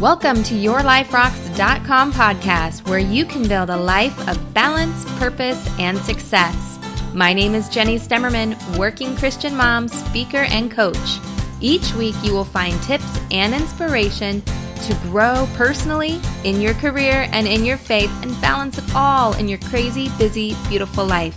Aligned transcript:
Welcome 0.00 0.44
to 0.44 0.54
YourLifeRocks.com 0.54 2.12
podcast, 2.12 2.88
where 2.88 3.00
you 3.00 3.24
can 3.24 3.48
build 3.48 3.68
a 3.68 3.76
life 3.76 4.28
of 4.28 4.54
balance, 4.54 5.04
purpose, 5.18 5.68
and 5.80 5.98
success. 5.98 6.78
My 7.14 7.32
name 7.32 7.52
is 7.56 7.68
Jenny 7.68 7.98
Stemmerman, 7.98 8.78
working 8.78 9.16
Christian 9.16 9.56
mom, 9.56 9.88
speaker, 9.88 10.36
and 10.36 10.70
coach. 10.70 11.18
Each 11.60 11.92
week, 11.94 12.14
you 12.22 12.32
will 12.32 12.44
find 12.44 12.80
tips 12.84 13.18
and 13.32 13.52
inspiration 13.52 14.40
to 14.42 14.96
grow 15.02 15.48
personally, 15.56 16.20
in 16.44 16.60
your 16.60 16.74
career, 16.74 17.28
and 17.32 17.48
in 17.48 17.64
your 17.64 17.76
faith, 17.76 18.12
and 18.22 18.40
balance 18.40 18.78
it 18.78 18.94
all 18.94 19.34
in 19.34 19.48
your 19.48 19.58
crazy, 19.58 20.10
busy, 20.16 20.54
beautiful 20.68 21.06
life. 21.06 21.36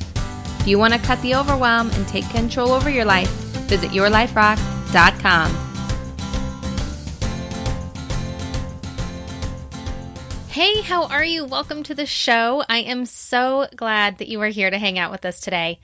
If 0.60 0.68
you 0.68 0.78
want 0.78 0.94
to 0.94 1.00
cut 1.00 1.20
the 1.24 1.34
overwhelm 1.34 1.90
and 1.90 2.08
take 2.08 2.30
control 2.30 2.74
over 2.74 2.92
your 2.92 3.06
life, 3.06 3.32
visit 3.68 3.90
YourLifeRocks.com. 3.90 5.71
Hey, 10.52 10.82
how 10.82 11.06
are 11.06 11.24
you? 11.24 11.46
Welcome 11.46 11.84
to 11.84 11.96
the 11.96 12.06
show. 12.06 12.62
I 12.68 12.80
am 12.80 13.06
so 13.06 13.68
glad 13.74 14.18
that 14.18 14.28
you 14.28 14.42
are 14.42 14.48
here 14.48 14.70
to 14.70 14.78
hang 14.78 15.00
out 15.00 15.10
with 15.10 15.24
us 15.24 15.40
today. 15.40 15.80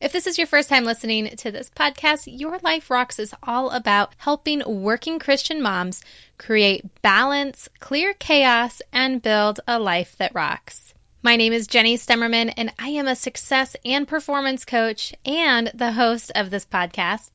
If 0.00 0.12
this 0.12 0.26
is 0.26 0.38
your 0.38 0.46
first 0.46 0.70
time 0.70 0.84
listening 0.84 1.28
to 1.36 1.50
this 1.50 1.68
podcast, 1.68 2.22
Your 2.24 2.58
Life 2.62 2.88
Rocks 2.88 3.18
is 3.18 3.34
all 3.42 3.68
about 3.68 4.14
helping 4.16 4.62
working 4.82 5.18
Christian 5.18 5.60
moms 5.60 6.00
create 6.38 6.86
balance, 7.02 7.68
clear 7.80 8.14
chaos, 8.14 8.80
and 8.94 9.20
build 9.20 9.60
a 9.68 9.78
life 9.78 10.16
that 10.16 10.34
rocks. 10.34 10.94
My 11.22 11.36
name 11.36 11.52
is 11.52 11.66
Jenny 11.66 11.98
Stemmerman, 11.98 12.54
and 12.56 12.72
I 12.78 12.88
am 12.88 13.08
a 13.08 13.14
success 13.14 13.76
and 13.84 14.08
performance 14.08 14.64
coach 14.64 15.12
and 15.26 15.70
the 15.74 15.92
host 15.92 16.32
of 16.34 16.48
this 16.48 16.64
podcast. 16.64 17.28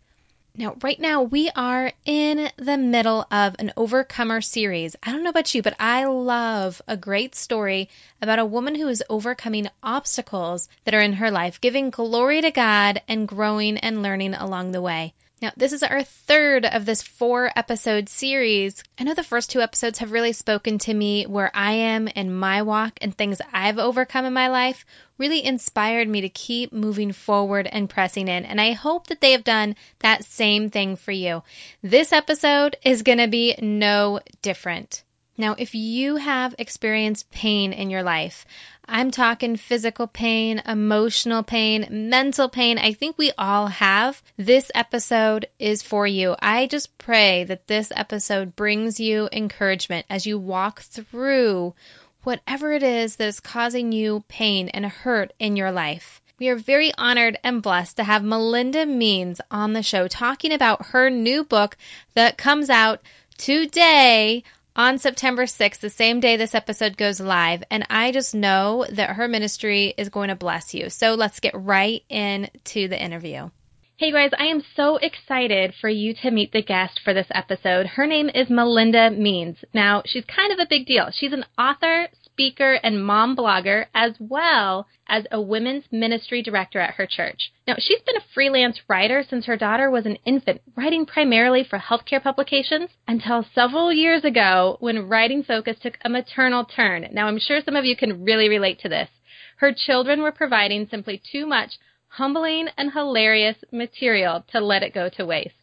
Now, 0.56 0.76
right 0.84 1.00
now, 1.00 1.24
we 1.24 1.50
are 1.56 1.92
in 2.06 2.48
the 2.58 2.78
middle 2.78 3.26
of 3.32 3.56
an 3.58 3.74
Overcomer 3.76 4.40
series. 4.42 4.96
I 5.02 5.12
don't 5.12 5.24
know 5.24 5.32
about 5.32 5.56
you, 5.56 5.64
but 5.64 5.76
I 5.80 6.06
love 6.06 6.80
a 6.88 6.96
great 6.96 7.34
story 7.34 7.90
about 8.22 8.38
a 8.38 8.46
woman 8.46 8.76
who 8.76 8.88
is 8.88 9.04
overcoming 9.10 9.68
obstacles 9.82 10.70
that 10.86 10.94
are 10.94 11.02
in 11.02 11.14
her 11.14 11.32
life, 11.32 11.60
giving 11.60 11.90
glory 11.90 12.40
to 12.42 12.52
God 12.52 13.02
and 13.08 13.28
growing 13.28 13.80
and 13.80 14.04
learning 14.04 14.36
along 14.36 14.74
the 14.74 14.82
way. 14.84 15.16
Now, 15.44 15.52
this 15.58 15.74
is 15.74 15.84
our 15.84 16.04
third 16.04 16.66
of 16.66 16.86
this 16.86 17.02
four 17.02 17.52
episode 17.54 18.08
series. 18.08 18.82
I 18.98 19.04
know 19.04 19.14
the 19.14 19.24
first 19.24 19.52
two 19.52 19.60
episodes 19.60 20.00
have 20.00 20.14
really 20.14 20.32
spoken 20.32 20.78
to 20.78 20.94
me 20.94 21.26
where 21.26 21.52
I 21.54 21.74
am 21.74 22.08
in 22.08 22.34
my 22.34 22.62
walk 22.62 23.00
and 23.02 23.14
things 23.14 23.42
I've 23.52 23.78
overcome 23.78 24.24
in 24.24 24.32
my 24.32 24.48
life 24.48 24.86
really 25.18 25.44
inspired 25.44 26.08
me 26.08 26.22
to 26.22 26.30
keep 26.30 26.72
moving 26.72 27.12
forward 27.12 27.68
and 27.68 27.90
pressing 27.90 28.30
in. 28.30 28.46
And 28.46 28.62
I 28.62 28.72
hope 28.72 29.08
that 29.08 29.20
they 29.20 29.34
have 29.34 29.44
done 29.44 29.76
that 30.00 30.24
same 30.24 30.70
thing 30.70 30.96
for 30.96 31.12
you. 31.12 31.44
This 31.82 32.14
episode 32.14 32.78
is 32.82 33.04
going 33.04 33.18
to 33.18 33.28
be 33.28 33.54
no 33.62 34.22
different. 34.42 35.04
Now, 35.36 35.56
if 35.58 35.74
you 35.74 36.18
have 36.18 36.54
experienced 36.60 37.32
pain 37.32 37.74
in 37.74 37.90
your 37.90 38.04
life, 38.04 38.46
I'm 38.86 39.10
talking 39.10 39.56
physical 39.56 40.06
pain, 40.06 40.62
emotional 40.64 41.42
pain, 41.42 41.88
mental 42.10 42.50
pain. 42.50 42.78
I 42.78 42.94
think 42.94 43.18
we 43.18 43.32
all 43.36 43.66
have. 43.66 44.22
This 44.38 44.70
episode 44.76 45.48
is 45.58 45.82
for 45.82 46.06
you. 46.06 46.36
I 46.38 46.68
just 46.68 46.98
pray 47.00 47.46
that 47.46 47.66
this 47.66 47.92
episode 47.96 48.56
brings 48.56 49.00
you 49.00 49.28
encouragement 49.32 50.06
as 50.08 50.28
you 50.28 50.38
walk 50.38 50.82
through 50.82 51.74
whatever 52.22 52.72
it 52.72 52.84
is 52.84 53.16
that 53.16 53.28
is 53.28 53.40
causing 53.40 53.92
you 53.92 54.24
pain 54.28 54.70
and 54.70 54.86
hurt 54.86 55.34
in 55.40 55.56
your 55.56 55.72
life. 55.72 56.22
We 56.38 56.50
are 56.50 56.56
very 56.56 56.92
honored 56.96 57.40
and 57.44 57.64
blessed 57.64 57.98
to 57.98 58.04
have 58.04 58.24
Melinda 58.24 58.86
Means 58.86 59.42
on 59.50 59.74
the 59.74 59.82
show 59.82 60.08
talking 60.08 60.52
about 60.52 60.88
her 60.88 61.10
new 61.10 61.44
book 61.44 61.76
that 62.14 62.38
comes 62.38 62.70
out 62.70 63.02
today 63.38 64.44
on 64.76 64.98
September 64.98 65.44
6th, 65.44 65.80
the 65.80 65.90
same 65.90 66.20
day 66.20 66.38
this 66.38 66.56
episode 66.56 66.98
goes 66.98 67.20
live. 67.20 67.64
And 67.70 67.86
I 67.90 68.12
just 68.12 68.34
know 68.34 68.86
that 68.92 69.12
her 69.12 69.28
ministry 69.28 69.94
is 69.98 70.10
going 70.10 70.30
to 70.30 70.36
bless 70.36 70.74
you. 70.74 70.90
So 70.90 71.14
let's 71.14 71.40
get 71.40 71.54
right 71.56 72.04
into 72.10 72.88
the 72.88 73.02
interview. 73.02 73.50
Hey 73.98 74.12
guys, 74.12 74.32
I 74.38 74.46
am 74.46 74.64
so 74.76 74.98
excited 74.98 75.76
for 75.80 75.88
you 75.88 76.16
to 76.24 76.32
meet 76.32 76.52
the 76.52 76.64
guest 76.64 77.00
for 77.04 77.14
this 77.14 77.28
episode. 77.32 77.86
Her 77.86 78.08
name 78.08 78.30
is 78.34 78.50
Melinda 78.50 79.12
Means. 79.12 79.58
Now, 79.74 80.02
she's 80.06 80.26
kind 80.26 80.52
of 80.52 80.60
a 80.60 80.68
big 80.68 80.88
deal. 80.88 81.10
She's 81.14 81.32
an 81.32 81.46
author, 81.58 82.08
speaker, 82.34 82.74
and 82.84 83.06
mom 83.06 83.36
blogger, 83.36 83.86
as 83.94 84.14
well 84.20 84.88
as 85.08 85.26
a 85.32 85.40
women's 85.40 85.84
ministry 85.92 86.42
director 86.42 86.80
at 86.80 86.96
her 86.96 87.06
church. 87.06 87.52
Now, 87.68 87.76
she's 87.78 88.02
been 88.02 88.18
a 88.18 88.34
freelance 88.34 88.80
writer 88.88 89.24
since 89.28 89.46
her 89.46 89.56
daughter 89.56 89.90
was 89.90 90.06
an 90.06 90.18
infant, 90.26 90.62
writing 90.76 91.06
primarily 91.06 91.64
for 91.64 91.78
healthcare 91.78 92.22
publications 92.22 92.90
until 93.08 93.46
several 93.54 93.94
years 93.94 94.24
ago 94.24 94.78
when 94.80 95.08
writing 95.08 95.44
focus 95.44 95.78
took 95.82 95.98
a 96.04 96.10
maternal 96.10 96.66
turn. 96.66 97.08
Now, 97.12 97.28
I'm 97.28 97.40
sure 97.40 97.62
some 97.64 97.76
of 97.76 97.86
you 97.86 97.96
can 97.96 98.24
really 98.24 98.50
relate 98.50 98.80
to 98.80 98.90
this. 98.90 99.10
Her 99.58 99.72
children 99.74 100.22
were 100.22 100.32
providing 100.32 100.88
simply 100.90 101.22
too 101.32 101.46
much 101.46 101.78
humbling 102.08 102.68
and 102.78 102.94
hilarious 102.94 103.58
material 103.72 104.44
to 104.52 104.60
let 104.60 104.84
it 104.84 104.94
go 104.94 105.10
to 105.10 105.26
waste. 105.26 105.63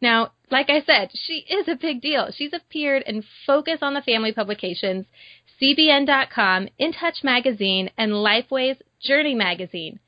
Now, 0.00 0.32
like 0.50 0.68
I 0.68 0.82
said, 0.82 1.10
she 1.14 1.44
is 1.48 1.68
a 1.68 1.76
big 1.76 2.00
deal. 2.00 2.30
She's 2.30 2.52
appeared 2.52 3.02
in 3.06 3.24
Focus 3.46 3.78
on 3.82 3.94
the 3.94 4.02
Family 4.02 4.32
publications, 4.32 5.06
CBN.com, 5.60 6.68
In 6.78 6.92
Touch 6.92 7.24
magazine, 7.24 7.90
and 7.96 8.12
Lifeway's 8.12 8.80
Journey 9.00 9.34
magazine. 9.34 10.00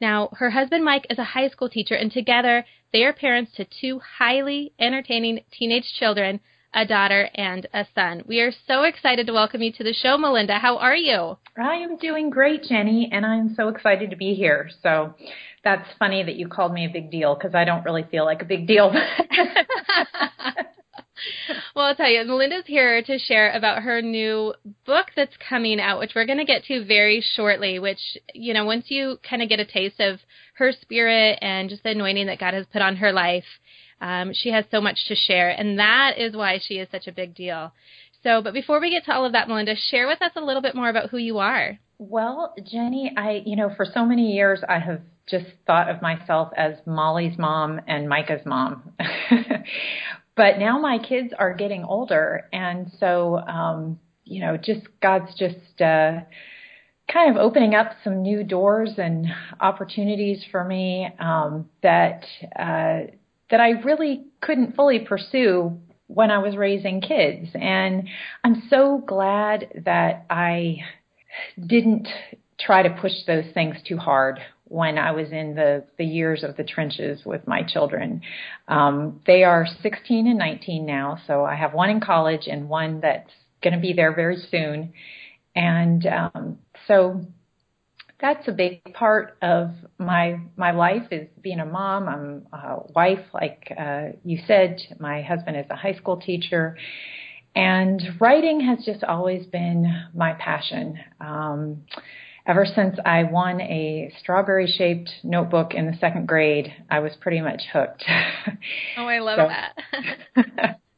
Now, 0.00 0.28
her 0.34 0.50
husband 0.50 0.84
Mike 0.84 1.06
is 1.10 1.18
a 1.18 1.24
high 1.24 1.48
school 1.48 1.68
teacher, 1.68 1.94
and 1.94 2.12
together 2.12 2.64
they 2.92 3.04
are 3.04 3.12
parents 3.12 3.52
to 3.56 3.64
two 3.64 4.00
highly 4.18 4.72
entertaining 4.78 5.44
teenage 5.50 5.92
children, 5.98 6.40
a 6.74 6.86
daughter 6.86 7.28
and 7.34 7.66
a 7.72 7.86
son. 7.94 8.22
We 8.26 8.40
are 8.40 8.52
so 8.66 8.84
excited 8.84 9.26
to 9.26 9.32
welcome 9.32 9.62
you 9.62 9.72
to 9.72 9.84
the 9.84 9.92
show, 9.92 10.16
Melinda. 10.16 10.58
How 10.58 10.78
are 10.78 10.96
you? 10.96 11.36
I 11.56 11.74
am 11.74 11.96
doing 11.96 12.30
great, 12.30 12.64
Jenny, 12.64 13.08
and 13.12 13.26
I'm 13.26 13.54
so 13.54 13.68
excited 13.68 14.10
to 14.10 14.16
be 14.16 14.34
here. 14.34 14.70
So 14.82 15.14
that's 15.64 15.88
funny 15.98 16.22
that 16.22 16.36
you 16.36 16.48
called 16.48 16.72
me 16.72 16.86
a 16.86 16.90
big 16.90 17.10
deal 17.10 17.34
because 17.34 17.54
I 17.54 17.64
don't 17.64 17.84
really 17.84 18.04
feel 18.10 18.24
like 18.24 18.42
a 18.42 18.46
big 18.46 18.66
deal. 18.66 18.90
well, 21.74 21.86
I'll 21.86 21.96
tell 21.96 22.08
you, 22.08 22.24
Melinda's 22.24 22.66
here 22.66 23.02
to 23.02 23.18
share 23.18 23.52
about 23.52 23.82
her 23.82 24.00
new 24.00 24.54
book 24.86 25.08
that's 25.16 25.36
coming 25.48 25.80
out, 25.80 25.98
which 25.98 26.12
we're 26.14 26.26
going 26.26 26.38
to 26.38 26.44
get 26.44 26.64
to 26.64 26.84
very 26.84 27.22
shortly. 27.34 27.78
Which, 27.78 28.00
you 28.32 28.54
know, 28.54 28.64
once 28.64 28.86
you 28.88 29.18
kind 29.28 29.42
of 29.42 29.48
get 29.48 29.60
a 29.60 29.66
taste 29.66 30.00
of 30.00 30.20
her 30.54 30.72
spirit 30.72 31.38
and 31.42 31.68
just 31.68 31.82
the 31.82 31.90
anointing 31.90 32.26
that 32.26 32.38
God 32.38 32.54
has 32.54 32.66
put 32.72 32.82
on 32.82 32.96
her 32.96 33.12
life, 33.12 33.44
um, 34.00 34.32
she 34.32 34.50
has 34.50 34.64
so 34.70 34.80
much 34.80 35.06
to 35.08 35.14
share, 35.14 35.50
and 35.50 35.78
that 35.78 36.18
is 36.18 36.34
why 36.34 36.58
she 36.62 36.74
is 36.74 36.88
such 36.90 37.06
a 37.06 37.12
big 37.12 37.34
deal. 37.34 37.72
So, 38.22 38.42
but 38.42 38.54
before 38.54 38.80
we 38.80 38.90
get 38.90 39.04
to 39.06 39.12
all 39.12 39.24
of 39.24 39.32
that, 39.32 39.48
Melinda, 39.48 39.74
share 39.76 40.06
with 40.06 40.20
us 40.22 40.32
a 40.36 40.44
little 40.44 40.62
bit 40.62 40.74
more 40.74 40.88
about 40.88 41.10
who 41.10 41.16
you 41.16 41.38
are. 41.38 41.78
Well, 41.98 42.54
Jenny, 42.64 43.12
I, 43.16 43.42
you 43.44 43.56
know, 43.56 43.70
for 43.76 43.84
so 43.84 44.04
many 44.04 44.32
years 44.32 44.60
I 44.66 44.78
have 44.78 45.00
just 45.28 45.46
thought 45.66 45.88
of 45.90 46.02
myself 46.02 46.50
as 46.56 46.74
Molly's 46.86 47.38
mom 47.38 47.80
and 47.86 48.08
Micah's 48.08 48.44
mom. 48.44 48.92
but 50.36 50.58
now 50.58 50.78
my 50.78 50.98
kids 50.98 51.32
are 51.38 51.54
getting 51.54 51.84
older, 51.84 52.48
and 52.52 52.90
so, 52.98 53.36
um, 53.36 53.98
you 54.24 54.40
know, 54.40 54.56
just 54.56 54.80
God's 55.02 55.34
just 55.38 55.80
uh, 55.80 56.20
kind 57.12 57.30
of 57.30 57.36
opening 57.36 57.74
up 57.74 57.92
some 58.02 58.22
new 58.22 58.44
doors 58.44 58.92
and 58.96 59.26
opportunities 59.60 60.44
for 60.50 60.64
me 60.64 61.08
um, 61.18 61.68
that 61.82 62.24
uh, 62.58 63.10
that 63.50 63.60
I 63.60 63.70
really 63.70 64.24
couldn't 64.40 64.76
fully 64.76 65.00
pursue 65.00 65.78
when 66.06 66.30
I 66.30 66.38
was 66.38 66.56
raising 66.56 67.00
kids. 67.00 67.48
And 67.54 68.08
I'm 68.42 68.64
so 68.68 69.02
glad 69.06 69.82
that 69.84 70.26
I 70.28 70.78
didn't 71.64 72.08
try 72.58 72.82
to 72.82 72.90
push 73.00 73.12
those 73.26 73.44
things 73.54 73.76
too 73.86 73.96
hard 73.96 74.40
when 74.64 74.98
I 74.98 75.10
was 75.12 75.32
in 75.32 75.54
the, 75.54 75.84
the 75.98 76.04
years 76.04 76.44
of 76.44 76.56
the 76.56 76.64
trenches 76.64 77.22
with 77.24 77.46
my 77.46 77.62
children. 77.62 78.22
Um, 78.68 79.20
they 79.26 79.42
are 79.42 79.66
16 79.82 80.28
and 80.28 80.38
19 80.38 80.86
now, 80.86 81.18
so 81.26 81.44
I 81.44 81.56
have 81.56 81.74
one 81.74 81.90
in 81.90 82.00
college 82.00 82.46
and 82.46 82.68
one 82.68 83.00
that's 83.00 83.30
going 83.62 83.74
to 83.74 83.80
be 83.80 83.92
there 83.92 84.14
very 84.14 84.36
soon. 84.50 84.92
And 85.56 86.06
um, 86.06 86.58
so 86.86 87.24
that's 88.20 88.46
a 88.48 88.52
big 88.52 88.82
part 88.94 89.36
of 89.42 89.70
my 89.98 90.40
my 90.56 90.72
life 90.72 91.06
is 91.10 91.28
being 91.40 91.60
a 91.60 91.66
mom. 91.66 92.08
I'm 92.08 92.46
a 92.52 92.80
wife, 92.94 93.24
like 93.32 93.72
uh, 93.78 94.08
you 94.24 94.40
said. 94.46 94.78
My 94.98 95.22
husband 95.22 95.56
is 95.56 95.66
a 95.70 95.76
high 95.76 95.94
school 95.94 96.18
teacher, 96.18 96.76
and 97.54 98.02
writing 98.20 98.60
has 98.60 98.84
just 98.84 99.04
always 99.04 99.46
been 99.46 100.04
my 100.14 100.34
passion. 100.34 100.98
Um, 101.20 101.82
ever 102.46 102.66
since 102.66 102.96
I 103.04 103.24
won 103.24 103.60
a 103.60 104.12
strawberry 104.20 104.66
shaped 104.66 105.10
notebook 105.22 105.74
in 105.74 105.86
the 105.86 105.96
second 105.98 106.26
grade, 106.26 106.72
I 106.90 107.00
was 107.00 107.12
pretty 107.20 107.40
much 107.40 107.62
hooked. 107.72 108.04
oh, 108.98 109.06
I 109.06 109.18
love 109.18 109.50
that. 110.36 110.80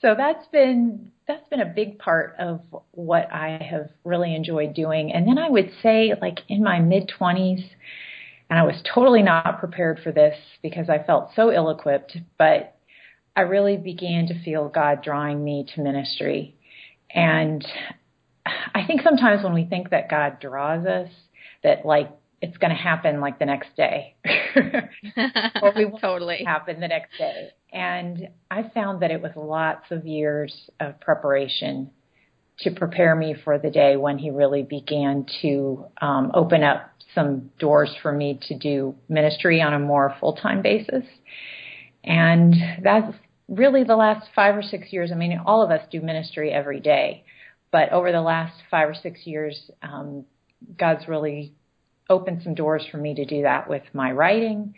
so 0.00 0.14
that's 0.16 0.46
been 0.48 1.10
that's 1.26 1.48
been 1.48 1.60
a 1.60 1.66
big 1.66 1.98
part 1.98 2.36
of 2.38 2.60
what 2.92 3.32
I 3.32 3.58
have 3.70 3.90
really 4.04 4.34
enjoyed 4.34 4.74
doing. 4.74 5.12
And 5.12 5.26
then 5.26 5.38
I 5.38 5.48
would 5.48 5.70
say, 5.82 6.12
like 6.20 6.40
in 6.48 6.62
my 6.62 6.78
mid 6.78 7.10
20s, 7.18 7.64
and 8.48 8.58
I 8.58 8.62
was 8.62 8.80
totally 8.94 9.22
not 9.22 9.58
prepared 9.58 10.00
for 10.04 10.12
this 10.12 10.36
because 10.62 10.88
I 10.88 11.02
felt 11.02 11.30
so 11.34 11.50
ill 11.50 11.70
equipped, 11.70 12.16
but 12.38 12.76
I 13.34 13.40
really 13.40 13.76
began 13.76 14.28
to 14.28 14.42
feel 14.42 14.68
God 14.68 15.02
drawing 15.02 15.42
me 15.42 15.66
to 15.74 15.80
ministry. 15.80 16.54
And 17.10 17.66
I 18.46 18.86
think 18.86 19.02
sometimes 19.02 19.42
when 19.42 19.54
we 19.54 19.64
think 19.64 19.90
that 19.90 20.08
God 20.08 20.38
draws 20.40 20.86
us, 20.86 21.10
that 21.64 21.84
like 21.84 22.10
it's 22.40 22.56
going 22.58 22.70
to 22.70 22.76
happen 22.76 23.20
like 23.20 23.38
the 23.38 23.46
next 23.46 23.74
day, 23.76 24.14
or 24.56 25.72
we 25.74 25.90
totally 26.00 26.44
happen 26.44 26.80
the 26.80 26.88
next 26.88 27.16
day. 27.18 27.50
And 27.76 28.30
I 28.50 28.70
found 28.74 29.02
that 29.02 29.10
it 29.10 29.20
was 29.20 29.32
lots 29.36 29.84
of 29.90 30.06
years 30.06 30.70
of 30.80 30.98
preparation 30.98 31.90
to 32.60 32.70
prepare 32.70 33.14
me 33.14 33.36
for 33.44 33.58
the 33.58 33.68
day 33.68 33.96
when 33.96 34.16
He 34.16 34.30
really 34.30 34.62
began 34.62 35.26
to 35.42 35.84
um, 36.00 36.30
open 36.32 36.62
up 36.62 36.90
some 37.14 37.50
doors 37.58 37.94
for 38.00 38.10
me 38.10 38.40
to 38.48 38.56
do 38.58 38.94
ministry 39.10 39.60
on 39.60 39.74
a 39.74 39.78
more 39.78 40.16
full 40.18 40.36
time 40.36 40.62
basis. 40.62 41.04
And 42.02 42.54
that's 42.82 43.14
really 43.46 43.84
the 43.84 43.96
last 43.96 44.26
five 44.34 44.56
or 44.56 44.62
six 44.62 44.90
years. 44.90 45.12
I 45.12 45.14
mean, 45.14 45.38
all 45.44 45.62
of 45.62 45.70
us 45.70 45.86
do 45.92 46.00
ministry 46.00 46.50
every 46.52 46.80
day, 46.80 47.24
but 47.70 47.92
over 47.92 48.10
the 48.10 48.22
last 48.22 48.56
five 48.70 48.88
or 48.88 48.94
six 48.94 49.26
years, 49.26 49.70
um, 49.82 50.24
God's 50.78 51.06
really 51.06 51.52
opened 52.08 52.40
some 52.42 52.54
doors 52.54 52.86
for 52.90 52.96
me 52.96 53.16
to 53.16 53.26
do 53.26 53.42
that 53.42 53.68
with 53.68 53.82
my 53.92 54.12
writing 54.12 54.72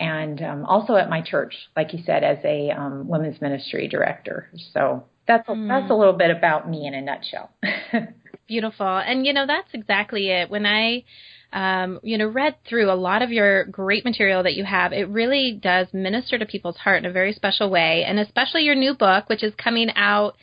and 0.00 0.42
um, 0.42 0.64
also 0.64 0.96
at 0.96 1.08
my 1.08 1.20
church, 1.20 1.54
like 1.76 1.92
you 1.92 2.00
said, 2.04 2.24
as 2.24 2.38
a 2.44 2.70
um, 2.70 3.06
women's 3.06 3.40
ministry 3.40 3.86
director. 3.86 4.48
So 4.72 5.04
that's 5.28 5.48
a, 5.48 5.52
mm. 5.52 5.68
that's 5.68 5.90
a 5.90 5.94
little 5.94 6.14
bit 6.14 6.30
about 6.30 6.68
me 6.68 6.86
in 6.86 6.94
a 6.94 7.02
nutshell. 7.02 7.50
Beautiful, 8.48 8.86
and 8.98 9.24
you 9.26 9.32
know 9.32 9.46
that's 9.46 9.68
exactly 9.72 10.30
it. 10.30 10.50
When 10.50 10.66
I 10.66 11.04
um, 11.52 11.98
you 12.02 12.16
know, 12.16 12.28
read 12.28 12.56
through 12.68 12.90
a 12.90 12.94
lot 12.94 13.22
of 13.22 13.30
your 13.30 13.64
great 13.64 14.04
material 14.04 14.44
that 14.44 14.54
you 14.54 14.64
have, 14.64 14.92
it 14.92 15.08
really 15.08 15.58
does 15.60 15.88
minister 15.92 16.38
to 16.38 16.46
people's 16.46 16.76
heart 16.76 16.98
in 16.98 17.10
a 17.10 17.12
very 17.12 17.32
special 17.32 17.70
way, 17.70 18.04
and 18.06 18.18
especially 18.18 18.62
your 18.62 18.76
new 18.76 18.94
book, 18.94 19.28
which 19.28 19.42
is 19.42 19.52
coming 19.56 19.90
out 19.96 20.36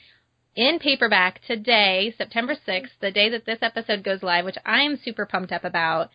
in 0.55 0.79
paperback 0.79 1.39
today, 1.47 2.13
September 2.17 2.55
6th, 2.67 2.89
the 2.99 3.11
day 3.11 3.29
that 3.29 3.45
this 3.45 3.59
episode 3.61 4.03
goes 4.03 4.23
live, 4.23 4.43
which 4.43 4.57
I 4.65 4.81
am 4.81 4.99
super 5.03 5.25
pumped 5.25 5.51
up 5.51 5.63
about. 5.63 6.09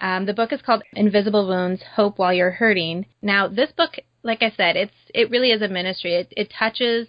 Um, 0.00 0.26
the 0.26 0.34
book 0.34 0.52
is 0.52 0.62
called 0.62 0.82
Invisible 0.94 1.46
Wounds: 1.46 1.82
Hope 1.94 2.18
While 2.18 2.32
You're 2.32 2.50
Hurting. 2.50 3.06
Now, 3.20 3.48
this 3.48 3.70
book, 3.72 3.92
like 4.22 4.42
I 4.42 4.50
said, 4.56 4.76
it's 4.76 4.94
it 5.14 5.30
really 5.30 5.50
is 5.50 5.62
a 5.62 5.68
ministry. 5.68 6.14
It, 6.14 6.32
it 6.36 6.52
touches 6.56 7.08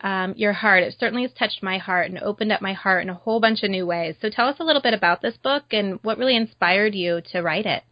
um, 0.00 0.34
your 0.36 0.52
heart. 0.52 0.82
It 0.82 0.96
certainly 0.98 1.22
has 1.22 1.32
touched 1.32 1.62
my 1.62 1.78
heart 1.78 2.10
and 2.10 2.18
opened 2.18 2.52
up 2.52 2.60
my 2.60 2.72
heart 2.72 3.02
in 3.02 3.10
a 3.10 3.14
whole 3.14 3.40
bunch 3.40 3.62
of 3.62 3.70
new 3.70 3.86
ways. 3.86 4.16
So, 4.20 4.30
tell 4.30 4.48
us 4.48 4.56
a 4.60 4.64
little 4.64 4.82
bit 4.82 4.94
about 4.94 5.22
this 5.22 5.36
book 5.36 5.64
and 5.70 5.98
what 6.02 6.18
really 6.18 6.36
inspired 6.36 6.94
you 6.94 7.22
to 7.32 7.40
write 7.40 7.66
it. 7.66 7.82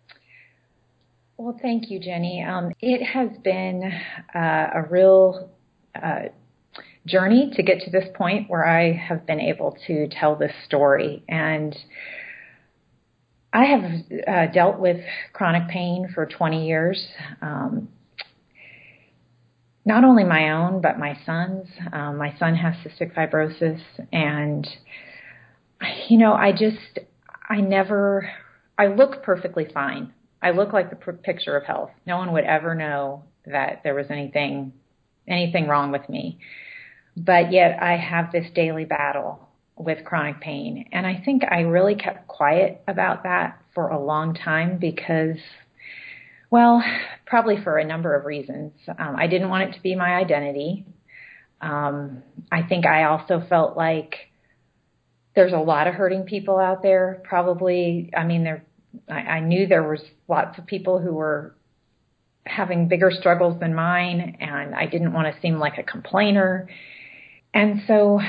Well, 1.38 1.58
thank 1.61 1.90
you, 1.90 2.00
Jenny. 2.00 2.43
Um, 2.43 2.72
it 2.81 3.05
has 3.05 3.29
been 3.44 3.93
uh, 4.34 4.67
a 4.75 4.82
real 4.88 5.50
uh, 5.94 6.29
journey 7.06 7.52
to 7.55 7.62
get 7.62 7.81
to 7.82 7.90
this 7.90 8.08
point 8.14 8.50
where 8.50 8.67
I 8.67 8.93
have 8.93 9.26
been 9.26 9.40
able 9.40 9.76
to 9.87 10.08
tell 10.08 10.37
this 10.37 10.52
story. 10.64 11.22
And 11.29 11.76
I 13.56 13.64
have 13.64 13.82
uh, 14.29 14.53
dealt 14.53 14.79
with 14.79 14.99
chronic 15.32 15.69
pain 15.69 16.11
for 16.14 16.26
20 16.26 16.67
years. 16.67 17.03
Um, 17.41 17.88
not 19.87 20.05
only 20.05 20.25
my 20.25 20.50
own, 20.50 20.82
but 20.82 20.99
my 20.99 21.19
son's. 21.25 21.67
Um, 21.91 22.19
my 22.19 22.37
son 22.38 22.55
has 22.55 22.75
cystic 22.85 23.14
fibrosis, 23.14 23.81
and 24.12 24.69
you 26.08 26.19
know, 26.19 26.35
I 26.35 26.53
just, 26.53 26.99
I 27.49 27.62
never, 27.62 28.31
I 28.76 28.88
look 28.88 29.23
perfectly 29.23 29.67
fine. 29.73 30.12
I 30.43 30.50
look 30.50 30.75
like 30.75 30.91
the 30.91 31.12
picture 31.12 31.56
of 31.56 31.64
health. 31.64 31.93
No 32.06 32.19
one 32.19 32.32
would 32.35 32.44
ever 32.44 32.75
know 32.75 33.25
that 33.47 33.81
there 33.85 33.94
was 33.94 34.06
anything, 34.11 34.75
anything 35.26 35.67
wrong 35.67 35.93
with 35.93 36.06
me. 36.11 36.41
But 37.17 37.53
yet 37.53 37.82
I 37.82 37.97
have 37.97 38.32
this 38.32 38.50
daily 38.55 38.85
battle 38.85 39.45
with 39.76 40.05
chronic 40.05 40.40
pain. 40.40 40.88
And 40.93 41.06
I 41.06 41.20
think 41.25 41.43
I 41.44 41.61
really 41.61 41.94
kept 41.94 42.26
quiet 42.28 42.82
about 42.88 43.25
that 43.25 43.61
for 43.75 43.88
a 43.88 44.02
long 44.02 44.34
time 44.34 44.78
because, 44.78 45.37
well, 46.50 46.82
probably 47.26 47.62
for 47.62 47.76
a 47.76 47.84
number 47.84 48.14
of 48.14 48.25
reasons. 48.25 48.73
Um, 48.88 49.17
I 49.17 49.26
didn't 49.26 49.50
want 49.50 49.70
it 49.70 49.75
to 49.75 49.82
be 49.82 49.94
my 49.94 50.14
identity. 50.14 50.87
Um, 51.61 52.23
I 52.50 52.62
think 52.62 52.87
I 52.87 53.05
also 53.05 53.43
felt 53.49 53.76
like 53.76 54.14
there's 55.34 55.52
a 55.52 55.58
lot 55.58 55.87
of 55.87 55.94
hurting 55.94 56.25
people 56.25 56.58
out 56.58 56.82
there. 56.82 57.20
Probably, 57.25 58.11
I 58.17 58.25
mean, 58.25 58.44
there. 58.44 58.64
I, 59.08 59.14
I 59.14 59.40
knew 59.40 59.67
there 59.67 59.87
was 59.87 60.00
lots 60.26 60.58
of 60.58 60.67
people 60.67 60.99
who 60.99 61.12
were 61.12 61.55
having 62.46 62.88
bigger 62.88 63.11
struggles 63.11 63.61
than 63.61 63.75
mine, 63.75 64.38
and 64.40 64.75
I 64.75 64.87
didn't 64.87 65.12
want 65.12 65.34
to 65.34 65.40
seem 65.43 65.58
like 65.58 65.76
a 65.79 65.82
complainer. 65.82 66.69
And 67.54 67.82
so 67.87 68.20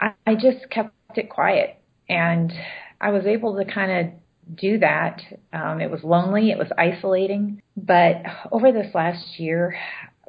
I, 0.00 0.12
I 0.26 0.34
just 0.34 0.70
kept 0.70 0.92
it 1.16 1.28
quiet 1.28 1.78
and 2.08 2.52
I 3.00 3.10
was 3.10 3.26
able 3.26 3.56
to 3.56 3.64
kind 3.64 3.90
of 3.92 4.56
do 4.56 4.78
that. 4.78 5.22
Um, 5.52 5.80
it 5.80 5.90
was 5.90 6.02
lonely, 6.02 6.50
it 6.50 6.58
was 6.58 6.68
isolating, 6.76 7.62
but 7.76 8.22
over 8.50 8.72
this 8.72 8.94
last 8.94 9.38
year, 9.38 9.76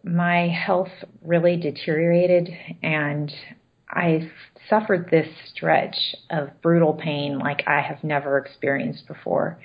my 0.03 0.47
health 0.47 0.91
really 1.21 1.57
deteriorated 1.57 2.49
and 2.81 3.31
I 3.89 4.31
suffered 4.69 5.09
this 5.11 5.27
stretch 5.53 6.15
of 6.29 6.49
brutal 6.61 6.93
pain 6.93 7.39
like 7.39 7.63
I 7.67 7.81
have 7.81 8.03
never 8.03 8.37
experienced 8.37 9.07
before. 9.07 9.59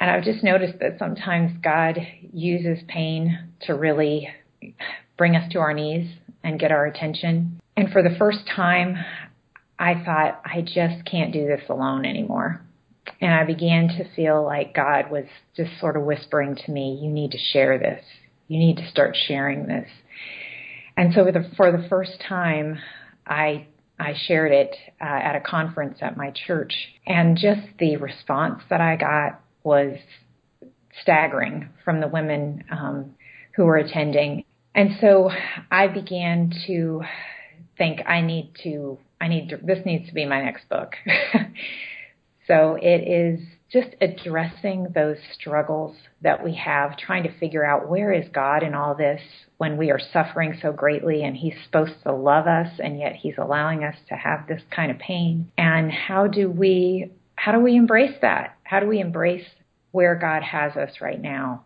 And 0.00 0.10
I've 0.10 0.22
just 0.22 0.44
noticed 0.44 0.78
that 0.78 0.98
sometimes 0.98 1.52
God 1.62 1.98
uses 2.32 2.78
pain 2.86 3.50
to 3.62 3.74
really 3.74 4.28
bring 5.16 5.34
us 5.34 5.50
to 5.52 5.58
our 5.58 5.74
knees 5.74 6.08
and 6.48 6.58
get 6.58 6.72
our 6.72 6.86
attention. 6.86 7.60
And 7.76 7.90
for 7.92 8.02
the 8.02 8.16
first 8.18 8.40
time, 8.54 8.96
I 9.78 10.02
thought, 10.04 10.40
I 10.44 10.62
just 10.62 11.04
can't 11.04 11.32
do 11.32 11.46
this 11.46 11.68
alone 11.68 12.04
anymore. 12.04 12.62
And 13.20 13.32
I 13.32 13.44
began 13.44 13.88
to 13.88 14.14
feel 14.14 14.42
like 14.42 14.74
God 14.74 15.10
was 15.10 15.24
just 15.56 15.70
sort 15.78 15.96
of 15.96 16.02
whispering 16.02 16.56
to 16.56 16.70
me, 16.72 16.98
you 17.00 17.10
need 17.10 17.32
to 17.32 17.38
share 17.52 17.78
this. 17.78 18.02
You 18.48 18.58
need 18.58 18.76
to 18.78 18.90
start 18.90 19.16
sharing 19.26 19.66
this. 19.66 19.88
And 20.96 21.12
so 21.14 21.24
for 21.56 21.70
the, 21.70 21.86
first 21.88 22.20
time, 22.26 22.78
I 23.26 23.66
I 24.00 24.14
shared 24.26 24.52
it 24.52 24.74
uh, 25.00 25.04
at 25.04 25.36
a 25.36 25.40
conference 25.40 25.98
at 26.00 26.16
my 26.16 26.32
church, 26.46 26.72
and 27.06 27.36
just 27.36 27.60
the 27.78 27.96
response 27.96 28.62
that 28.70 28.80
I 28.80 28.96
got 28.96 29.40
was 29.62 29.98
staggering 31.02 31.68
from 31.84 32.00
the 32.00 32.08
women 32.08 32.64
um, 32.70 33.14
who 33.54 33.64
were 33.64 33.76
attending. 33.76 34.44
And 34.74 34.90
so 35.00 35.30
I 35.70 35.88
began 35.88 36.52
to 36.66 37.02
think 37.76 38.00
I 38.06 38.20
need 38.20 38.52
to, 38.64 38.98
I 39.20 39.28
need 39.28 39.48
to, 39.50 39.56
this 39.56 39.84
needs 39.84 40.08
to 40.08 40.14
be 40.14 40.24
my 40.24 40.42
next 40.42 40.68
book. 40.68 40.94
so 42.46 42.78
it 42.80 43.08
is 43.08 43.40
just 43.70 43.94
addressing 44.00 44.88
those 44.94 45.18
struggles 45.34 45.96
that 46.22 46.42
we 46.42 46.54
have, 46.54 46.96
trying 46.96 47.22
to 47.22 47.38
figure 47.38 47.64
out 47.64 47.88
where 47.88 48.12
is 48.12 48.26
God 48.32 48.62
in 48.62 48.74
all 48.74 48.94
this 48.94 49.20
when 49.58 49.76
we 49.76 49.90
are 49.90 50.00
suffering 50.12 50.58
so 50.60 50.72
greatly 50.72 51.22
and 51.22 51.36
He's 51.36 51.54
supposed 51.64 52.02
to 52.04 52.12
love 52.12 52.46
us 52.46 52.68
and 52.82 52.98
yet 52.98 53.16
He's 53.16 53.36
allowing 53.36 53.84
us 53.84 53.96
to 54.08 54.14
have 54.14 54.46
this 54.46 54.62
kind 54.74 54.90
of 54.90 54.98
pain. 54.98 55.50
And 55.58 55.92
how 55.92 56.26
do 56.26 56.50
we, 56.50 57.10
how 57.36 57.52
do 57.52 57.60
we 57.60 57.76
embrace 57.76 58.16
that? 58.22 58.56
How 58.64 58.80
do 58.80 58.86
we 58.86 59.00
embrace 59.00 59.46
where 59.90 60.14
God 60.14 60.42
has 60.42 60.76
us 60.76 61.00
right 61.00 61.20
now? 61.20 61.64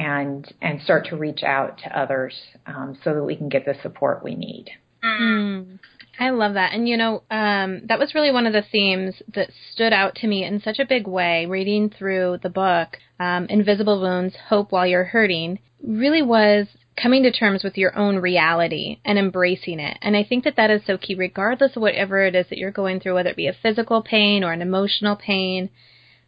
And, 0.00 0.50
and 0.62 0.80
start 0.80 1.08
to 1.08 1.16
reach 1.16 1.42
out 1.42 1.76
to 1.84 1.98
others 1.98 2.34
um, 2.64 2.96
so 3.04 3.12
that 3.12 3.22
we 3.22 3.36
can 3.36 3.50
get 3.50 3.66
the 3.66 3.74
support 3.82 4.24
we 4.24 4.34
need. 4.34 4.70
Mm. 5.04 5.78
I 6.18 6.30
love 6.30 6.54
that. 6.54 6.72
And 6.72 6.88
you 6.88 6.96
know, 6.96 7.22
um, 7.30 7.82
that 7.86 7.98
was 7.98 8.14
really 8.14 8.30
one 8.30 8.46
of 8.46 8.54
the 8.54 8.64
themes 8.72 9.14
that 9.34 9.50
stood 9.72 9.92
out 9.92 10.14
to 10.16 10.26
me 10.26 10.44
in 10.44 10.60
such 10.60 10.78
a 10.78 10.86
big 10.86 11.06
way 11.06 11.44
reading 11.46 11.90
through 11.90 12.38
the 12.42 12.48
book, 12.48 12.96
um, 13.18 13.46
Invisible 13.50 14.00
Wounds 14.00 14.36
Hope 14.48 14.72
While 14.72 14.86
You're 14.86 15.04
Hurting, 15.04 15.58
really 15.82 16.22
was 16.22 16.66
coming 17.00 17.22
to 17.22 17.32
terms 17.32 17.64
with 17.64 17.78
your 17.78 17.96
own 17.96 18.16
reality 18.16 19.00
and 19.04 19.18
embracing 19.18 19.80
it. 19.80 19.98
And 20.02 20.16
I 20.16 20.24
think 20.24 20.44
that 20.44 20.56
that 20.56 20.70
is 20.70 20.82
so 20.86 20.98
key, 20.98 21.14
regardless 21.14 21.76
of 21.76 21.82
whatever 21.82 22.24
it 22.24 22.34
is 22.34 22.46
that 22.50 22.58
you're 22.58 22.70
going 22.70 23.00
through, 23.00 23.14
whether 23.14 23.30
it 23.30 23.36
be 23.36 23.48
a 23.48 23.56
physical 23.62 24.02
pain 24.02 24.44
or 24.44 24.52
an 24.52 24.62
emotional 24.62 25.16
pain. 25.16 25.70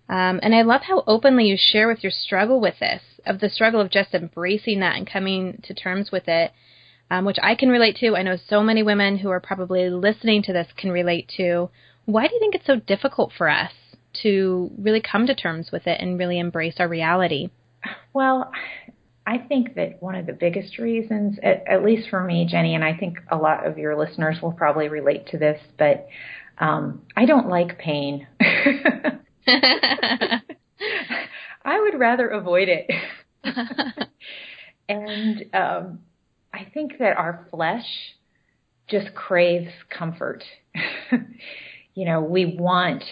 Um, 0.09 0.41
and 0.43 0.55
I 0.55 0.63
love 0.63 0.83
how 0.83 1.05
openly 1.07 1.45
you 1.45 1.57
share 1.59 1.89
with 1.89 2.03
your 2.03 2.13
struggle 2.13 2.61
with 2.61 2.79
this, 2.81 3.03
of 3.27 3.41
the 3.41 3.51
struggle 3.51 3.81
of 3.81 3.91
just 3.91 4.15
embracing 4.15 4.81
that 4.81 4.97
and 4.97 5.11
coming 5.11 5.61
to 5.65 5.75
terms 5.75 6.11
with 6.11 6.29
it 6.29 6.53
um, 7.13 7.27
which 7.27 7.37
I 7.43 7.55
can 7.55 7.69
relate 7.69 7.97
to. 7.97 8.17
I 8.17 8.23
know 8.23 8.39
so 8.49 8.63
many 8.63 8.83
women 8.83 9.19
who 9.19 9.29
are 9.29 9.41
probably 9.41 9.91
listening 9.91 10.43
to 10.45 10.53
this 10.55 10.69
can 10.79 10.91
relate 10.91 11.31
to. 11.37 11.69
Why 12.07 12.27
do 12.27 12.33
you 12.33 12.41
think 12.41 12.55
it's 12.55 12.67
so 12.67 12.77
difficult 12.77 13.33
for 13.37 13.51
us 13.51 13.71
to 14.23 14.71
really 14.79 15.03
come 15.03 15.27
to 15.27 15.35
terms 15.35 15.69
with 15.71 15.87
it 15.87 16.01
and 16.01 16.19
really 16.19 16.39
embrace 16.39 16.77
our 16.79 16.89
reality? 16.89 17.51
Well, 18.15 18.51
I 19.27 19.37
think 19.37 19.75
that 19.75 20.03
one 20.03 20.15
of 20.15 20.25
the 20.25 20.33
biggest 20.33 20.79
reasons, 20.79 21.39
at, 21.43 21.69
at, 21.69 21.85
least 21.85 22.09
for 22.09 22.25
me, 22.25 22.47
Jenny, 22.49 22.75
and 22.75 22.83
I 22.83 22.97
think 22.97 23.19
a 23.31 23.37
lot 23.37 23.67
of 23.67 23.77
your 23.77 23.95
listeners 23.95 24.39
will 24.41 24.53
probably 24.53 24.89
relate 24.89 25.27
to 25.29 25.39
this, 25.39 25.61
but 25.79 26.09
um, 26.57 27.03
I 27.15 27.27
don't 27.27 27.51
like 27.51 27.79
pain. 27.79 28.27
I 31.65 31.81
would 31.81 31.99
rather 31.99 32.29
avoid 32.29 32.69
it. 32.69 32.91
and 34.89 35.45
um, 35.55 36.01
I 36.53 36.67
think 36.73 36.99
that 36.99 37.17
our 37.17 37.47
flesh 37.51 37.87
just 38.89 39.15
craves 39.15 39.71
comfort. 39.91 40.45
you 41.95 42.05
know, 42.05 42.21
we 42.21 42.57
want 42.59 43.05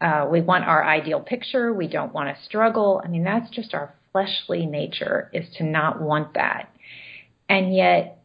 uh, 0.00 0.26
we 0.30 0.40
want 0.40 0.64
our 0.64 0.84
ideal 0.84 1.20
picture. 1.20 1.72
We 1.72 1.88
don't 1.88 2.12
want 2.12 2.34
to 2.34 2.44
struggle. 2.44 3.00
I 3.02 3.08
mean, 3.08 3.24
that's 3.24 3.48
just 3.50 3.74
our 3.74 3.94
fleshly 4.12 4.66
nature 4.66 5.30
is 5.32 5.46
to 5.56 5.64
not 5.64 6.00
want 6.00 6.34
that. 6.34 6.68
And 7.48 7.74
yet, 7.74 8.22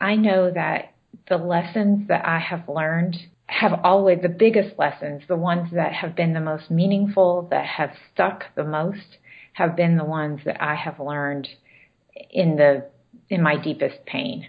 I 0.00 0.16
know 0.16 0.50
that 0.50 0.94
the 1.28 1.36
lessons 1.36 2.08
that 2.08 2.24
I 2.26 2.38
have 2.38 2.68
learned 2.68 3.16
have 3.48 3.80
always 3.82 4.20
the 4.22 4.28
biggest 4.28 4.78
lessons, 4.78 5.22
the 5.26 5.36
ones 5.36 5.70
that 5.72 5.92
have 5.92 6.14
been 6.14 6.34
the 6.34 6.40
most 6.40 6.70
meaningful, 6.70 7.48
that 7.50 7.64
have 7.66 7.90
stuck 8.12 8.44
the 8.54 8.64
most, 8.64 9.16
have 9.54 9.74
been 9.74 9.96
the 9.96 10.04
ones 10.04 10.40
that 10.44 10.62
I 10.62 10.74
have 10.74 11.00
learned 11.00 11.48
in 12.30 12.56
the 12.56 12.86
in 13.30 13.42
my 13.42 13.56
deepest 13.56 14.04
pain. 14.06 14.48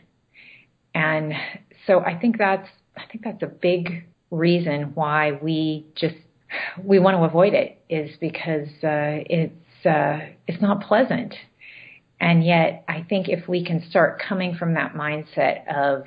And 0.94 1.34
so 1.88 2.02
I 2.02 2.20
think 2.20 2.38
that's 2.38 2.68
I 2.98 3.04
think 3.12 3.24
that's 3.24 3.42
a 3.42 3.48
big 3.48 4.06
reason 4.32 4.92
why 4.96 5.32
we 5.42 5.88
just 5.96 6.16
we 6.84 7.00
want 7.00 7.16
to 7.16 7.24
avoid 7.24 7.54
it 7.54 7.82
is 7.90 8.12
because 8.20 8.68
uh, 8.84 9.24
it's 9.30 9.86
uh, 9.86 10.20
it's 10.48 10.62
not 10.62 10.82
pleasant. 10.82 11.36
And 12.22 12.44
yet, 12.44 12.84
I 12.90 13.06
think 13.08 13.30
if 13.30 13.48
we 13.48 13.64
can 13.64 13.82
start 13.90 14.22
coming 14.28 14.56
from 14.56 14.74
that 14.74 14.94
mindset 14.94 15.66
of 15.74 16.04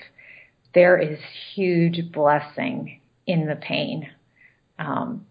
there 0.75 0.99
is 0.99 1.19
huge 1.55 2.12
blessing 2.12 3.00
in 3.26 3.47
the 3.47 3.57
pain, 3.57 4.09
um, 4.79 5.26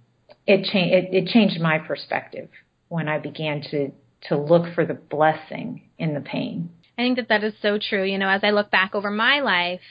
it, 0.47 0.65
cha- 0.71 0.79
it, 0.79 1.09
it 1.13 1.27
changed 1.27 1.59
my 1.59 1.77
perspective 1.77 2.49
when 2.89 3.07
I 3.07 3.19
began 3.19 3.61
to 3.71 3.91
to 4.29 4.37
look 4.37 4.73
for 4.75 4.85
the 4.85 4.93
blessing 4.93 5.89
in 5.97 6.13
the 6.13 6.21
pain. 6.21 6.69
I 6.97 7.01
think 7.01 7.17
that 7.17 7.29
that 7.29 7.43
is 7.43 7.53
so 7.61 7.79
true. 7.79 8.03
You 8.03 8.19
know, 8.19 8.29
as 8.29 8.41
I 8.43 8.51
look 8.51 8.69
back 8.69 8.93
over 8.93 9.09
my 9.09 9.39
life, 9.39 9.81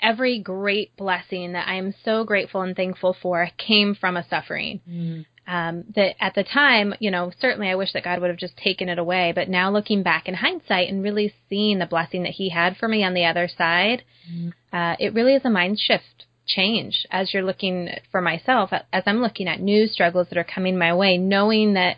every 0.00 0.38
great 0.38 0.96
blessing 0.96 1.52
that 1.52 1.66
I 1.66 1.74
am 1.74 1.94
so 2.04 2.24
grateful 2.24 2.62
and 2.62 2.76
thankful 2.76 3.16
for 3.20 3.48
came 3.56 3.94
from 3.94 4.16
a 4.16 4.26
suffering. 4.28 4.80
Mm. 4.88 5.26
Um, 5.48 5.84
that 5.96 6.22
at 6.22 6.34
the 6.34 6.44
time, 6.44 6.94
you 7.00 7.10
know, 7.10 7.32
certainly 7.40 7.70
I 7.70 7.74
wish 7.74 7.94
that 7.94 8.04
God 8.04 8.20
would 8.20 8.28
have 8.28 8.38
just 8.38 8.58
taken 8.58 8.90
it 8.90 8.98
away. 8.98 9.32
But 9.34 9.48
now 9.48 9.70
looking 9.70 10.02
back 10.02 10.28
in 10.28 10.34
hindsight 10.34 10.90
and 10.90 11.02
really 11.02 11.32
seeing 11.48 11.78
the 11.78 11.86
blessing 11.86 12.24
that 12.24 12.32
He 12.32 12.50
had 12.50 12.76
for 12.76 12.86
me 12.86 13.02
on 13.02 13.14
the 13.14 13.24
other 13.24 13.48
side, 13.48 14.04
mm. 14.30 14.52
uh, 14.74 14.96
it 14.98 15.14
really 15.14 15.34
is 15.34 15.46
a 15.46 15.50
mind 15.50 15.80
shift 15.80 16.26
change 16.46 17.06
as 17.10 17.32
you're 17.32 17.42
looking 17.42 17.88
for 18.10 18.20
myself, 18.20 18.70
as 18.92 19.04
I'm 19.06 19.22
looking 19.22 19.48
at 19.48 19.60
new 19.60 19.86
struggles 19.86 20.28
that 20.28 20.38
are 20.38 20.44
coming 20.44 20.76
my 20.76 20.94
way, 20.94 21.16
knowing 21.16 21.74
that 21.74 21.96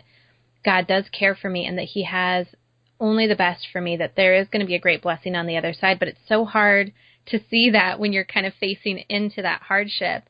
God 0.63 0.87
does 0.87 1.05
care 1.11 1.35
for 1.35 1.49
me 1.49 1.65
and 1.65 1.77
that 1.77 1.89
He 1.91 2.03
has 2.03 2.47
only 3.01 3.27
the 3.27 3.35
best 3.35 3.67
for 3.71 3.81
me, 3.81 3.97
that 3.97 4.15
there 4.15 4.35
is 4.35 4.47
going 4.47 4.61
to 4.61 4.67
be 4.67 4.75
a 4.75 4.79
great 4.79 5.01
blessing 5.01 5.35
on 5.35 5.47
the 5.47 5.57
other 5.57 5.73
side. 5.73 5.99
But 5.99 6.07
it's 6.07 6.27
so 6.27 6.45
hard 6.45 6.93
to 7.27 7.39
see 7.49 7.71
that 7.71 7.99
when 7.99 8.13
you're 8.13 8.23
kind 8.23 8.45
of 8.45 8.53
facing 8.59 8.99
into 9.09 9.41
that 9.41 9.61
hardship. 9.63 10.23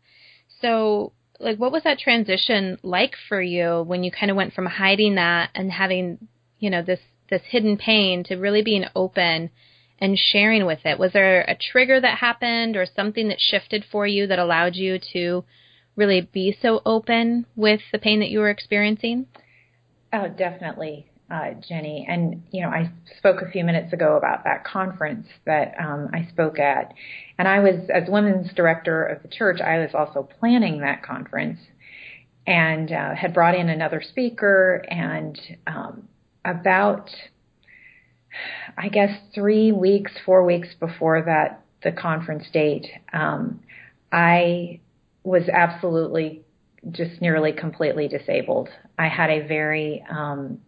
So, 0.61 1.11
like, 1.41 1.57
what 1.57 1.71
was 1.71 1.83
that 1.83 1.99
transition 1.99 2.77
like 2.83 3.15
for 3.27 3.41
you 3.41 3.83
when 3.83 4.03
you 4.03 4.11
kind 4.11 4.29
of 4.29 4.37
went 4.37 4.53
from 4.53 4.65
hiding 4.65 5.15
that 5.15 5.49
and 5.55 5.71
having, 5.71 6.27
you 6.59 6.69
know, 6.69 6.81
this 6.81 6.99
this 7.29 7.41
hidden 7.49 7.77
pain 7.77 8.23
to 8.25 8.35
really 8.35 8.61
being 8.61 8.85
open 8.95 9.49
and 9.99 10.17
sharing 10.17 10.65
with 10.65 10.79
it? 10.85 10.99
Was 10.99 11.13
there 11.13 11.41
a 11.41 11.55
trigger 11.55 11.99
that 11.99 12.17
happened 12.19 12.75
or 12.75 12.85
something 12.85 13.27
that 13.29 13.39
shifted 13.39 13.85
for 13.91 14.05
you 14.05 14.27
that 14.27 14.39
allowed 14.39 14.75
you 14.75 14.99
to 15.13 15.43
really 15.95 16.21
be 16.21 16.55
so 16.61 16.81
open 16.85 17.45
with 17.55 17.81
the 17.91 17.99
pain 17.99 18.19
that 18.19 18.29
you 18.29 18.39
were 18.39 18.49
experiencing? 18.49 19.27
Oh, 20.13 20.27
definitely, 20.27 21.07
uh, 21.31 21.51
Jenny. 21.67 22.05
And, 22.09 22.43
you 22.51 22.61
know, 22.61 22.69
I 22.69 22.91
spoke 23.17 23.41
a 23.41 23.49
few 23.49 23.63
minutes 23.63 23.93
ago 23.93 24.17
about 24.17 24.43
that 24.43 24.65
conference 24.65 25.27
that 25.45 25.73
um, 25.79 26.09
I 26.13 26.27
spoke 26.29 26.59
at. 26.59 26.93
And 27.37 27.47
I 27.47 27.59
was, 27.59 27.89
as 27.93 28.09
women's 28.09 28.53
director 28.53 29.05
of 29.05 29.21
the 29.21 29.29
church, 29.29 29.61
I 29.61 29.79
was 29.79 29.91
also 29.93 30.27
planning 30.39 30.81
that 30.81 31.03
conference 31.03 31.59
and 32.45 32.91
uh, 32.91 33.15
had 33.15 33.33
brought 33.33 33.55
in 33.55 33.69
another 33.69 34.01
speaker. 34.01 34.83
And 34.89 35.39
um, 35.67 36.07
about, 36.43 37.09
I 38.77 38.89
guess, 38.89 39.17
three 39.33 39.71
weeks, 39.71 40.11
four 40.25 40.45
weeks 40.45 40.69
before 40.79 41.21
that, 41.23 41.63
the 41.83 41.91
conference 41.91 42.45
date, 42.51 42.87
um, 43.13 43.61
I 44.11 44.81
was 45.23 45.43
absolutely 45.51 46.41
just 46.91 47.21
nearly 47.21 47.53
completely 47.53 48.07
disabled. 48.07 48.69
I 48.97 49.07
had 49.07 49.29
a 49.29 49.47
very 49.47 50.03
um, 50.09 50.59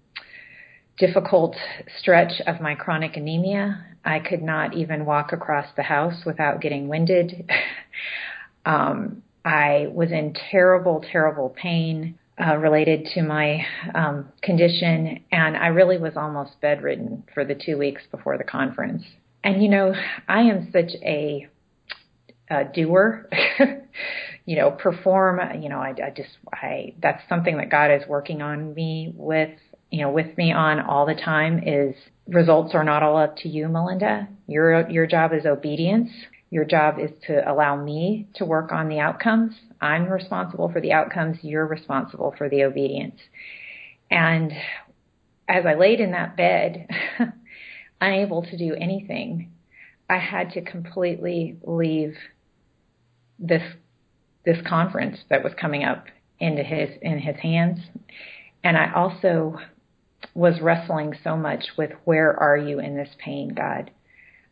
difficult 0.98 1.56
stretch 2.00 2.42
of 2.46 2.62
my 2.62 2.76
chronic 2.76 3.18
anemia. 3.18 3.86
I 4.06 4.20
could 4.20 4.42
not 4.42 4.76
even 4.76 5.06
walk 5.06 5.32
across 5.32 5.68
the 5.76 5.84
house 5.84 6.24
without 6.26 6.62
getting 6.62 6.88
winded. 6.88 7.50
um, 8.66 9.24
I 9.46 9.88
was 9.92 10.12
in 10.12 10.36
terrible, 10.52 11.04
terrible 11.12 11.50
pain 11.50 12.18
uh, 12.40 12.58
related 12.58 13.08
to 13.14 13.22
my 13.22 13.66
um, 13.94 14.30
condition, 14.42 15.24
and 15.32 15.56
I 15.56 15.68
really 15.68 15.98
was 15.98 16.14
almost 16.16 16.60
bedridden 16.62 17.24
for 17.34 17.46
the 17.46 17.56
two 17.56 17.78
weeks 17.78 18.02
before 18.10 18.38
the 18.38 18.44
conference. 18.44 19.04
And 19.44 19.62
you 19.62 19.70
know, 19.70 19.94
I 20.28 20.42
am 20.42 20.70
such 20.72 20.92
a, 21.04 21.48
a 22.50 22.64
doer. 22.66 23.30
you 24.46 24.58
know, 24.58 24.72
perform. 24.72 25.40
You 25.62 25.70
know, 25.70 25.80
I, 25.80 25.90
I 25.90 26.14
just, 26.16 26.30
I, 26.52 26.96
that's 27.02 27.22
something 27.30 27.58
that 27.58 27.70
God 27.70 27.92
is 27.92 28.08
working 28.08 28.42
on 28.42 28.74
me 28.74 29.14
with, 29.16 29.58
you 29.90 30.02
know, 30.02 30.12
with 30.12 30.38
me 30.38 30.52
on 30.52 30.80
all 30.80 31.06
the 31.06 31.16
time 31.16 31.64
is 31.66 31.96
results 32.28 32.74
are 32.74 32.84
not 32.84 33.04
all 33.04 33.18
up 33.18 33.38
to 33.38 33.50
you, 33.50 33.68
Melinda. 33.68 34.28
Your, 34.48 34.90
your 34.90 35.08
job 35.08 35.34
is 35.34 35.46
obedience. 35.46 36.10
Your 36.50 36.66
job 36.66 37.00
is 37.00 37.10
to 37.28 37.50
allow 37.52 37.82
me 37.82 38.28
to 38.36 38.46
work 38.46 38.72
on 38.72 38.88
the 38.88 39.00
outcomes. 39.00 39.56
I'm 39.82 40.06
responsible 40.06 40.72
for 40.72 40.82
the 40.82 40.92
outcomes. 40.94 41.38
You're 41.42 41.66
responsible 41.66 42.36
for 42.38 42.48
the 42.48 42.64
obedience. 42.64 43.20
And 44.12 44.52
as 45.48 45.66
I 45.66 45.74
laid 45.74 46.00
in 46.00 46.12
that 46.12 46.38
bed, 46.38 46.88
unable 48.02 48.44
to 48.44 48.58
do 48.58 48.76
anything, 48.76 49.52
I 50.10 50.18
had 50.18 50.52
to 50.52 50.62
completely 50.62 51.58
leave 51.64 52.16
this 53.40 53.64
this 54.46 54.58
conference 54.68 55.20
that 55.30 55.44
was 55.44 55.54
coming 55.60 55.84
up 55.84 56.06
into 56.40 56.64
his 56.64 56.90
in 57.02 57.20
his 57.20 57.38
hands. 57.38 57.80
And 58.64 58.78
I 58.78 58.92
also 58.94 59.58
was 60.34 60.60
wrestling 60.62 61.14
so 61.24 61.36
much 61.36 61.66
with 61.78 61.92
where 62.06 62.38
are 62.38 62.58
you 62.58 62.80
in 62.80 62.96
this 62.96 63.10
pain, 63.20 63.54
God? 63.54 63.92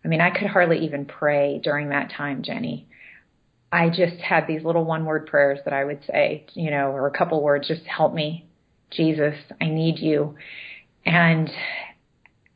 I 0.04 0.08
mean, 0.08 0.22
I 0.22 0.32
could 0.32 0.48
hardly 0.48 0.86
even 0.86 1.06
pray 1.06 1.60
during 1.64 1.90
that 1.90 2.12
time, 2.12 2.44
Jenny. 2.44 2.88
I 3.72 3.90
just 3.90 4.18
had 4.22 4.48
these 4.48 4.64
little 4.64 4.84
one 4.84 5.06
word 5.06 5.28
prayers 5.28 5.60
that 5.64 5.74
I 5.74 5.86
would 5.86 6.04
say, 6.06 6.46
you 6.54 6.72
know, 6.72 6.92
or 6.92 7.08
a 7.08 7.18
couple 7.18 7.42
words, 7.42 7.68
just 7.68 7.84
help 7.84 8.14
me, 8.14 8.46
Jesus, 8.90 9.36
I 9.62 9.66
need 9.66 10.00
you. 10.00 10.36
And 11.06 11.50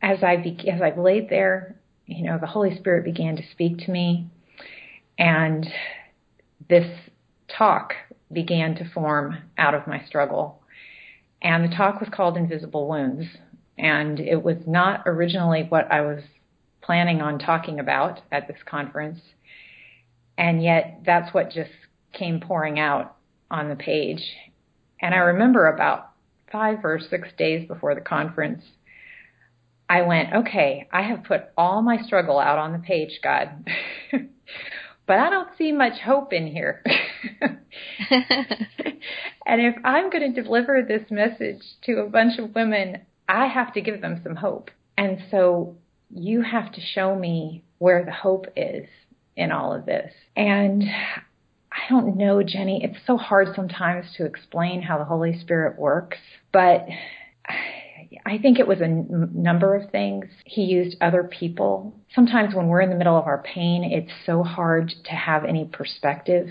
as 0.02 0.22
I 0.24 0.38
be- 0.38 0.70
as 0.70 0.82
I 0.82 0.92
laid 0.92 1.30
there, 1.30 1.76
you 2.06 2.24
know, 2.24 2.38
the 2.38 2.48
Holy 2.48 2.76
Spirit 2.78 3.06
began 3.06 3.38
to 3.38 3.44
speak 3.52 3.80
to 3.80 3.92
me, 3.92 4.28
and 5.18 5.66
this 6.70 6.88
talk 7.58 7.94
began 8.32 8.76
to 8.76 8.90
form 8.94 9.38
out 9.58 9.74
of 9.74 9.88
my 9.88 10.04
struggle. 10.06 10.62
And 11.42 11.64
the 11.64 11.76
talk 11.76 12.00
was 12.00 12.10
called 12.12 12.38
Invisible 12.38 12.88
Wounds. 12.88 13.26
And 13.78 14.20
it 14.20 14.42
was 14.44 14.58
not 14.66 15.04
originally 15.06 15.66
what 15.68 15.92
I 15.92 16.02
was 16.02 16.24
planning 16.82 17.22
on 17.22 17.40
talking 17.40 17.80
about 17.80 18.22
at 18.32 18.48
this 18.48 18.58
conference. 18.66 19.20
And 20.38 20.64
yet 20.64 21.02
that's 21.06 21.34
what 21.34 21.52
just 21.52 21.72
came 22.14 22.40
pouring 22.40 22.80
out 22.80 23.16
on 23.52 23.70
the 23.70 23.76
page. 23.76 24.24
And 25.02 25.14
I 25.14 25.18
remember 25.18 25.68
about 25.68 26.12
five 26.52 26.80
or 26.84 27.00
six 27.00 27.28
days 27.38 27.68
before 27.68 27.96
the 27.96 28.02
conference, 28.02 28.64
I 29.90 30.02
went, 30.02 30.34
okay, 30.34 30.88
I 30.92 31.04
have 31.04 31.24
put 31.24 31.44
all 31.58 31.82
my 31.82 32.02
struggle 32.02 32.40
out 32.40 32.58
on 32.58 32.72
the 32.72 32.80
page, 32.80 33.20
God. 33.22 33.68
but 34.12 35.20
I 35.20 35.30
don't 35.30 35.50
see 35.58 35.72
much 35.72 36.00
hope 36.00 36.34
in 36.34 36.48
here. 36.48 36.82
and 39.46 39.62
if 39.62 39.76
I'm 39.84 40.10
going 40.10 40.34
to 40.34 40.42
deliver 40.42 40.82
this 40.82 41.10
message 41.10 41.62
to 41.84 42.00
a 42.00 42.10
bunch 42.10 42.40
of 42.40 42.56
women, 42.56 43.02
I 43.28 43.48
have 43.48 43.74
to 43.74 43.82
give 43.82 44.02
them 44.02 44.22
some 44.24 44.36
hope. 44.36 44.72
And 44.98 45.20
so 45.32 45.78
you 46.10 46.42
have 46.42 46.72
to 46.74 46.82
show 46.82 47.16
me 47.16 47.64
where 47.80 48.06
the 48.06 48.12
hope 48.12 48.46
is 48.56 48.88
in 49.36 49.52
all 49.52 49.74
of 49.74 49.86
this. 49.86 50.12
And 50.36 50.84
I 50.84 51.90
don't 51.90 52.18
know, 52.18 52.42
Jenny, 52.42 52.84
it's 52.84 53.06
so 53.06 53.18
hard 53.18 53.50
sometimes 53.56 54.06
to 54.18 54.26
explain 54.26 54.82
how 54.82 54.98
the 54.98 55.04
Holy 55.04 55.38
Spirit 55.40 55.78
works, 55.78 56.18
but 56.54 56.88
I 58.26 58.38
think 58.38 58.60
it 58.60 58.68
was 58.68 58.80
a 58.82 58.86
n- 58.86 59.30
number 59.34 59.76
of 59.76 59.92
things. 59.92 60.26
He 60.46 60.64
used 60.64 60.98
other 61.02 61.24
people. 61.24 61.94
Sometimes 62.14 62.56
when 62.56 62.68
we're 62.68 62.82
in 62.82 62.90
the 62.90 62.96
middle 62.96 63.18
of 63.18 63.28
our 63.28 63.44
pain, 63.44 63.84
it's 63.84 64.12
so 64.26 64.44
hard 64.44 64.92
to 65.06 65.12
have 65.12 65.44
any 65.46 65.66
perspective. 65.66 66.50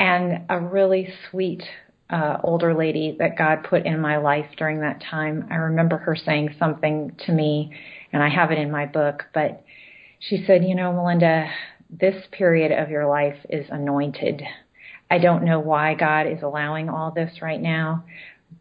And 0.00 0.44
a 0.48 0.60
really 0.60 1.12
sweet 1.30 1.62
uh, 2.10 2.38
older 2.42 2.74
lady 2.74 3.16
that 3.18 3.36
God 3.36 3.64
put 3.64 3.84
in 3.84 4.00
my 4.00 4.16
life 4.16 4.46
during 4.56 4.80
that 4.80 5.02
time, 5.02 5.46
I 5.50 5.56
remember 5.56 5.98
her 5.98 6.16
saying 6.16 6.54
something 6.58 7.16
to 7.26 7.32
me 7.32 7.72
and 8.12 8.22
I 8.22 8.28
have 8.28 8.50
it 8.50 8.58
in 8.58 8.70
my 8.70 8.86
book. 8.86 9.24
But 9.34 9.62
she 10.20 10.44
said, 10.46 10.64
you 10.64 10.74
know, 10.74 10.92
Melinda, 10.92 11.50
this 11.90 12.24
period 12.32 12.72
of 12.72 12.90
your 12.90 13.06
life 13.06 13.36
is 13.50 13.66
anointed. 13.70 14.42
I 15.10 15.18
don't 15.18 15.44
know 15.44 15.60
why 15.60 15.94
God 15.94 16.26
is 16.26 16.42
allowing 16.42 16.88
all 16.88 17.10
this 17.10 17.40
right 17.40 17.60
now, 17.60 18.04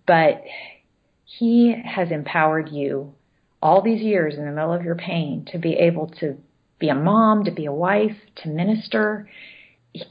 but 0.06 0.44
He 1.25 1.75
has 1.86 2.12
empowered 2.12 2.70
you 2.70 3.13
all 3.62 3.82
these 3.82 4.01
years 4.01 4.36
in 4.36 4.46
the 4.46 4.51
middle 4.51 4.74
of 4.74 4.84
your 4.84 4.96
pain 4.96 5.46
to 5.51 5.58
be 5.58 5.74
able 5.74 6.08
to 6.20 6.38
be 6.79 6.89
a 6.89 6.96
mom, 6.96 7.46
to 7.46 7.51
be 7.51 7.65
a 7.65 7.72
wife, 7.72 8.15
to 8.44 8.50
minister. 8.50 9.27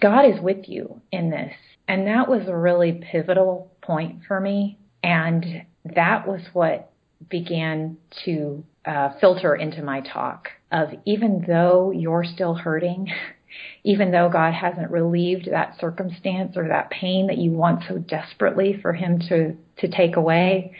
God 0.00 0.24
is 0.24 0.40
with 0.40 0.68
you 0.68 1.00
in 1.12 1.30
this. 1.30 1.52
And 1.88 2.06
that 2.06 2.28
was 2.28 2.48
a 2.48 2.56
really 2.56 3.00
pivotal 3.12 3.70
point 3.82 4.22
for 4.26 4.40
me. 4.40 4.78
And 5.02 5.64
that 5.94 6.26
was 6.26 6.40
what 6.52 6.90
began 7.30 7.96
to 8.24 8.64
uh, 8.84 9.10
filter 9.20 9.54
into 9.54 9.82
my 9.82 10.00
talk 10.00 10.48
of 10.72 10.88
even 11.04 11.44
though 11.46 11.90
you're 11.90 12.24
still 12.24 12.54
hurting, 12.54 13.08
even 13.84 14.10
though 14.10 14.28
God 14.28 14.52
hasn't 14.52 14.90
relieved 14.90 15.48
that 15.50 15.78
circumstance 15.80 16.56
or 16.56 16.68
that 16.68 16.90
pain 16.90 17.28
that 17.28 17.38
you 17.38 17.52
want 17.52 17.84
so 17.88 17.98
desperately 17.98 18.78
for 18.80 18.92
Him 18.92 19.20
to, 19.28 19.56
to 19.78 19.88
take 19.88 20.16
away, 20.16 20.74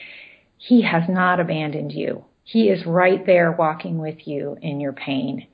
He 0.59 0.83
has 0.83 1.05
not 1.09 1.41
abandoned 1.41 1.93
you. 1.93 2.25
He 2.43 2.69
is 2.69 2.87
right 2.87 3.25
there 3.27 3.51
walking 3.53 3.99
with 3.99 4.27
you 4.27 4.57
in 4.61 4.81
your 4.81 4.93
pain. 4.93 5.47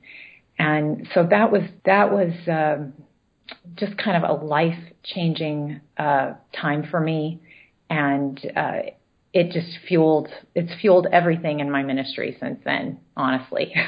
And 0.59 1.07
so 1.13 1.25
that 1.29 1.51
was, 1.51 1.63
that 1.85 2.11
was, 2.11 2.33
um, 2.47 2.93
just 3.75 3.97
kind 3.97 4.23
of 4.23 4.29
a 4.29 4.43
life 4.43 4.79
changing, 5.03 5.81
uh, 5.97 6.33
time 6.53 6.87
for 6.89 6.99
me. 6.99 7.41
And, 7.89 8.39
uh, 8.55 8.79
it 9.33 9.51
just 9.51 9.79
fueled, 9.87 10.29
it's 10.53 10.73
fueled 10.79 11.07
everything 11.11 11.59
in 11.59 11.71
my 11.71 11.83
ministry 11.83 12.37
since 12.39 12.59
then, 12.63 12.99
honestly. 13.17 13.73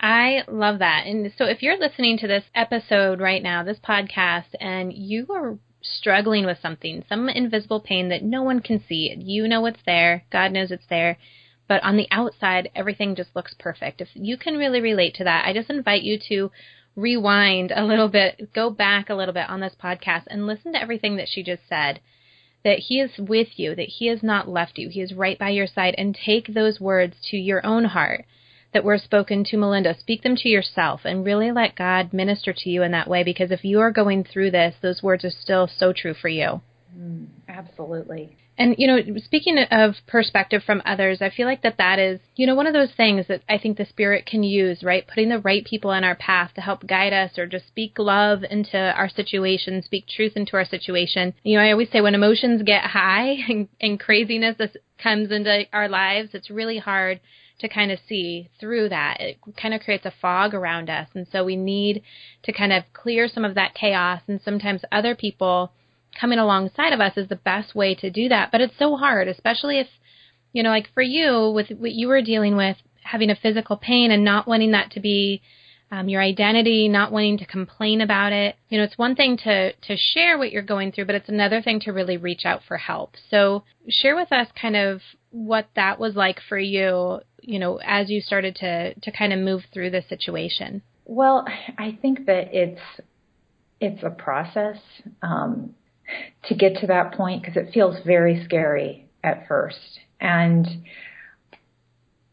I 0.00 0.44
love 0.48 0.78
that. 0.78 1.06
And 1.06 1.30
so 1.36 1.44
if 1.44 1.62
you're 1.62 1.78
listening 1.78 2.18
to 2.18 2.26
this 2.26 2.44
episode 2.54 3.20
right 3.20 3.42
now, 3.42 3.62
this 3.62 3.78
podcast, 3.78 4.54
and 4.58 4.92
you 4.92 5.26
are 5.30 5.58
struggling 5.82 6.46
with 6.46 6.58
something, 6.60 7.04
some 7.08 7.28
invisible 7.28 7.80
pain 7.80 8.08
that 8.08 8.22
no 8.22 8.42
one 8.42 8.60
can 8.60 8.82
see, 8.86 9.14
you 9.18 9.46
know 9.48 9.64
it's 9.66 9.80
there, 9.84 10.24
God 10.30 10.52
knows 10.52 10.70
it's 10.70 10.86
there, 10.88 11.18
but 11.68 11.82
on 11.82 11.96
the 11.96 12.08
outside, 12.10 12.70
everything 12.74 13.14
just 13.14 13.34
looks 13.36 13.54
perfect. 13.58 14.00
If 14.00 14.08
you 14.14 14.36
can 14.36 14.56
really 14.56 14.80
relate 14.80 15.14
to 15.16 15.24
that, 15.24 15.46
I 15.46 15.52
just 15.52 15.70
invite 15.70 16.02
you 16.02 16.18
to 16.28 16.50
rewind 16.96 17.72
a 17.74 17.84
little 17.84 18.08
bit, 18.08 18.52
go 18.54 18.70
back 18.70 19.10
a 19.10 19.14
little 19.14 19.34
bit 19.34 19.48
on 19.48 19.60
this 19.60 19.74
podcast 19.82 20.24
and 20.28 20.46
listen 20.46 20.72
to 20.72 20.82
everything 20.82 21.16
that 21.16 21.28
she 21.28 21.42
just 21.42 21.62
said. 21.68 22.00
That 22.62 22.78
he 22.78 23.00
is 23.00 23.12
with 23.16 23.58
you, 23.58 23.74
that 23.74 23.88
he 23.88 24.08
has 24.08 24.22
not 24.22 24.48
left 24.48 24.76
you, 24.76 24.90
he 24.90 25.00
is 25.00 25.14
right 25.14 25.38
by 25.38 25.48
your 25.48 25.66
side, 25.66 25.94
and 25.96 26.14
take 26.14 26.52
those 26.52 26.78
words 26.78 27.16
to 27.30 27.36
your 27.38 27.64
own 27.64 27.86
heart 27.86 28.26
that 28.72 28.84
were 28.84 28.98
spoken 28.98 29.44
to 29.44 29.56
Melinda. 29.56 29.96
Speak 29.98 30.22
them 30.22 30.36
to 30.36 30.48
yourself 30.48 31.00
and 31.04 31.24
really 31.24 31.50
let 31.50 31.74
God 31.74 32.12
minister 32.12 32.52
to 32.52 32.70
you 32.70 32.82
in 32.82 32.92
that 32.92 33.08
way 33.08 33.24
because 33.24 33.50
if 33.50 33.64
you 33.64 33.80
are 33.80 33.90
going 33.90 34.24
through 34.24 34.50
this, 34.50 34.74
those 34.82 35.02
words 35.02 35.24
are 35.24 35.30
still 35.30 35.68
so 35.68 35.92
true 35.92 36.14
for 36.14 36.28
you. 36.28 36.60
Mm, 36.96 37.28
absolutely. 37.48 38.36
And 38.60 38.74
you 38.76 38.86
know, 38.86 38.98
speaking 39.24 39.56
of 39.70 39.94
perspective 40.06 40.62
from 40.66 40.82
others, 40.84 41.22
I 41.22 41.30
feel 41.30 41.46
like 41.46 41.62
that 41.62 41.78
that 41.78 41.98
is, 41.98 42.20
you 42.36 42.46
know, 42.46 42.54
one 42.54 42.66
of 42.66 42.74
those 42.74 42.92
things 42.94 43.26
that 43.28 43.42
I 43.48 43.56
think 43.56 43.78
the 43.78 43.86
spirit 43.86 44.26
can 44.26 44.42
use, 44.42 44.82
right? 44.82 45.06
Putting 45.08 45.30
the 45.30 45.38
right 45.38 45.64
people 45.64 45.92
in 45.92 46.04
our 46.04 46.14
path 46.14 46.50
to 46.56 46.60
help 46.60 46.86
guide 46.86 47.14
us 47.14 47.38
or 47.38 47.46
just 47.46 47.68
speak 47.68 47.98
love 47.98 48.44
into 48.44 48.76
our 48.76 49.08
situation, 49.08 49.82
speak 49.82 50.04
truth 50.06 50.32
into 50.36 50.58
our 50.58 50.66
situation. 50.66 51.32
You 51.42 51.56
know, 51.56 51.64
I 51.64 51.70
always 51.72 51.88
say 51.90 52.02
when 52.02 52.14
emotions 52.14 52.60
get 52.62 52.84
high 52.84 53.38
and, 53.48 53.66
and 53.80 53.98
craziness 53.98 54.56
comes 55.02 55.30
into 55.30 55.64
our 55.72 55.88
lives, 55.88 56.34
it's 56.34 56.50
really 56.50 56.78
hard 56.78 57.20
to 57.60 57.68
kind 57.68 57.90
of 57.90 57.98
see 58.06 58.50
through 58.60 58.90
that. 58.90 59.22
It 59.22 59.38
kind 59.56 59.72
of 59.72 59.80
creates 59.80 60.04
a 60.04 60.12
fog 60.20 60.52
around 60.52 60.90
us. 60.90 61.08
And 61.14 61.26
so 61.32 61.44
we 61.44 61.56
need 61.56 62.02
to 62.42 62.52
kind 62.52 62.74
of 62.74 62.84
clear 62.92 63.26
some 63.26 63.46
of 63.46 63.54
that 63.54 63.74
chaos. 63.74 64.20
And 64.28 64.38
sometimes 64.44 64.82
other 64.92 65.14
people 65.14 65.72
coming 66.20 66.38
alongside 66.38 66.92
of 66.92 67.00
us 67.00 67.16
is 67.16 67.28
the 67.28 67.36
best 67.36 67.74
way 67.74 67.94
to 67.94 68.10
do 68.10 68.28
that. 68.28 68.50
But 68.52 68.60
it's 68.60 68.78
so 68.78 68.96
hard, 68.96 69.28
especially 69.28 69.78
if, 69.78 69.88
you 70.52 70.62
know, 70.62 70.70
like 70.70 70.88
for 70.92 71.02
you, 71.02 71.50
with 71.54 71.70
what 71.70 71.92
you 71.92 72.08
were 72.08 72.22
dealing 72.22 72.56
with, 72.56 72.76
having 73.02 73.30
a 73.30 73.36
physical 73.36 73.76
pain 73.76 74.10
and 74.10 74.24
not 74.24 74.46
wanting 74.46 74.72
that 74.72 74.90
to 74.92 75.00
be 75.00 75.42
um, 75.90 76.08
your 76.08 76.22
identity, 76.22 76.88
not 76.88 77.10
wanting 77.10 77.38
to 77.38 77.46
complain 77.46 78.00
about 78.00 78.32
it. 78.32 78.56
You 78.68 78.78
know, 78.78 78.84
it's 78.84 78.98
one 78.98 79.16
thing 79.16 79.36
to 79.38 79.72
to 79.72 79.96
share 79.96 80.38
what 80.38 80.52
you're 80.52 80.62
going 80.62 80.92
through, 80.92 81.06
but 81.06 81.16
it's 81.16 81.28
another 81.28 81.62
thing 81.62 81.80
to 81.80 81.92
really 81.92 82.16
reach 82.16 82.44
out 82.44 82.62
for 82.66 82.76
help. 82.76 83.14
So, 83.30 83.64
share 83.88 84.14
with 84.14 84.32
us 84.32 84.46
kind 84.60 84.76
of 84.76 85.00
what 85.30 85.68
that 85.74 85.98
was 85.98 86.14
like 86.14 86.38
for 86.48 86.58
you. 86.58 87.20
You 87.40 87.58
know, 87.58 87.80
as 87.84 88.08
you 88.08 88.20
started 88.20 88.54
to 88.56 88.94
to 88.94 89.10
kind 89.10 89.32
of 89.32 89.40
move 89.40 89.62
through 89.72 89.90
the 89.90 90.02
situation. 90.08 90.82
Well, 91.06 91.44
I 91.76 91.98
think 92.00 92.26
that 92.26 92.54
it's 92.54 92.80
it's 93.80 94.02
a 94.04 94.10
process 94.10 94.78
um, 95.22 95.74
to 96.48 96.54
get 96.54 96.76
to 96.80 96.86
that 96.88 97.12
point 97.14 97.42
because 97.42 97.56
it 97.56 97.72
feels 97.72 97.96
very 98.04 98.42
scary 98.44 99.08
at 99.22 99.46
first, 99.48 100.00
and 100.20 100.66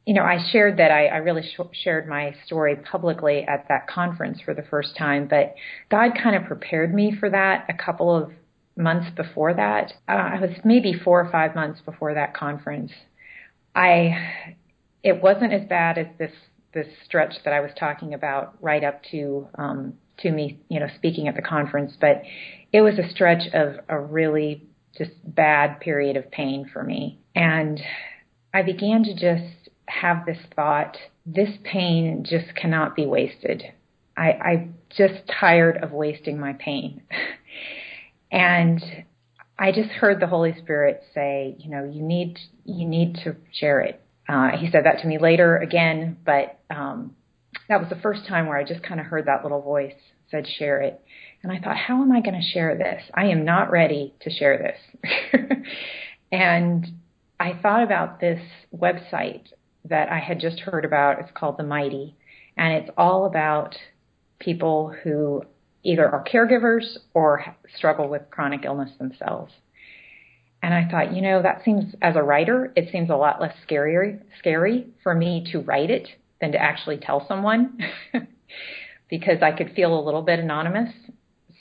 you 0.07 0.13
know, 0.13 0.23
I 0.23 0.37
shared 0.51 0.77
that 0.77 0.89
I, 0.89 1.07
I 1.07 1.17
really 1.17 1.43
sh- 1.43 1.83
shared 1.83 2.07
my 2.07 2.33
story 2.45 2.77
publicly 2.77 3.43
at 3.43 3.65
that 3.67 3.87
conference 3.87 4.39
for 4.39 4.53
the 4.53 4.63
first 4.63 4.95
time, 4.95 5.27
but 5.27 5.53
God 5.91 6.11
kind 6.23 6.33
of 6.33 6.45
prepared 6.45 6.93
me 6.93 7.13
for 7.19 7.29
that 7.29 7.65
a 7.67 7.73
couple 7.73 8.15
of 8.15 8.31
months 8.77 9.07
before 9.17 9.53
that. 9.53 9.91
Uh, 10.07 10.11
I 10.13 10.39
was 10.39 10.51
maybe 10.63 10.93
four 10.93 11.19
or 11.19 11.29
five 11.29 11.55
months 11.55 11.81
before 11.83 12.13
that 12.13 12.33
conference. 12.33 12.93
I, 13.75 14.55
it 15.03 15.21
wasn't 15.21 15.51
as 15.51 15.67
bad 15.67 15.97
as 15.97 16.07
this 16.17 16.31
this 16.73 16.87
stretch 17.05 17.33
that 17.43 17.53
I 17.53 17.59
was 17.59 17.71
talking 17.77 18.13
about 18.13 18.55
right 18.61 18.83
up 18.83 19.01
to 19.11 19.47
um, 19.57 19.93
to 20.19 20.31
me, 20.31 20.59
you 20.69 20.79
know, 20.79 20.87
speaking 20.95 21.27
at 21.27 21.35
the 21.35 21.41
conference, 21.41 21.93
but 21.99 22.23
it 22.71 22.81
was 22.81 22.97
a 22.99 23.09
stretch 23.09 23.47
of 23.53 23.75
a 23.87 23.99
really 23.99 24.63
just 24.97 25.11
bad 25.23 25.79
period 25.79 26.17
of 26.17 26.31
pain 26.31 26.69
for 26.71 26.83
me, 26.83 27.19
and 27.35 27.79
I 28.53 28.63
began 28.63 29.03
to 29.03 29.13
just 29.13 29.69
have 29.87 30.25
this 30.25 30.39
thought 30.55 30.97
this 31.27 31.49
pain 31.63 32.25
just 32.27 32.55
cannot 32.55 32.95
be 32.95 33.05
wasted. 33.05 33.61
I, 34.15 34.31
I'm 34.31 34.75
just 34.89 35.29
tired 35.39 35.83
of 35.83 35.91
wasting 35.91 36.39
my 36.39 36.53
pain. 36.53 37.03
and 38.31 38.81
I 39.59 39.71
just 39.73 39.89
heard 39.89 40.21
the 40.21 40.27
Holy 40.27 40.55
Spirit 40.57 41.03
say, 41.13 41.55
you 41.59 41.69
know, 41.69 41.83
you 41.83 42.01
need 42.01 42.39
you 42.63 42.87
need 42.87 43.15
to 43.25 43.35
share 43.51 43.81
it. 43.81 44.01
Uh, 44.27 44.51
he 44.57 44.69
said 44.71 44.85
that 44.85 45.01
to 45.01 45.07
me 45.07 45.17
later 45.19 45.57
again, 45.57 46.17
but 46.25 46.59
um, 46.69 47.15
that 47.69 47.79
was 47.79 47.89
the 47.89 48.01
first 48.01 48.25
time 48.27 48.47
where 48.47 48.57
I 48.57 48.63
just 48.63 48.83
kind 48.83 48.99
of 48.99 49.05
heard 49.05 49.25
that 49.25 49.43
little 49.43 49.61
voice 49.61 49.93
said, 50.29 50.47
share 50.57 50.81
it. 50.81 51.01
And 51.43 51.51
I 51.51 51.59
thought, 51.59 51.77
how 51.77 52.01
am 52.01 52.11
I 52.11 52.21
going 52.21 52.39
to 52.39 52.47
share 52.53 52.77
this? 52.77 53.01
I 53.13 53.25
am 53.25 53.45
not 53.45 53.71
ready 53.71 54.13
to 54.21 54.29
share 54.29 54.57
this. 54.57 55.41
and 56.31 56.85
I 57.39 57.53
thought 57.61 57.83
about 57.83 58.19
this 58.19 58.41
website 58.75 59.43
that 59.85 60.09
I 60.09 60.19
had 60.19 60.39
just 60.39 60.59
heard 60.59 60.85
about. 60.85 61.19
It's 61.19 61.31
called 61.33 61.57
The 61.57 61.63
Mighty, 61.63 62.15
and 62.57 62.73
it's 62.73 62.89
all 62.97 63.25
about 63.25 63.75
people 64.39 64.93
who 65.03 65.43
either 65.83 66.07
are 66.09 66.23
caregivers 66.23 66.97
or 67.13 67.55
struggle 67.77 68.09
with 68.09 68.29
chronic 68.29 68.65
illness 68.65 68.91
themselves. 68.97 69.53
And 70.61 70.73
I 70.73 70.89
thought, 70.89 71.15
you 71.15 71.21
know, 71.21 71.41
that 71.41 71.61
seems, 71.63 71.95
as 72.01 72.15
a 72.15 72.23
writer, 72.23 72.73
it 72.75 72.89
seems 72.91 73.09
a 73.09 73.15
lot 73.15 73.39
less 73.39 73.53
scary, 73.63 74.19
scary 74.39 74.87
for 75.03 75.13
me 75.13 75.45
to 75.51 75.59
write 75.59 75.91
it 75.91 76.09
than 76.41 76.51
to 76.51 76.57
actually 76.57 76.97
tell 76.97 77.25
someone 77.27 77.79
because 79.09 79.41
I 79.41 79.51
could 79.51 79.73
feel 79.75 79.97
a 79.97 80.03
little 80.03 80.21
bit 80.21 80.39
anonymous. 80.39 80.93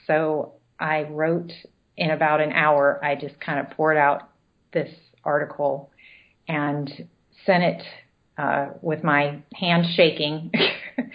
So 0.07 0.55
I 0.79 1.03
wrote 1.05 1.53
in 1.97 2.11
about 2.11 2.41
an 2.41 2.53
hour, 2.53 3.01
I 3.03 3.15
just 3.15 3.41
kind 3.41 3.59
of 3.59 3.71
poured 3.71 3.97
out 3.97 4.31
this 4.73 4.91
article 5.25 5.91
and 6.47 7.09
sent 7.45 7.63
it 7.63 7.83
uh, 8.39 8.69
with 8.83 9.03
my 9.03 9.43
hand 9.55 9.87
shaking. 9.95 10.53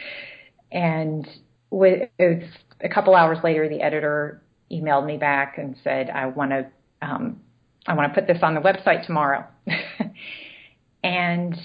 and 0.71 1.27
with, 1.69 2.09
a 2.19 2.89
couple 2.89 3.15
hours 3.15 3.37
later, 3.43 3.69
the 3.69 3.81
editor 3.81 4.41
emailed 4.71 5.05
me 5.05 5.17
back 5.17 5.57
and 5.57 5.75
said, 5.83 6.09
"I 6.09 6.25
want 6.27 6.51
to, 6.51 6.67
um, 7.01 7.41
I 7.85 7.93
want 7.93 8.11
to 8.11 8.19
put 8.19 8.27
this 8.27 8.41
on 8.41 8.55
the 8.55 8.61
website 8.61 9.05
tomorrow." 9.05 9.45
and 11.03 11.55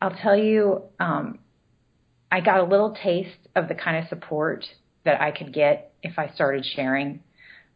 I'll 0.00 0.16
tell 0.22 0.36
you, 0.36 0.82
um, 0.98 1.38
I 2.32 2.40
got 2.40 2.60
a 2.60 2.64
little 2.64 2.96
taste 3.02 3.48
of 3.54 3.68
the 3.68 3.74
kind 3.74 4.02
of 4.02 4.08
support 4.08 4.64
that 5.04 5.20
I 5.20 5.30
could 5.30 5.52
get 5.52 5.92
if 6.02 6.18
I 6.18 6.30
started 6.34 6.64
sharing. 6.64 7.22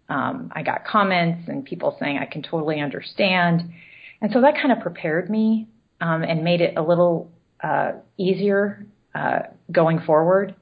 Um, 0.08 0.52
I 0.54 0.62
got 0.62 0.84
comments 0.84 1.48
and 1.48 1.64
people 1.64 1.96
saying 2.00 2.18
I 2.18 2.26
can 2.26 2.42
totally 2.42 2.80
understand, 2.80 3.62
and 4.20 4.32
so 4.32 4.40
that 4.42 4.54
kind 4.54 4.72
of 4.72 4.80
prepared 4.80 5.28
me 5.28 5.68
um, 6.00 6.22
and 6.22 6.44
made 6.44 6.60
it 6.60 6.74
a 6.76 6.82
little 6.82 7.30
uh, 7.62 7.92
easier 8.18 8.86
uh, 9.14 9.40
going 9.70 10.00
forward. 10.00 10.54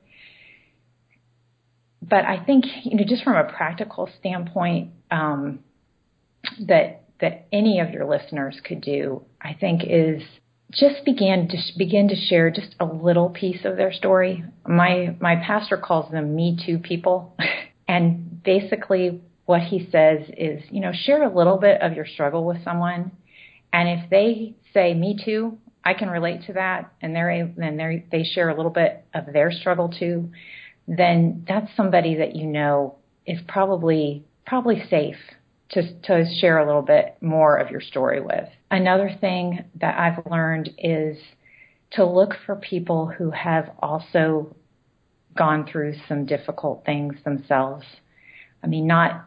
But 2.00 2.24
I 2.24 2.44
think, 2.44 2.64
you 2.84 2.96
know, 2.96 3.04
just 3.06 3.22
from 3.22 3.36
a 3.36 3.44
practical 3.44 4.08
standpoint, 4.18 4.90
um, 5.10 5.60
that 6.66 7.04
that 7.20 7.46
any 7.52 7.78
of 7.78 7.90
your 7.90 8.04
listeners 8.04 8.60
could 8.64 8.80
do, 8.80 9.22
I 9.40 9.54
think, 9.54 9.82
is 9.84 10.22
just 10.72 11.04
began 11.04 11.48
to 11.48 11.56
sh- 11.56 11.76
begin 11.76 12.08
to 12.08 12.16
share 12.16 12.50
just 12.50 12.74
a 12.80 12.84
little 12.84 13.30
piece 13.30 13.64
of 13.64 13.76
their 13.76 13.92
story. 13.92 14.44
My 14.66 15.16
my 15.20 15.36
pastor 15.36 15.76
calls 15.76 16.10
them 16.10 16.34
me 16.34 16.58
too 16.64 16.78
people. 16.78 17.36
and 17.88 18.42
basically 18.42 19.20
what 19.44 19.60
he 19.60 19.88
says 19.90 20.20
is, 20.36 20.62
you 20.70 20.80
know, 20.80 20.92
share 20.92 21.22
a 21.22 21.34
little 21.34 21.58
bit 21.58 21.82
of 21.82 21.94
your 21.94 22.06
struggle 22.06 22.44
with 22.44 22.62
someone 22.64 23.12
and 23.72 23.88
if 23.88 24.10
they 24.10 24.54
say 24.74 24.94
me 24.94 25.18
too, 25.24 25.58
I 25.84 25.94
can 25.94 26.10
relate 26.10 26.42
to 26.46 26.52
that 26.54 26.92
and 27.00 27.14
they're 27.14 27.30
and 27.30 27.78
they 27.78 28.04
they 28.10 28.24
share 28.24 28.50
a 28.50 28.56
little 28.56 28.70
bit 28.70 29.04
of 29.14 29.32
their 29.32 29.50
struggle 29.50 29.88
too, 29.88 30.30
then 30.86 31.44
that's 31.48 31.74
somebody 31.76 32.16
that 32.16 32.36
you 32.36 32.46
know 32.46 32.96
is 33.26 33.38
probably 33.48 34.24
probably 34.46 34.82
safe 34.88 35.16
to, 35.72 36.00
to 36.02 36.24
share 36.40 36.58
a 36.58 36.66
little 36.66 36.82
bit 36.82 37.16
more 37.20 37.56
of 37.56 37.70
your 37.70 37.80
story 37.80 38.20
with. 38.20 38.48
Another 38.70 39.10
thing 39.20 39.64
that 39.80 39.98
I've 39.98 40.30
learned 40.30 40.70
is 40.78 41.16
to 41.92 42.04
look 42.04 42.34
for 42.46 42.56
people 42.56 43.06
who 43.06 43.30
have 43.30 43.70
also 43.80 44.54
gone 45.36 45.66
through 45.66 45.94
some 46.08 46.26
difficult 46.26 46.84
things 46.84 47.14
themselves. 47.24 47.84
I 48.62 48.66
mean, 48.66 48.86
not 48.86 49.26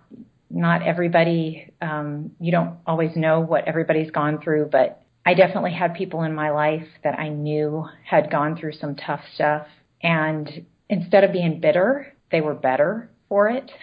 not 0.49 0.83
everybody. 0.83 1.71
Um, 1.81 2.31
you 2.39 2.51
don't 2.51 2.77
always 2.85 3.15
know 3.15 3.39
what 3.39 3.67
everybody's 3.67 4.11
gone 4.11 4.39
through, 4.41 4.69
but 4.71 5.01
I 5.25 5.33
definitely 5.33 5.73
had 5.73 5.95
people 5.95 6.21
in 6.21 6.35
my 6.35 6.51
life 6.51 6.87
that 7.03 7.17
I 7.19 7.29
knew 7.29 7.85
had 8.03 8.31
gone 8.31 8.55
through 8.55 8.73
some 8.73 8.95
tough 8.95 9.21
stuff, 9.33 9.65
and 10.01 10.65
instead 10.89 11.23
of 11.23 11.33
being 11.33 11.59
bitter, 11.59 12.13
they 12.31 12.41
were 12.41 12.53
better 12.53 13.09
for 13.27 13.49
it. 13.49 13.71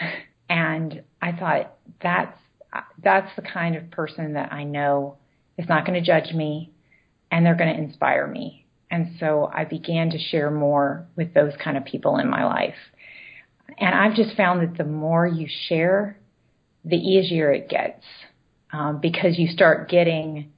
And 0.48 1.02
I 1.22 1.32
thought 1.32 1.72
that's 2.02 2.36
that's 3.02 3.34
the 3.36 3.42
kind 3.42 3.76
of 3.76 3.90
person 3.90 4.34
that 4.34 4.52
I 4.52 4.64
know 4.64 5.18
is 5.58 5.68
not 5.68 5.86
going 5.86 6.02
to 6.02 6.06
judge 6.06 6.32
me 6.32 6.72
and 7.30 7.44
they're 7.44 7.56
going 7.56 7.74
to 7.74 7.82
inspire 7.82 8.26
me. 8.26 8.66
And 8.90 9.16
so 9.18 9.50
I 9.52 9.64
began 9.64 10.10
to 10.10 10.18
share 10.18 10.50
more 10.50 11.06
with 11.16 11.32
those 11.32 11.52
kind 11.62 11.76
of 11.76 11.84
people 11.84 12.18
in 12.18 12.28
my 12.28 12.44
life. 12.44 12.74
And 13.78 13.94
I've 13.94 14.14
just 14.14 14.36
found 14.36 14.60
that 14.62 14.76
the 14.76 14.88
more 14.88 15.26
you 15.26 15.48
share, 15.68 16.18
the 16.84 16.96
easier 16.96 17.50
it 17.50 17.68
gets 17.68 18.04
um, 18.72 19.00
because 19.00 19.38
you 19.38 19.48
start 19.48 19.88
getting 19.88 20.52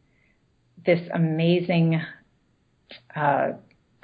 this 0.85 1.01
amazing 1.15 2.01
uh, 3.15 3.53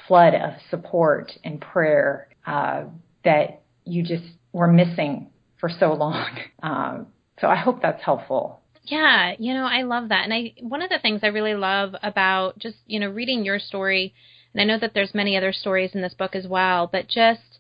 flood 0.07 0.35
of 0.35 0.53
support 0.71 1.33
and 1.45 1.61
prayer 1.61 2.29
uh, 2.47 2.85
that 3.25 3.63
you 3.85 4.03
just 4.03 4.25
were 4.53 4.67
missing 4.69 5.31
for 5.59 5.69
so 5.69 5.93
long. 5.93 6.27
Um, 6.63 7.07
so 7.41 7.49
I 7.49 7.57
hope 7.57 7.83
that's 7.83 8.03
helpful. 8.03 8.61
Yeah, 8.85 9.35
you 9.39 9.55
know, 9.55 9.67
I 9.67 9.83
love 9.83 10.09
that. 10.09 10.25
And 10.25 10.33
I 10.33 10.55
one 10.61 10.83
of 10.83 10.91
the 10.91 10.99
things 10.99 11.21
I 11.23 11.29
really 11.29 11.55
love 11.55 11.95
about 12.03 12.59
just, 12.59 12.77
you 12.87 12.99
know, 12.99 13.09
reading 13.09 13.45
your 13.45 13.59
story, 13.59 14.15
and 14.53 14.61
I 14.61 14.65
know 14.65 14.79
that 14.79 14.95
there's 14.95 15.15
many 15.15 15.37
other 15.37 15.53
stories 15.53 15.95
in 15.95 16.03
this 16.03 16.15
book 16.15 16.35
as 16.35 16.47
well, 16.47 16.89
but 16.91 17.09
just 17.09 17.59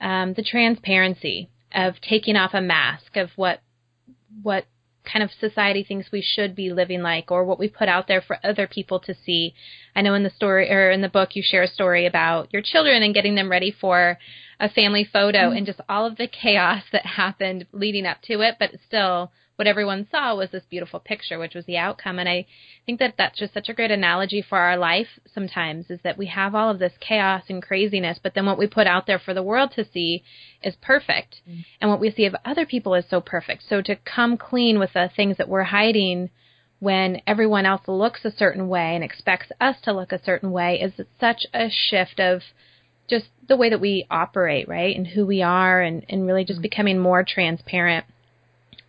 um, 0.00 0.34
the 0.34 0.42
transparency 0.42 1.50
of 1.72 1.94
taking 2.00 2.36
off 2.36 2.54
a 2.54 2.60
mask 2.60 3.16
of 3.16 3.30
what 3.36 3.60
what 4.42 4.66
kind 5.04 5.22
of 5.22 5.30
society 5.40 5.82
thinks 5.82 6.12
we 6.12 6.22
should 6.22 6.54
be 6.54 6.72
living 6.72 7.02
like 7.02 7.30
or 7.30 7.44
what 7.44 7.58
we 7.58 7.68
put 7.68 7.88
out 7.88 8.08
there 8.08 8.20
for 8.20 8.38
other 8.44 8.66
people 8.66 9.00
to 9.00 9.14
see. 9.14 9.54
I 9.96 10.02
know 10.02 10.14
in 10.14 10.22
the 10.22 10.30
story 10.30 10.70
or 10.70 10.90
in 10.90 11.00
the 11.00 11.08
book 11.08 11.34
you 11.34 11.42
share 11.42 11.62
a 11.62 11.68
story 11.68 12.06
about 12.06 12.52
your 12.52 12.62
children 12.62 13.02
and 13.02 13.14
getting 13.14 13.34
them 13.34 13.50
ready 13.50 13.70
for 13.70 14.18
a 14.60 14.68
family 14.68 15.08
photo 15.10 15.48
mm-hmm. 15.48 15.56
and 15.56 15.66
just 15.66 15.80
all 15.88 16.06
of 16.06 16.16
the 16.16 16.28
chaos 16.28 16.82
that 16.92 17.06
happened 17.06 17.66
leading 17.72 18.06
up 18.06 18.20
to 18.22 18.40
it, 18.40 18.56
but 18.58 18.70
still 18.86 19.30
what 19.58 19.66
everyone 19.66 20.06
saw 20.08 20.36
was 20.36 20.50
this 20.50 20.62
beautiful 20.70 21.00
picture, 21.00 21.36
which 21.36 21.56
was 21.56 21.66
the 21.66 21.76
outcome. 21.76 22.20
And 22.20 22.28
I 22.28 22.46
think 22.86 23.00
that 23.00 23.14
that's 23.18 23.40
just 23.40 23.52
such 23.52 23.68
a 23.68 23.74
great 23.74 23.90
analogy 23.90 24.40
for 24.40 24.56
our 24.56 24.76
life 24.76 25.08
sometimes 25.34 25.90
is 25.90 25.98
that 26.04 26.16
we 26.16 26.26
have 26.26 26.54
all 26.54 26.70
of 26.70 26.78
this 26.78 26.92
chaos 27.00 27.42
and 27.48 27.60
craziness, 27.60 28.20
but 28.22 28.34
then 28.34 28.46
what 28.46 28.56
we 28.56 28.68
put 28.68 28.86
out 28.86 29.08
there 29.08 29.18
for 29.18 29.34
the 29.34 29.42
world 29.42 29.72
to 29.72 29.84
see 29.84 30.22
is 30.62 30.76
perfect. 30.80 31.40
Mm-hmm. 31.42 31.62
And 31.80 31.90
what 31.90 31.98
we 31.98 32.12
see 32.12 32.24
of 32.24 32.36
other 32.44 32.66
people 32.66 32.94
is 32.94 33.04
so 33.10 33.20
perfect. 33.20 33.64
So 33.68 33.82
to 33.82 33.96
come 33.96 34.36
clean 34.36 34.78
with 34.78 34.92
the 34.92 35.10
things 35.16 35.38
that 35.38 35.48
we're 35.48 35.64
hiding 35.64 36.30
when 36.78 37.20
everyone 37.26 37.66
else 37.66 37.82
looks 37.88 38.24
a 38.24 38.30
certain 38.30 38.68
way 38.68 38.94
and 38.94 39.02
expects 39.02 39.50
us 39.60 39.74
to 39.82 39.92
look 39.92 40.12
a 40.12 40.22
certain 40.22 40.52
way 40.52 40.80
is 40.80 40.92
such 41.18 41.46
a 41.52 41.68
shift 41.68 42.20
of 42.20 42.42
just 43.10 43.26
the 43.48 43.56
way 43.56 43.70
that 43.70 43.80
we 43.80 44.06
operate, 44.08 44.68
right? 44.68 44.94
And 44.94 45.04
who 45.04 45.26
we 45.26 45.42
are 45.42 45.80
and, 45.80 46.06
and 46.08 46.28
really 46.28 46.44
just 46.44 46.58
mm-hmm. 46.58 46.62
becoming 46.62 46.98
more 47.00 47.24
transparent. 47.26 48.06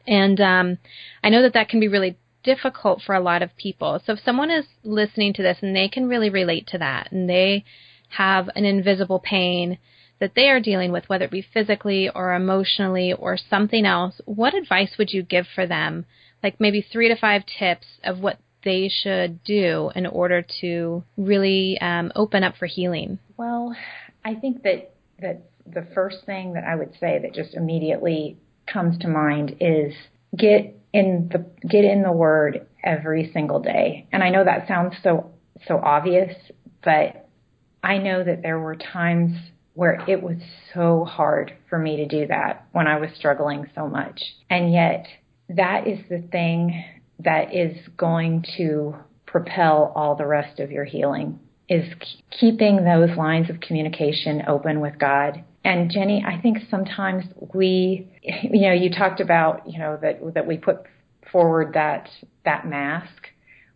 And 0.09 0.41
um, 0.41 0.77
I 1.23 1.29
know 1.29 1.43
that 1.43 1.53
that 1.53 1.69
can 1.69 1.79
be 1.79 1.87
really 1.87 2.17
difficult 2.43 3.01
for 3.05 3.13
a 3.13 3.19
lot 3.19 3.43
of 3.43 3.55
people. 3.55 4.01
So 4.03 4.13
if 4.13 4.19
someone 4.25 4.49
is 4.49 4.65
listening 4.83 5.33
to 5.33 5.43
this 5.43 5.59
and 5.61 5.75
they 5.75 5.87
can 5.87 6.09
really 6.09 6.31
relate 6.31 6.65
to 6.67 6.79
that 6.79 7.11
and 7.11 7.29
they 7.29 7.63
have 8.09 8.49
an 8.55 8.65
invisible 8.65 9.19
pain 9.19 9.77
that 10.19 10.33
they 10.35 10.49
are 10.49 10.59
dealing 10.59 10.91
with, 10.91 11.07
whether 11.07 11.25
it 11.25 11.31
be 11.31 11.45
physically 11.53 12.09
or 12.09 12.33
emotionally 12.33 13.13
or 13.13 13.37
something 13.37 13.85
else, 13.85 14.19
what 14.25 14.55
advice 14.55 14.97
would 14.97 15.11
you 15.11 15.21
give 15.21 15.45
for 15.53 15.67
them? 15.67 16.05
Like 16.41 16.59
maybe 16.59 16.81
three 16.81 17.07
to 17.09 17.15
five 17.15 17.43
tips 17.45 17.85
of 18.03 18.19
what 18.19 18.39
they 18.63 18.89
should 18.89 19.43
do 19.43 19.91
in 19.95 20.07
order 20.07 20.43
to 20.61 21.03
really 21.17 21.77
um, 21.81 22.11
open 22.15 22.43
up 22.43 22.57
for 22.57 22.65
healing? 22.65 23.19
Well, 23.37 23.75
I 24.25 24.35
think 24.35 24.63
that 24.63 24.91
that 25.21 25.43
the 25.65 25.87
first 25.93 26.25
thing 26.25 26.53
that 26.53 26.63
I 26.63 26.75
would 26.75 26.93
say 26.99 27.19
that 27.21 27.33
just 27.33 27.53
immediately 27.53 28.37
comes 28.71 28.97
to 28.99 29.07
mind 29.07 29.55
is 29.59 29.93
get 30.37 30.75
in 30.93 31.29
the 31.31 31.45
get 31.67 31.85
in 31.85 32.01
the 32.01 32.11
word 32.11 32.67
every 32.83 33.31
single 33.33 33.59
day. 33.59 34.07
And 34.11 34.23
I 34.23 34.29
know 34.29 34.43
that 34.43 34.67
sounds 34.67 34.95
so 35.03 35.31
so 35.67 35.77
obvious, 35.77 36.35
but 36.83 37.27
I 37.83 37.97
know 37.97 38.23
that 38.23 38.41
there 38.41 38.59
were 38.59 38.75
times 38.75 39.37
where 39.73 40.03
it 40.07 40.21
was 40.21 40.37
so 40.73 41.05
hard 41.05 41.53
for 41.69 41.79
me 41.79 41.97
to 41.97 42.07
do 42.07 42.27
that 42.27 42.67
when 42.71 42.87
I 42.87 42.99
was 42.99 43.09
struggling 43.15 43.69
so 43.75 43.87
much. 43.87 44.21
And 44.49 44.73
yet 44.73 45.07
that 45.49 45.87
is 45.87 45.99
the 46.09 46.23
thing 46.31 46.83
that 47.19 47.53
is 47.53 47.77
going 47.97 48.45
to 48.57 48.95
propel 49.25 49.93
all 49.95 50.15
the 50.15 50.25
rest 50.25 50.59
of 50.59 50.71
your 50.71 50.85
healing 50.85 51.39
is 51.69 51.85
keeping 52.39 52.83
those 52.83 53.15
lines 53.15 53.49
of 53.49 53.59
communication 53.59 54.43
open 54.47 54.79
with 54.79 54.97
God. 54.97 55.43
And 55.63 55.91
Jenny, 55.91 56.23
I 56.25 56.39
think 56.41 56.59
sometimes 56.69 57.25
we, 57.53 58.07
you 58.23 58.61
know, 58.61 58.73
you 58.73 58.89
talked 58.89 59.19
about, 59.19 59.69
you 59.69 59.79
know, 59.79 59.97
that 60.01 60.33
that 60.33 60.47
we 60.47 60.57
put 60.57 60.83
forward 61.31 61.73
that 61.73 62.09
that 62.45 62.67
mask 62.67 63.27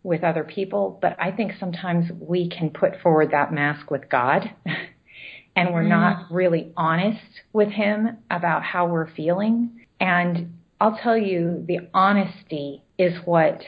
with 0.04 0.24
other 0.24 0.44
people, 0.44 0.98
but 1.02 1.16
I 1.20 1.32
think 1.32 1.54
sometimes 1.60 2.12
we 2.20 2.50
can 2.50 2.70
put 2.70 3.00
forward 3.02 3.32
that 3.32 3.54
mask 3.54 3.90
with 3.90 4.10
God. 4.10 4.54
and 5.56 5.74
we're 5.74 5.84
mm. 5.84 5.90
not 5.90 6.32
really 6.32 6.72
honest 6.76 7.42
with 7.54 7.70
him 7.70 8.18
about 8.30 8.64
how 8.64 8.88
we're 8.88 9.10
feeling. 9.12 9.86
And 10.00 10.54
I'll 10.82 10.98
tell 11.02 11.18
you, 11.18 11.64
the 11.68 11.88
honesty 11.94 12.84
is 12.98 13.14
what 13.26 13.62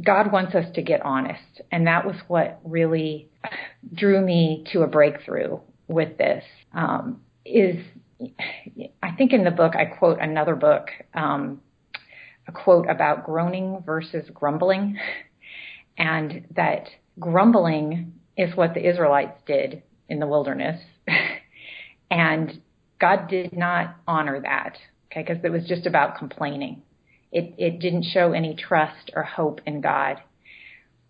God 0.00 0.30
wants 0.30 0.54
us 0.54 0.66
to 0.74 0.82
get 0.82 1.04
honest. 1.04 1.62
And 1.72 1.86
that 1.86 2.06
was 2.06 2.16
what 2.28 2.60
really 2.62 3.28
drew 3.92 4.24
me 4.24 4.64
to 4.72 4.82
a 4.82 4.86
breakthrough 4.86 5.58
with 5.88 6.18
this. 6.18 6.44
Um, 6.72 7.20
is 7.48 7.84
I 9.02 9.12
think 9.16 9.32
in 9.32 9.44
the 9.44 9.50
book 9.50 9.74
I 9.76 9.84
quote 9.84 10.18
another 10.20 10.56
book, 10.56 10.88
um, 11.14 11.60
a 12.46 12.52
quote 12.52 12.88
about 12.88 13.24
groaning 13.24 13.82
versus 13.84 14.28
grumbling, 14.34 14.98
and 15.96 16.46
that 16.56 16.88
grumbling 17.18 18.14
is 18.36 18.56
what 18.56 18.74
the 18.74 18.88
Israelites 18.88 19.40
did 19.46 19.82
in 20.08 20.18
the 20.18 20.26
wilderness, 20.26 20.80
and 22.10 22.60
God 23.00 23.28
did 23.28 23.56
not 23.56 23.96
honor 24.06 24.40
that, 24.40 24.76
okay, 25.06 25.22
because 25.22 25.42
it 25.44 25.50
was 25.50 25.64
just 25.66 25.86
about 25.86 26.18
complaining. 26.18 26.82
It, 27.30 27.54
it 27.58 27.78
didn't 27.78 28.04
show 28.04 28.32
any 28.32 28.56
trust 28.56 29.10
or 29.14 29.22
hope 29.22 29.60
in 29.66 29.80
God. 29.80 30.20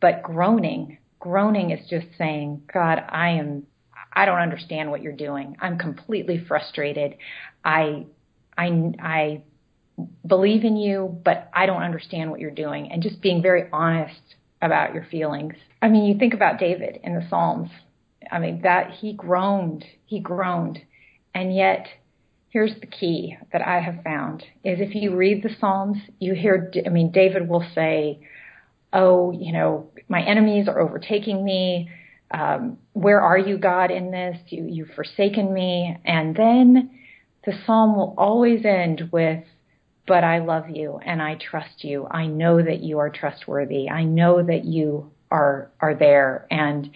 But 0.01 0.23
groaning, 0.23 0.99
groaning 1.19 1.71
is 1.71 1.89
just 1.89 2.07
saying, 2.17 2.63
God, 2.73 3.03
I 3.09 3.31
am, 3.31 3.65
I 4.13 4.25
don't 4.25 4.39
understand 4.39 4.91
what 4.91 5.03
you're 5.03 5.13
doing. 5.13 5.57
I'm 5.61 5.79
completely 5.79 6.45
frustrated. 6.47 7.17
I, 7.65 8.07
I, 8.57 8.93
I 9.01 9.43
believe 10.27 10.65
in 10.65 10.77
you, 10.77 11.21
but 11.25 11.51
I 11.55 11.67
don't 11.67 11.83
understand 11.83 12.31
what 12.31 12.41
you're 12.41 12.51
doing. 12.51 12.91
And 12.91 13.03
just 13.03 13.21
being 13.21 13.43
very 13.43 13.69
honest 13.73 14.21
about 14.61 14.95
your 14.95 15.05
feelings. 15.05 15.55
I 15.81 15.89
mean, 15.89 16.05
you 16.05 16.19
think 16.19 16.35
about 16.35 16.59
David 16.59 17.01
in 17.03 17.15
the 17.15 17.27
Psalms. 17.29 17.71
I 18.31 18.39
mean, 18.39 18.63
that 18.63 18.91
he 18.91 19.13
groaned, 19.13 19.85
he 20.05 20.21
groaned. 20.21 20.81
And 21.35 21.55
yet 21.55 21.87
here's 22.51 22.75
the 22.81 22.87
key 22.87 23.37
that 23.53 23.63
I 23.67 23.81
have 23.81 24.03
found 24.03 24.43
is 24.65 24.81
if 24.81 24.95
you 24.95 25.15
read 25.15 25.43
the 25.43 25.55
Psalms, 25.61 25.99
you 26.19 26.35
hear, 26.35 26.73
I 26.85 26.89
mean, 26.89 27.13
David 27.13 27.49
will 27.49 27.65
say, 27.75 28.21
Oh, 28.93 29.33
you 29.33 29.53
know, 29.53 29.91
my 30.09 30.23
enemies 30.23 30.67
are 30.67 30.81
overtaking 30.81 31.45
me. 31.45 31.91
Um, 32.31 32.79
where 32.93 33.21
are 33.21 33.39
you, 33.39 33.59
God, 33.59 33.91
in 33.91 34.11
this? 34.11 34.39
You, 34.49 34.67
you've 34.69 34.91
forsaken 34.91 35.53
me. 35.53 35.97
And 36.05 36.37
then 36.37 36.91
the 37.45 37.53
psalm 37.65 37.97
will 37.97 38.15
always 38.19 38.65
end 38.65 39.09
with, 39.13 39.45
but 40.07 40.25
I 40.25 40.39
love 40.39 40.69
you 40.69 41.01
and 41.05 41.23
I 41.23 41.37
trust 41.37 41.85
you. 41.85 42.07
I 42.11 42.27
know 42.27 42.63
that 42.63 42.81
you 42.81 42.99
are 42.99 43.11
trustworthy. 43.11 43.89
I 43.89 44.05
know 44.05 44.43
that 44.43 44.65
you 44.65 45.11
are 45.31 45.71
are 45.81 45.95
there 45.95 46.47
and 46.51 46.91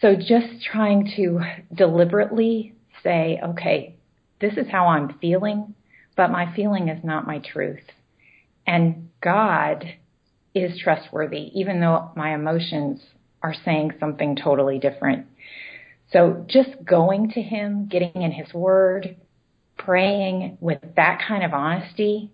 so 0.00 0.14
just 0.14 0.62
trying 0.62 1.12
to 1.16 1.40
deliberately 1.74 2.74
say 3.02 3.40
okay 3.42 3.96
this 4.40 4.52
is 4.54 4.66
how 4.70 4.86
I'm 4.86 5.18
feeling 5.20 5.74
but 6.16 6.30
my 6.30 6.54
feeling 6.54 6.88
is 6.88 7.02
not 7.04 7.26
my 7.26 7.38
truth 7.38 7.82
and 8.66 9.08
God 9.20 9.84
is 10.54 10.78
trustworthy 10.78 11.50
even 11.58 11.80
though 11.80 12.10
my 12.16 12.34
emotions 12.34 13.00
are 13.42 13.54
saying 13.64 13.92
something 14.00 14.36
totally 14.36 14.78
different 14.78 15.26
so 16.12 16.44
just 16.48 16.70
going 16.84 17.30
to 17.30 17.42
him 17.42 17.86
getting 17.88 18.22
in 18.22 18.32
his 18.32 18.52
word 18.52 19.16
praying 19.78 20.58
with 20.60 20.80
that 20.96 21.20
kind 21.26 21.44
of 21.44 21.52
honesty 21.52 22.30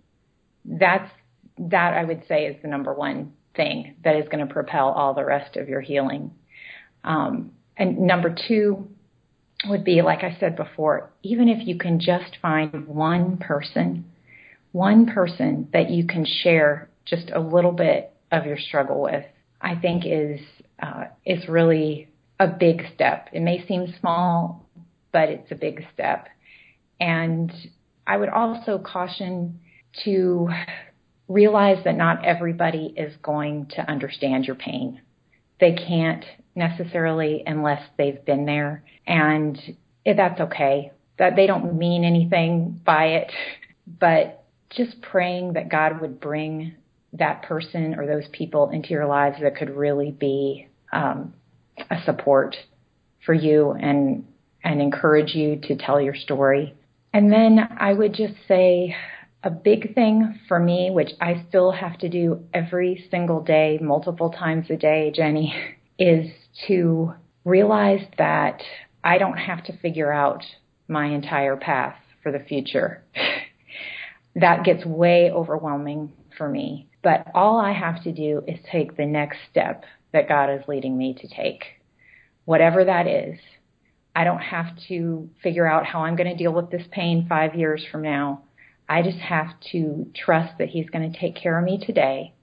that's 0.65 1.11
that 1.59 1.95
I 1.95 2.05
would 2.05 2.23
say 2.29 2.47
is 2.47 2.57
the 2.63 2.69
number 2.69 2.93
one 2.93 3.33
thing 3.55 3.97
that 4.05 4.17
is 4.17 4.29
going 4.29 4.47
to 4.47 4.53
propel 4.53 4.89
all 4.89 5.15
the 5.15 5.25
rest 5.25 5.57
of 5.57 5.69
your 5.69 5.81
healing. 5.81 6.33
Um, 7.05 7.53
and 7.77 8.01
number 8.01 8.35
two 8.47 8.89
would 9.67 9.85
be, 9.85 10.03
like 10.03 10.23
I 10.23 10.37
said 10.39 10.57
before, 10.57 11.11
even 11.23 11.49
if 11.49 11.67
you 11.67 11.79
can 11.79 11.99
just 11.99 12.37
find 12.43 12.87
one 12.87 13.39
person, 13.39 14.05
one 14.73 15.07
person 15.07 15.69
that 15.73 15.91
you 15.91 16.07
can 16.07 16.27
share 16.43 16.91
just 17.07 17.31
a 17.35 17.41
little 17.41 17.73
bit 17.73 18.13
of 18.31 18.45
your 18.45 18.59
struggle 18.59 19.01
with, 19.01 19.25
I 19.61 19.77
think 19.77 20.05
is 20.05 20.41
uh, 20.83 21.05
is 21.25 21.49
really 21.49 22.09
a 22.39 22.47
big 22.47 22.83
step. 22.95 23.29
It 23.33 23.41
may 23.41 23.67
seem 23.67 23.95
small, 24.01 24.69
but 25.13 25.29
it's 25.29 25.51
a 25.51 25.55
big 25.55 25.85
step. 25.95 26.29
And 27.01 27.53
I 28.07 28.17
would 28.17 28.29
also 28.29 28.79
caution 28.79 29.61
to 30.05 30.49
realize 31.29 31.83
that 31.85 31.97
not 31.97 32.25
everybody 32.25 32.95
is 32.97 33.15
going 33.23 33.67
to 33.77 33.91
understand 33.91 34.45
your 34.45 34.57
pain. 34.57 35.01
They 35.59 35.73
can't 35.73 36.25
necessarily 36.55 37.43
unless 37.47 37.83
they've 37.97 38.25
been 38.25 38.45
there. 38.45 38.85
And 39.07 39.59
that's 40.05 40.41
okay. 40.41 40.93
That 41.19 41.35
they 41.35 41.47
don't 41.47 41.77
mean 41.79 42.05
anything 42.05 42.81
by 42.85 43.07
it, 43.07 43.33
but 44.01 44.45
just 44.71 45.01
praying 45.01 45.55
that 45.55 45.69
God 45.69 46.01
would 46.01 46.21
bring 46.21 46.75
that 47.19 47.43
person 47.43 47.95
or 47.99 48.07
those 48.07 48.29
people 48.33 48.71
into 48.71 48.91
your 48.91 49.07
lives 49.07 49.37
that 49.43 49.57
could 49.57 49.71
really 49.71 50.11
be 50.11 50.69
um, 50.93 51.35
a 51.91 52.03
support 52.05 52.57
for 53.25 53.35
you 53.35 53.73
and 53.73 54.25
and 54.65 54.83
encourage 54.83 55.35
you 55.35 55.57
to 55.63 55.77
tell 55.77 56.01
your 56.01 56.15
story. 56.15 56.75
And 57.13 57.33
then 57.33 57.61
I 57.79 57.93
would 57.93 58.15
just 58.15 58.35
say 58.49 58.97
a 59.43 59.51
big 59.51 59.95
thing 59.95 60.41
for 60.49 60.59
me, 60.59 60.91
which 60.91 61.11
I 61.21 61.45
still 61.49 61.71
have 61.71 61.99
to 61.99 62.09
do 62.09 62.45
every 62.53 63.07
single 63.11 63.41
day, 63.41 63.79
multiple 63.81 64.31
times 64.31 64.67
a 64.71 64.77
day, 64.77 65.13
Jenny, 65.15 65.55
is 65.99 66.31
to 66.67 67.15
realize 67.45 68.05
that 68.19 68.61
I 69.05 69.19
don't 69.19 69.37
have 69.37 69.63
to 69.65 69.79
figure 69.79 70.13
out 70.13 70.43
my 70.89 71.07
entire 71.07 71.57
path 71.57 71.95
for 72.23 72.33
the 72.33 72.41
future. 72.41 73.05
that 74.35 74.65
gets 74.65 74.85
way 74.85 75.31
overwhelming 75.31 76.13
for 76.37 76.49
me. 76.49 76.89
But 77.07 77.29
all 77.37 77.61
I 77.61 77.71
have 77.71 78.03
to 78.03 78.11
do 78.11 78.43
is 78.49 78.59
take 78.73 78.97
the 78.97 79.07
next 79.07 79.39
step 79.49 79.85
that 80.13 80.29
God 80.29 80.51
is 80.51 80.67
leading 80.67 80.99
me 80.99 81.15
to 81.15 81.29
take. 81.29 81.63
Whatever 82.47 82.85
that 82.85 83.07
is. 83.07 83.39
I 84.17 84.25
don't 84.25 84.41
have 84.41 84.77
to 84.89 85.31
figure 85.41 85.69
out 85.69 85.87
how 85.87 86.01
I'm 86.01 86.17
going 86.17 86.29
to 86.29 86.37
deal 86.37 86.53
with 86.53 86.73
this 86.73 86.83
pain 86.91 87.25
five 87.29 87.55
years 87.55 87.87
from 87.93 88.03
now. 88.03 88.43
I 88.89 89.03
just 89.03 89.19
have 89.19 89.51
to 89.71 90.11
trust 90.17 90.59
that 90.59 90.71
He's 90.71 90.91
going 90.91 91.13
to 91.13 91.17
take 91.17 91.37
care 91.37 91.57
of 91.57 91.65
me 91.65 91.79
today 91.79 92.35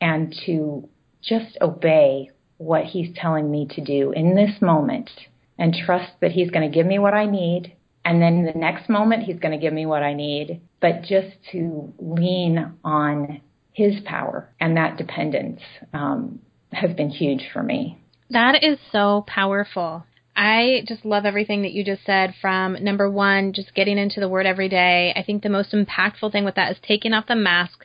and 0.00 0.34
to 0.46 0.88
just 1.20 1.58
obey 1.60 2.30
what 2.56 2.86
He's 2.86 3.14
telling 3.14 3.50
me 3.50 3.66
to 3.72 3.84
do 3.84 4.12
in 4.12 4.34
this 4.34 4.62
moment 4.62 5.10
and 5.58 5.74
trust 5.74 6.12
that 6.22 6.32
He's 6.32 6.50
going 6.50 6.66
to 6.66 6.74
give 6.74 6.86
me 6.86 6.98
what 6.98 7.12
I 7.12 7.26
need. 7.26 7.76
And 8.06 8.22
then 8.22 8.46
the 8.46 8.58
next 8.58 8.88
moment, 8.88 9.24
He's 9.24 9.38
going 9.38 9.52
to 9.52 9.62
give 9.62 9.74
me 9.74 9.84
what 9.84 10.02
I 10.02 10.14
need. 10.14 10.62
But 10.80 11.02
just 11.02 11.36
to 11.50 11.92
lean 11.98 12.72
on 12.82 13.42
His 13.72 14.00
power 14.04 14.48
and 14.60 14.76
that 14.76 14.96
dependence 14.96 15.60
um, 15.92 16.40
has 16.72 16.94
been 16.94 17.10
huge 17.10 17.48
for 17.52 17.62
me. 17.62 17.98
That 18.30 18.62
is 18.62 18.78
so 18.90 19.24
powerful. 19.26 20.04
I 20.34 20.84
just 20.88 21.04
love 21.04 21.26
everything 21.26 21.62
that 21.62 21.72
you 21.72 21.84
just 21.84 22.04
said 22.06 22.34
from 22.40 22.82
number 22.82 23.10
one, 23.10 23.52
just 23.52 23.74
getting 23.74 23.98
into 23.98 24.20
the 24.20 24.28
word 24.28 24.46
every 24.46 24.68
day. 24.68 25.12
I 25.14 25.22
think 25.22 25.42
the 25.42 25.50
most 25.50 25.72
impactful 25.72 26.32
thing 26.32 26.44
with 26.44 26.54
that 26.54 26.72
is 26.72 26.78
taking 26.82 27.12
off 27.12 27.26
the 27.26 27.34
mask 27.34 27.84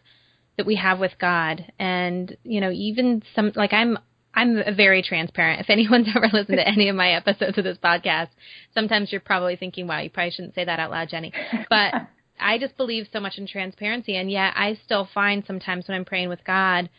that 0.56 0.66
we 0.66 0.76
have 0.76 1.00
with 1.00 1.12
God. 1.20 1.72
And, 1.78 2.36
you 2.44 2.62
know, 2.62 2.72
even 2.72 3.22
some, 3.36 3.52
like 3.56 3.74
I'm, 3.74 3.98
I'm 4.34 4.64
very 4.76 5.02
transparent. 5.02 5.60
If 5.68 5.70
anyone's 5.70 6.08
ever 6.16 6.30
listened 6.32 6.58
to 6.58 6.68
any 6.68 6.88
of 6.88 6.96
my 6.96 7.12
episodes 7.12 7.58
of 7.58 7.66
this 7.66 7.78
podcast, 7.84 8.30
sometimes 8.74 9.12
you're 9.12 9.20
probably 9.20 9.58
thinking, 9.58 9.88
wow, 9.88 10.00
you 10.00 10.10
probably 10.10 10.32
shouldn't 10.32 10.56
say 10.56 10.64
that 10.64 10.80
out 10.80 10.92
loud, 10.92 11.10
Jenny. 11.10 11.34
But 11.70 11.94
I 12.40 12.58
just 12.58 12.78
believe 12.78 13.08
so 13.12 13.20
much 13.20 13.38
in 13.38 13.48
transparency. 13.48 14.16
And 14.16 14.32
yet 14.32 14.54
I 14.56 14.78
still 14.86 15.08
find 15.14 15.44
sometimes 15.46 15.88
when 15.88 15.96
I'm 15.96 16.06
praying 16.06 16.30
with 16.30 16.44
God, 16.46 16.90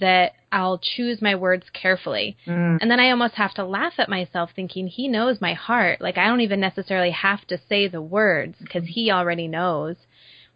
that 0.00 0.32
I'll 0.52 0.78
choose 0.78 1.20
my 1.20 1.34
words 1.34 1.66
carefully. 1.72 2.36
Mm. 2.46 2.78
And 2.80 2.90
then 2.90 3.00
I 3.00 3.10
almost 3.10 3.34
have 3.34 3.54
to 3.54 3.64
laugh 3.64 3.94
at 3.98 4.08
myself 4.08 4.50
thinking 4.54 4.86
he 4.86 5.08
knows 5.08 5.40
my 5.40 5.54
heart. 5.54 6.00
Like 6.00 6.16
I 6.18 6.26
don't 6.26 6.40
even 6.40 6.60
necessarily 6.60 7.10
have 7.10 7.44
to 7.48 7.58
say 7.68 7.88
the 7.88 8.02
words 8.02 8.56
because 8.60 8.84
he 8.86 9.10
already 9.10 9.48
knows 9.48 9.96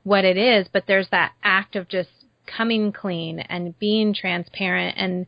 what 0.05 0.25
it 0.25 0.37
is, 0.37 0.69
but 0.73 0.85
there's 0.87 1.09
that 1.11 1.33
act 1.43 1.77
of 1.77 1.89
just 1.89 2.11
coming 2.47 2.93
clean 2.93 3.41
and 3.41 3.79
being 3.79 4.15
transparent 4.15 4.97
and 4.99 5.27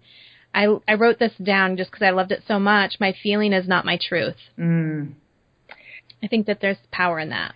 I 0.54 0.66
I 0.86 0.94
wrote 0.94 1.18
this 1.18 1.32
down 1.42 1.76
just 1.76 1.90
because 1.90 2.06
I 2.06 2.10
loved 2.10 2.30
it 2.30 2.44
so 2.46 2.58
much. 2.60 3.00
My 3.00 3.14
feeling 3.22 3.52
is 3.52 3.66
not 3.66 3.84
my 3.84 3.98
truth. 4.00 4.36
Mm. 4.58 5.14
I 6.22 6.28
think 6.28 6.46
that 6.46 6.60
there's 6.60 6.78
power 6.92 7.18
in 7.18 7.30
that. 7.30 7.54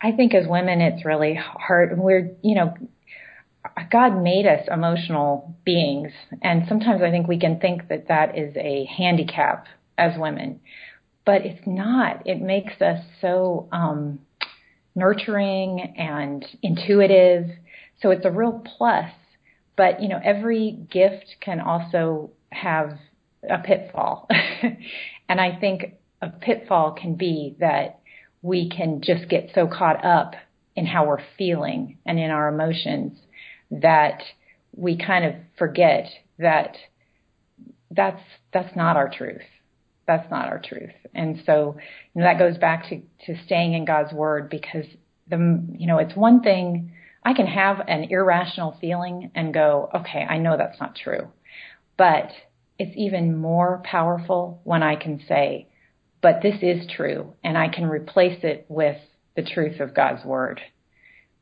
I 0.00 0.12
think 0.12 0.34
as 0.34 0.46
women, 0.46 0.80
it's 0.80 1.04
really 1.04 1.34
hard. 1.34 1.98
We're, 1.98 2.32
you 2.42 2.54
know, 2.54 2.74
God 3.90 4.22
made 4.22 4.46
us 4.46 4.68
emotional 4.70 5.54
beings, 5.64 6.12
and 6.42 6.64
sometimes 6.68 7.02
I 7.02 7.10
think 7.10 7.26
we 7.26 7.38
can 7.38 7.58
think 7.58 7.88
that 7.88 8.08
that 8.08 8.36
is 8.36 8.54
a 8.56 8.84
handicap 8.84 9.66
as 9.96 10.18
women, 10.18 10.60
but 11.24 11.46
it's 11.46 11.66
not. 11.66 12.26
It 12.26 12.40
makes 12.40 12.80
us 12.82 13.02
so 13.20 13.68
um, 13.72 14.20
nurturing 14.94 15.94
and 15.96 16.44
intuitive, 16.62 17.46
so 18.02 18.10
it's 18.10 18.26
a 18.26 18.30
real 18.30 18.62
plus. 18.76 19.10
But 19.76 20.02
you 20.02 20.08
know, 20.08 20.20
every 20.22 20.72
gift 20.90 21.36
can 21.40 21.60
also 21.60 22.30
have 22.50 22.98
a 23.48 23.58
pitfall, 23.58 24.28
and 25.28 25.40
I 25.40 25.58
think 25.58 25.94
a 26.20 26.28
pitfall 26.28 26.92
can 26.92 27.14
be 27.14 27.56
that 27.60 28.00
we 28.44 28.68
can 28.68 29.00
just 29.00 29.26
get 29.30 29.50
so 29.54 29.66
caught 29.66 30.04
up 30.04 30.34
in 30.76 30.84
how 30.84 31.06
we're 31.06 31.22
feeling 31.38 31.96
and 32.04 32.18
in 32.18 32.30
our 32.30 32.46
emotions 32.48 33.18
that 33.70 34.22
we 34.76 34.98
kind 34.98 35.24
of 35.24 35.34
forget 35.58 36.10
that 36.38 36.76
that's 37.90 38.20
that's 38.52 38.76
not 38.76 38.98
our 38.98 39.08
truth. 39.08 39.40
That's 40.06 40.30
not 40.30 40.48
our 40.48 40.60
truth. 40.62 40.92
And 41.14 41.42
so 41.46 41.76
you 42.14 42.20
know, 42.20 42.26
that 42.26 42.38
goes 42.38 42.58
back 42.58 42.86
to, 42.90 43.00
to 43.24 43.42
staying 43.46 43.72
in 43.72 43.86
God's 43.86 44.12
word 44.12 44.50
because 44.50 44.84
the 45.26 45.64
you 45.78 45.86
know 45.86 45.96
it's 45.96 46.14
one 46.14 46.42
thing 46.42 46.92
I 47.24 47.32
can 47.32 47.46
have 47.46 47.80
an 47.88 48.08
irrational 48.10 48.76
feeling 48.78 49.30
and 49.34 49.54
go, 49.54 49.88
okay, 49.94 50.26
I 50.28 50.36
know 50.36 50.58
that's 50.58 50.78
not 50.78 50.96
true. 50.96 51.28
But 51.96 52.30
it's 52.78 52.94
even 52.94 53.38
more 53.38 53.80
powerful 53.84 54.60
when 54.64 54.82
I 54.82 54.96
can 54.96 55.22
say, 55.26 55.68
but 56.24 56.40
this 56.40 56.56
is 56.62 56.86
true, 56.96 57.34
and 57.44 57.58
I 57.58 57.68
can 57.68 57.84
replace 57.84 58.38
it 58.44 58.64
with 58.70 58.96
the 59.36 59.42
truth 59.42 59.78
of 59.78 59.92
God's 59.92 60.24
word. 60.24 60.58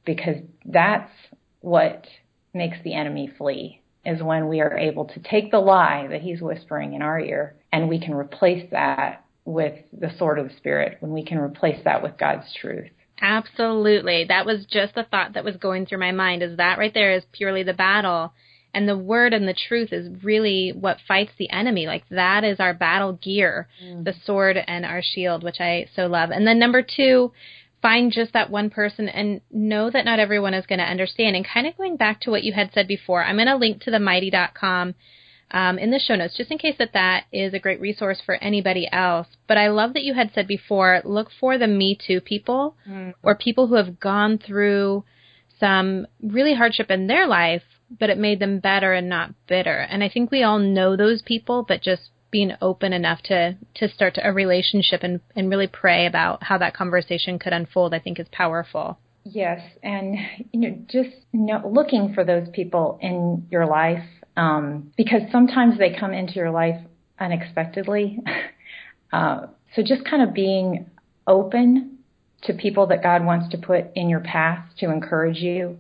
Because 0.05 0.39
that's 0.65 1.13
what 1.61 2.05
makes 2.53 2.79
the 2.83 2.93
enemy 2.93 3.31
flee 3.39 3.81
is 4.05 4.21
when 4.25 4.49
we 4.49 4.61
are 4.61 4.77
able 4.77 5.05
to 5.05 5.21
take 5.21 5.53
the 5.53 5.61
lie 5.61 6.09
that 6.11 6.23
he's 6.23 6.43
whispering 6.43 6.95
in 6.95 7.03
our 7.03 7.21
ear 7.21 7.55
and 7.73 7.89
we 7.89 8.01
can 8.01 8.13
replace 8.13 8.69
that 8.73 9.25
with 9.45 9.75
the 9.97 10.11
sword 10.19 10.41
of 10.41 10.49
the 10.49 10.57
spirit 10.57 10.97
when 10.99 11.13
we 11.13 11.25
can 11.25 11.39
replace 11.39 11.79
that 11.85 12.03
with 12.03 12.19
God's 12.19 12.53
truth. 12.61 12.91
Absolutely. 13.21 14.25
That 14.25 14.47
was 14.47 14.67
just 14.69 14.97
the 14.97 15.05
thought 15.05 15.35
that 15.35 15.45
was 15.45 15.55
going 15.59 15.87
through 15.87 15.99
my 15.99 16.11
mind 16.11 16.43
is 16.43 16.57
that 16.57 16.79
right 16.79 16.93
there 16.93 17.13
is 17.13 17.23
purely 17.31 17.63
the 17.63 17.73
battle 17.73 18.33
and 18.75 18.89
the 18.89 18.97
word 18.97 19.35
and 19.35 19.47
the 19.47 19.55
truth 19.55 19.93
is 19.93 20.23
really 20.23 20.73
what 20.75 20.99
fights 21.07 21.33
the 21.39 21.51
enemy. 21.51 21.87
Like 21.87 22.05
that 22.11 22.45
is 22.45 22.59
our 22.59 22.75
battle 22.75 23.13
gear, 23.15 23.69
mm. 23.85 24.05
the 24.05 24.15
sword 24.25 24.57
and 24.57 24.85
our 24.85 25.03
shield, 25.03 25.43
which 25.43 25.61
I 25.61 25.87
so 25.95 26.07
love. 26.07 26.31
And 26.31 26.47
then 26.47 26.59
number 26.59 26.83
2, 26.83 27.33
find 27.83 28.13
just 28.13 28.33
that 28.33 28.51
one 28.51 28.71
person 28.71 29.09
and 29.09 29.41
know 29.51 29.91
that 29.91 30.05
not 30.05 30.21
everyone 30.21 30.55
is 30.55 30.67
going 30.67 30.79
to 30.79 30.85
understand. 30.85 31.37
And 31.37 31.47
kind 31.47 31.67
of 31.67 31.77
going 31.77 31.97
back 31.97 32.21
to 32.23 32.31
what 32.31 32.45
you 32.45 32.53
had 32.53 32.71
said 32.73 32.89
before, 32.89 33.23
I'm 33.23 33.37
going 33.37 33.49
to 33.49 33.57
link 33.57 33.83
to 33.83 33.91
the 33.91 33.99
mighty.com 33.99 34.95
um, 35.51 35.79
in 35.79 35.91
the 35.91 35.99
show 35.99 36.15
notes 36.15 36.37
just 36.37 36.51
in 36.51 36.57
case 36.57 36.77
that 36.79 36.95
that 36.95 37.25
is 37.31 37.53
a 37.53 37.59
great 37.59 37.81
resource 37.81 38.23
for 38.25 38.37
anybody 38.37 38.89
else. 38.91 39.27
But 39.47 39.59
I 39.59 39.69
love 39.69 39.93
that 39.93 40.05
you 40.05 40.15
had 40.15 40.31
said 40.35 40.49
before, 40.49 41.03
look 41.05 41.29
for 41.39 41.59
the 41.59 41.67
Me 41.67 41.99
Too 42.07 42.23
people 42.23 42.75
mm. 42.89 43.13
or 43.23 43.35
people 43.35 43.67
who 43.67 43.75
have 43.75 44.01
gone 44.01 44.39
through 44.39 45.05
some 45.61 46.07
really 46.23 46.55
hardship 46.55 46.91
in 46.91 47.07
their 47.07 47.27
life 47.27 47.63
but 47.99 48.11
it 48.11 48.19
made 48.19 48.41
them 48.41 48.61
better 48.61 48.93
and 48.93 49.09
not 49.09 49.35
bitter. 49.47 49.79
And 49.79 50.03
I 50.03 50.09
think 50.09 50.31
we 50.31 50.43
all 50.43 50.59
know 50.59 50.97
those 50.97 51.23
people, 51.23 51.65
but 51.67 51.83
just 51.83 52.11
being 52.31 52.53
open 52.63 52.93
enough 52.93 53.21
to 53.23 53.57
to 53.75 53.89
start 53.89 54.19
a 54.23 54.33
relationship 54.33 55.03
and 55.03 55.21
and 55.37 55.51
really 55.51 55.67
pray 55.67 56.07
about 56.07 56.43
how 56.43 56.59
that 56.59 56.75
conversation 56.75 57.39
could 57.39 57.53
unfold, 57.53 57.95
I 57.95 57.99
think 57.99 58.19
is 58.19 58.27
powerful. 58.33 58.99
Yes, 59.25 59.61
and 59.83 60.17
you 60.53 60.61
know, 60.61 60.79
just 60.89 61.17
know, 61.33 61.63
looking 61.71 62.13
for 62.15 62.25
those 62.25 62.49
people 62.53 62.99
in 63.01 63.47
your 63.51 63.67
life 63.67 64.05
um, 64.37 64.93
because 64.97 65.23
sometimes 65.31 65.79
they 65.79 65.95
come 65.99 66.13
into 66.13 66.35
your 66.35 66.51
life 66.51 66.81
unexpectedly. 67.21 68.19
uh, 69.13 69.47
so 69.77 69.83
just 69.83 70.05
kind 70.05 70.23
of 70.23 70.35
being 70.35 70.91
open 71.27 71.99
to 72.45 72.53
people 72.53 72.89
that 72.89 73.03
God 73.03 73.25
wants 73.25 73.51
to 73.51 73.59
put 73.59 73.85
in 73.95 74.09
your 74.09 74.21
path 74.21 74.65
to 74.79 74.91
encourage 74.91 75.39
you. 75.39 75.79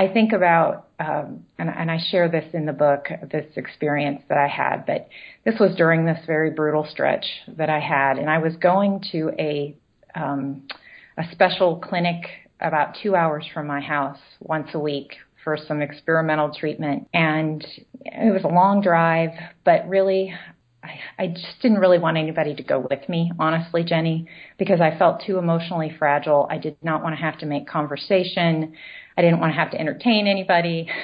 I 0.00 0.10
think 0.10 0.32
about, 0.32 0.88
um, 0.98 1.44
and, 1.58 1.68
and 1.68 1.90
I 1.90 1.98
share 2.10 2.30
this 2.30 2.54
in 2.54 2.64
the 2.64 2.72
book, 2.72 3.08
this 3.30 3.44
experience 3.56 4.22
that 4.30 4.38
I 4.38 4.48
had, 4.48 4.86
but 4.86 5.10
this 5.44 5.60
was 5.60 5.76
during 5.76 6.06
this 6.06 6.18
very 6.26 6.50
brutal 6.50 6.86
stretch 6.90 7.26
that 7.58 7.68
I 7.68 7.80
had, 7.80 8.16
and 8.16 8.30
I 8.30 8.38
was 8.38 8.56
going 8.56 9.04
to 9.12 9.30
a 9.38 9.76
um, 10.14 10.62
a 11.18 11.24
special 11.32 11.76
clinic 11.76 12.24
about 12.60 12.96
two 13.02 13.14
hours 13.14 13.44
from 13.52 13.66
my 13.66 13.80
house 13.80 14.18
once 14.40 14.68
a 14.72 14.78
week 14.78 15.16
for 15.44 15.58
some 15.68 15.82
experimental 15.82 16.50
treatment. 16.58 17.06
And 17.12 17.62
it 18.06 18.32
was 18.32 18.44
a 18.44 18.48
long 18.48 18.80
drive, 18.80 19.30
but 19.66 19.86
really, 19.86 20.32
I, 20.82 21.24
I 21.24 21.26
just 21.28 21.60
didn't 21.60 21.78
really 21.78 21.98
want 21.98 22.16
anybody 22.16 22.54
to 22.54 22.62
go 22.62 22.86
with 22.88 23.08
me, 23.08 23.32
honestly, 23.38 23.84
Jenny, 23.84 24.26
because 24.58 24.80
I 24.80 24.96
felt 24.98 25.22
too 25.26 25.38
emotionally 25.38 25.94
fragile. 25.98 26.46
I 26.50 26.58
did 26.58 26.76
not 26.82 27.02
want 27.02 27.14
to 27.16 27.20
have 27.22 27.38
to 27.40 27.46
make 27.46 27.68
conversation. 27.68 28.74
I 29.16 29.22
didn't 29.22 29.40
want 29.40 29.52
to 29.52 29.58
have 29.58 29.70
to 29.72 29.80
entertain 29.80 30.26
anybody. 30.26 30.88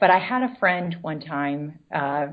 But 0.00 0.10
I 0.10 0.20
had 0.20 0.44
a 0.44 0.56
friend 0.60 0.96
one 1.02 1.18
time 1.18 1.80
uh, 1.92 2.26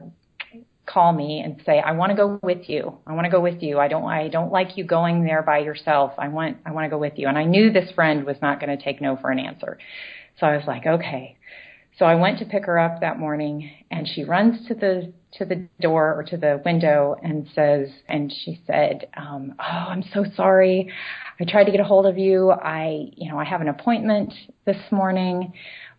call 0.85 1.11
me 1.11 1.41
and 1.43 1.59
say, 1.65 1.79
"I 1.79 1.93
want 1.93 2.11
to 2.11 2.15
go 2.15 2.39
with 2.43 2.69
you. 2.69 2.99
I 3.07 3.13
want 3.13 3.25
to 3.25 3.31
go 3.31 3.41
with 3.41 3.63
you. 3.63 3.79
I 3.79 3.87
don't 3.87 4.05
I 4.05 4.27
don't 4.27 4.51
like 4.51 4.77
you 4.77 4.83
going 4.83 5.23
there 5.23 5.41
by 5.41 5.59
yourself. 5.59 6.13
I 6.19 6.27
want 6.27 6.57
I 6.63 6.71
want 6.73 6.85
to 6.85 6.89
go 6.89 6.99
with 6.99 7.13
you." 7.15 7.27
And 7.27 7.39
I 7.39 7.43
knew 7.45 7.71
this 7.71 7.89
friend 7.91 8.23
was 8.23 8.37
not 8.39 8.59
going 8.59 8.77
to 8.77 8.83
take 8.83 9.01
no 9.01 9.17
for 9.17 9.31
an 9.31 9.39
answer. 9.39 9.79
So 10.39 10.45
I 10.45 10.55
was 10.57 10.67
like, 10.67 10.85
"Okay." 10.85 11.34
So 11.97 12.05
I 12.05 12.15
went 12.15 12.39
to 12.39 12.45
pick 12.45 12.65
her 12.65 12.77
up 12.77 12.99
that 13.01 13.19
morning 13.19 13.71
and 13.89 14.07
she 14.07 14.23
runs 14.23 14.67
to 14.67 14.73
the 14.73 15.13
to 15.37 15.45
the 15.45 15.67
door 15.81 16.13
or 16.17 16.23
to 16.23 16.37
the 16.37 16.61
window 16.65 17.15
and 17.21 17.47
says 17.53 17.89
and 18.07 18.31
she 18.43 18.61
said, 18.67 19.07
um, 19.15 19.55
"Oh, 19.59 19.63
I'm 19.89 20.03
so 20.13 20.25
sorry. 20.35 20.91
I 21.39 21.45
tried 21.45 21.65
to 21.65 21.71
get 21.71 21.79
a 21.79 21.85
hold 21.85 22.05
of 22.05 22.17
you. 22.17 22.51
I, 22.51 23.09
you 23.15 23.29
know, 23.31 23.37
I 23.37 23.45
have 23.45 23.61
an 23.61 23.67
appointment 23.67 24.33
this 24.65 24.77
morning, 24.91 25.53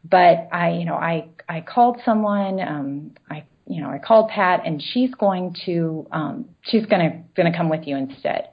but 0.05 0.49
I, 0.53 0.71
you 0.71 0.85
know, 0.85 0.95
I 0.95 1.29
I 1.49 1.61
called 1.63 2.01
someone. 2.05 2.61
Um, 2.61 3.11
I 3.31 3.45
you 3.67 3.83
know, 3.83 3.91
I 3.91 3.99
called 3.99 4.31
Pat 4.31 4.63
and 4.65 4.83
she's 4.93 5.13
going 5.15 5.55
to, 5.67 6.07
um, 6.13 6.47
she's 6.63 6.87
going 6.87 7.03
to, 7.03 7.19
going 7.35 7.51
to 7.51 7.57
come 7.57 7.69
with 7.69 7.87
you 7.87 7.97
instead. 7.97 8.49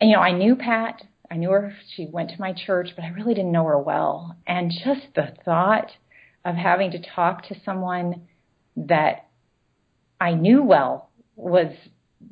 And, 0.00 0.10
you 0.10 0.16
know, 0.16 0.22
I 0.22 0.32
knew 0.32 0.56
Pat. 0.56 1.02
I 1.30 1.36
knew 1.36 1.50
her. 1.50 1.74
She 1.94 2.06
went 2.06 2.30
to 2.30 2.40
my 2.40 2.52
church, 2.52 2.90
but 2.96 3.04
I 3.04 3.08
really 3.08 3.34
didn't 3.34 3.52
know 3.52 3.64
her 3.66 3.78
well. 3.78 4.36
And 4.46 4.70
just 4.70 5.02
the 5.14 5.34
thought 5.44 5.90
of 6.46 6.54
having 6.54 6.92
to 6.92 6.98
talk 7.14 7.46
to 7.48 7.56
someone 7.64 8.26
that 8.76 9.28
I 10.20 10.32
knew 10.32 10.62
well 10.62 11.10
was 11.34 11.72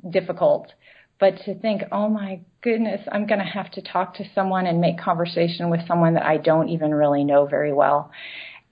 difficult. 0.08 0.72
But 1.20 1.38
to 1.44 1.54
think, 1.58 1.82
oh 1.92 2.08
my 2.08 2.40
goodness, 2.62 3.00
I'm 3.12 3.26
going 3.26 3.40
to 3.40 3.44
have 3.44 3.70
to 3.72 3.82
talk 3.82 4.14
to 4.14 4.24
someone 4.34 4.66
and 4.66 4.80
make 4.80 4.98
conversation 4.98 5.68
with 5.68 5.86
someone 5.86 6.14
that 6.14 6.24
I 6.24 6.38
don't 6.38 6.70
even 6.70 6.94
really 6.94 7.24
know 7.24 7.46
very 7.46 7.72
well 7.72 8.10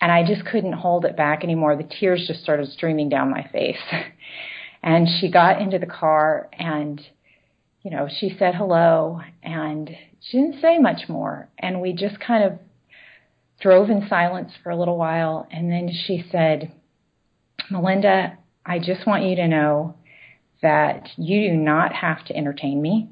and 0.03 0.11
I 0.11 0.25
just 0.27 0.45
couldn't 0.45 0.73
hold 0.73 1.05
it 1.05 1.17
back 1.17 1.45
anymore. 1.45 1.77
The 1.77 1.85
tears 1.85 2.25
just 2.27 2.43
started 2.43 2.69
streaming 2.73 3.09
down 3.09 3.31
my 3.31 3.49
face. 3.53 3.79
and 4.83 5.07
she 5.21 5.31
got 5.31 5.63
into 5.63 5.79
the 5.79 5.87
car 5.87 6.49
and, 6.53 7.01
you 7.83 7.93
know, 7.93 8.09
she 8.19 8.35
said 8.37 8.57
hello 8.57 9.21
and 9.45 9.89
she 10.21 10.39
didn't 10.39 10.61
say 10.61 10.79
much 10.79 11.09
more. 11.09 11.49
And 11.57 11.81
we 11.81 11.93
just 11.93 12.19
kind 12.19 12.43
of 12.43 12.59
drove 13.63 13.89
in 13.89 14.07
silence 14.09 14.51
for 14.63 14.71
a 14.71 14.77
little 14.77 14.99
while. 14.99 15.47
And 15.51 15.71
then 15.71 15.89
she 16.07 16.25
said, 16.31 16.73
Melinda, 17.71 18.37
I 18.67 18.79
just 18.79 19.07
want 19.07 19.25
you 19.25 19.37
to 19.37 19.49
know 19.49 19.97
that 20.63 21.09
you 21.17 21.49
do 21.51 21.57
not 21.57 21.93
have 21.93 22.25
to 22.27 22.37
entertain 22.37 22.83
me. 22.83 23.09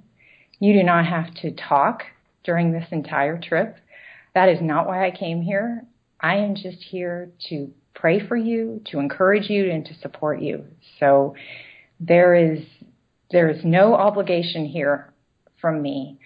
You 0.58 0.72
do 0.74 0.82
not 0.82 1.06
have 1.06 1.32
to 1.36 1.52
talk 1.52 2.02
during 2.44 2.72
this 2.72 2.86
entire 2.90 3.38
trip. 3.40 3.76
That 4.34 4.48
is 4.48 4.58
not 4.60 4.86
why 4.86 5.06
I 5.06 5.10
came 5.10 5.40
here. 5.40 5.84
I 6.20 6.36
am 6.36 6.54
just 6.54 6.82
here 6.82 7.30
to 7.48 7.70
pray 7.94 8.26
for 8.26 8.36
you, 8.36 8.82
to 8.86 8.98
encourage 8.98 9.48
you, 9.48 9.70
and 9.70 9.84
to 9.86 9.94
support 10.00 10.40
you. 10.40 10.64
So 10.98 11.34
there 11.98 12.34
is 12.34 12.60
there 13.30 13.48
is 13.48 13.64
no 13.64 13.94
obligation 13.94 14.66
here 14.66 15.12
from 15.60 15.80
me. 15.80 16.18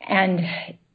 And 0.00 0.40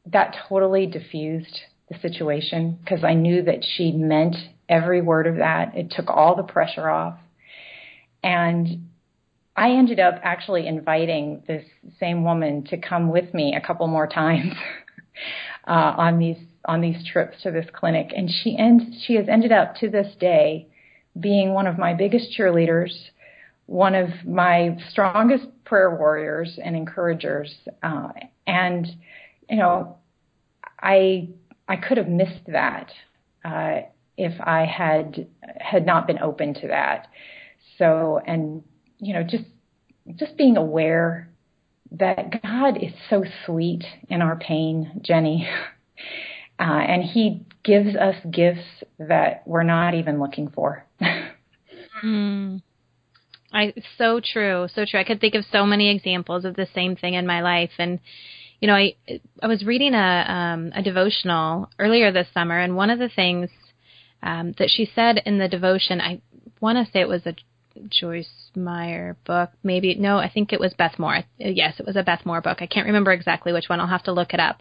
that 0.06 0.36
totally 0.48 0.86
diffused 0.86 1.60
the 1.90 1.98
situation 1.98 2.78
because 2.82 3.04
I 3.04 3.14
knew 3.14 3.42
that 3.42 3.64
she 3.76 3.92
meant 3.92 4.36
every 4.68 5.02
word 5.02 5.26
of 5.26 5.36
that. 5.36 5.76
It 5.76 5.90
took 5.90 6.08
all 6.08 6.36
the 6.36 6.44
pressure 6.44 6.88
off. 6.88 7.18
And 8.22 8.88
I 9.56 9.72
ended 9.72 9.98
up 9.98 10.14
actually 10.22 10.66
inviting 10.66 11.42
this 11.46 11.64
same 11.98 12.24
woman 12.24 12.64
to 12.64 12.78
come 12.78 13.10
with 13.10 13.34
me 13.34 13.54
a 13.54 13.66
couple 13.66 13.86
more 13.88 14.06
times 14.06 14.54
uh, 15.66 15.94
on 15.96 16.18
these 16.18 16.38
on 16.66 16.82
these 16.82 17.06
trips 17.10 17.42
to 17.42 17.50
this 17.50 17.66
clinic, 17.72 18.12
and 18.14 18.30
she 18.30 18.56
ends 18.56 19.02
she 19.06 19.14
has 19.14 19.28
ended 19.28 19.50
up 19.50 19.76
to 19.76 19.88
this 19.88 20.14
day 20.20 20.68
being 21.18 21.52
one 21.52 21.66
of 21.66 21.78
my 21.78 21.94
biggest 21.94 22.38
cheerleaders, 22.38 22.92
one 23.66 23.94
of 23.94 24.08
my 24.26 24.76
strongest 24.90 25.46
prayer 25.64 25.94
warriors 25.94 26.58
and 26.62 26.76
encouragers, 26.76 27.52
uh, 27.82 28.10
and 28.46 28.86
you 29.48 29.56
know, 29.56 29.96
I 30.80 31.30
I 31.70 31.76
could 31.76 31.98
have 31.98 32.08
missed 32.08 32.46
that 32.48 32.90
uh, 33.44 33.82
if 34.16 34.32
I 34.40 34.64
had 34.66 35.28
had 35.58 35.86
not 35.86 36.08
been 36.08 36.18
open 36.18 36.52
to 36.54 36.66
that. 36.66 37.06
So, 37.78 38.20
and 38.26 38.64
you 38.98 39.14
know, 39.14 39.22
just 39.22 39.44
just 40.16 40.36
being 40.36 40.56
aware 40.56 41.30
that 41.92 42.42
God 42.42 42.76
is 42.76 42.92
so 43.08 43.24
sweet 43.46 43.84
in 44.08 44.20
our 44.20 44.36
pain, 44.36 45.00
Jenny. 45.02 45.48
Uh, 46.58 46.78
and 46.78 47.02
he 47.02 47.42
gives 47.64 47.96
us 47.96 48.16
gifts 48.30 48.84
that 48.98 49.42
we're 49.46 49.62
not 49.62 49.94
even 49.94 50.20
looking 50.20 50.50
for. 50.50 50.84
mm. 52.04 52.60
I 53.50 53.72
so 53.96 54.20
true, 54.22 54.68
so 54.74 54.84
true. 54.84 55.00
I 55.00 55.04
could 55.04 55.22
think 55.22 55.34
of 55.34 55.46
so 55.50 55.64
many 55.64 55.90
examples 55.90 56.44
of 56.44 56.56
the 56.56 56.68
same 56.74 56.96
thing 56.96 57.14
in 57.14 57.26
my 57.26 57.40
life, 57.40 57.70
and 57.78 57.98
you 58.60 58.68
know, 58.68 58.74
I 58.74 58.94
I 59.42 59.46
was 59.46 59.64
reading 59.64 59.94
a 59.94 60.24
um, 60.28 60.72
a 60.74 60.82
devotional 60.82 61.70
earlier 61.78 62.12
this 62.12 62.28
summer, 62.34 62.58
and 62.58 62.76
one 62.76 62.90
of 62.90 62.98
the 62.98 63.08
things 63.08 63.48
um, 64.22 64.54
that 64.58 64.70
she 64.70 64.90
said 64.94 65.22
in 65.24 65.38
the 65.38 65.48
devotion, 65.48 66.00
I 66.00 66.20
want 66.60 66.84
to 66.84 66.92
say 66.92 67.00
it 67.00 67.08
was 67.08 67.26
a 67.26 67.34
Joyce 67.88 68.50
Meyer 68.54 69.16
book, 69.24 69.50
maybe 69.62 69.94
no, 69.94 70.18
I 70.18 70.28
think 70.28 70.52
it 70.52 70.60
was 70.60 70.74
Beth 70.74 70.98
Moore. 70.98 71.24
Yes, 71.38 71.80
it 71.80 71.86
was 71.86 71.96
a 71.96 72.02
Beth 72.02 72.26
Moore 72.26 72.42
book. 72.42 72.58
I 72.60 72.66
can't 72.66 72.86
remember 72.86 73.12
exactly 73.12 73.52
which 73.52 73.68
one. 73.68 73.80
I'll 73.80 73.86
have 73.86 74.02
to 74.04 74.12
look 74.12 74.34
it 74.34 74.40
up. 74.40 74.60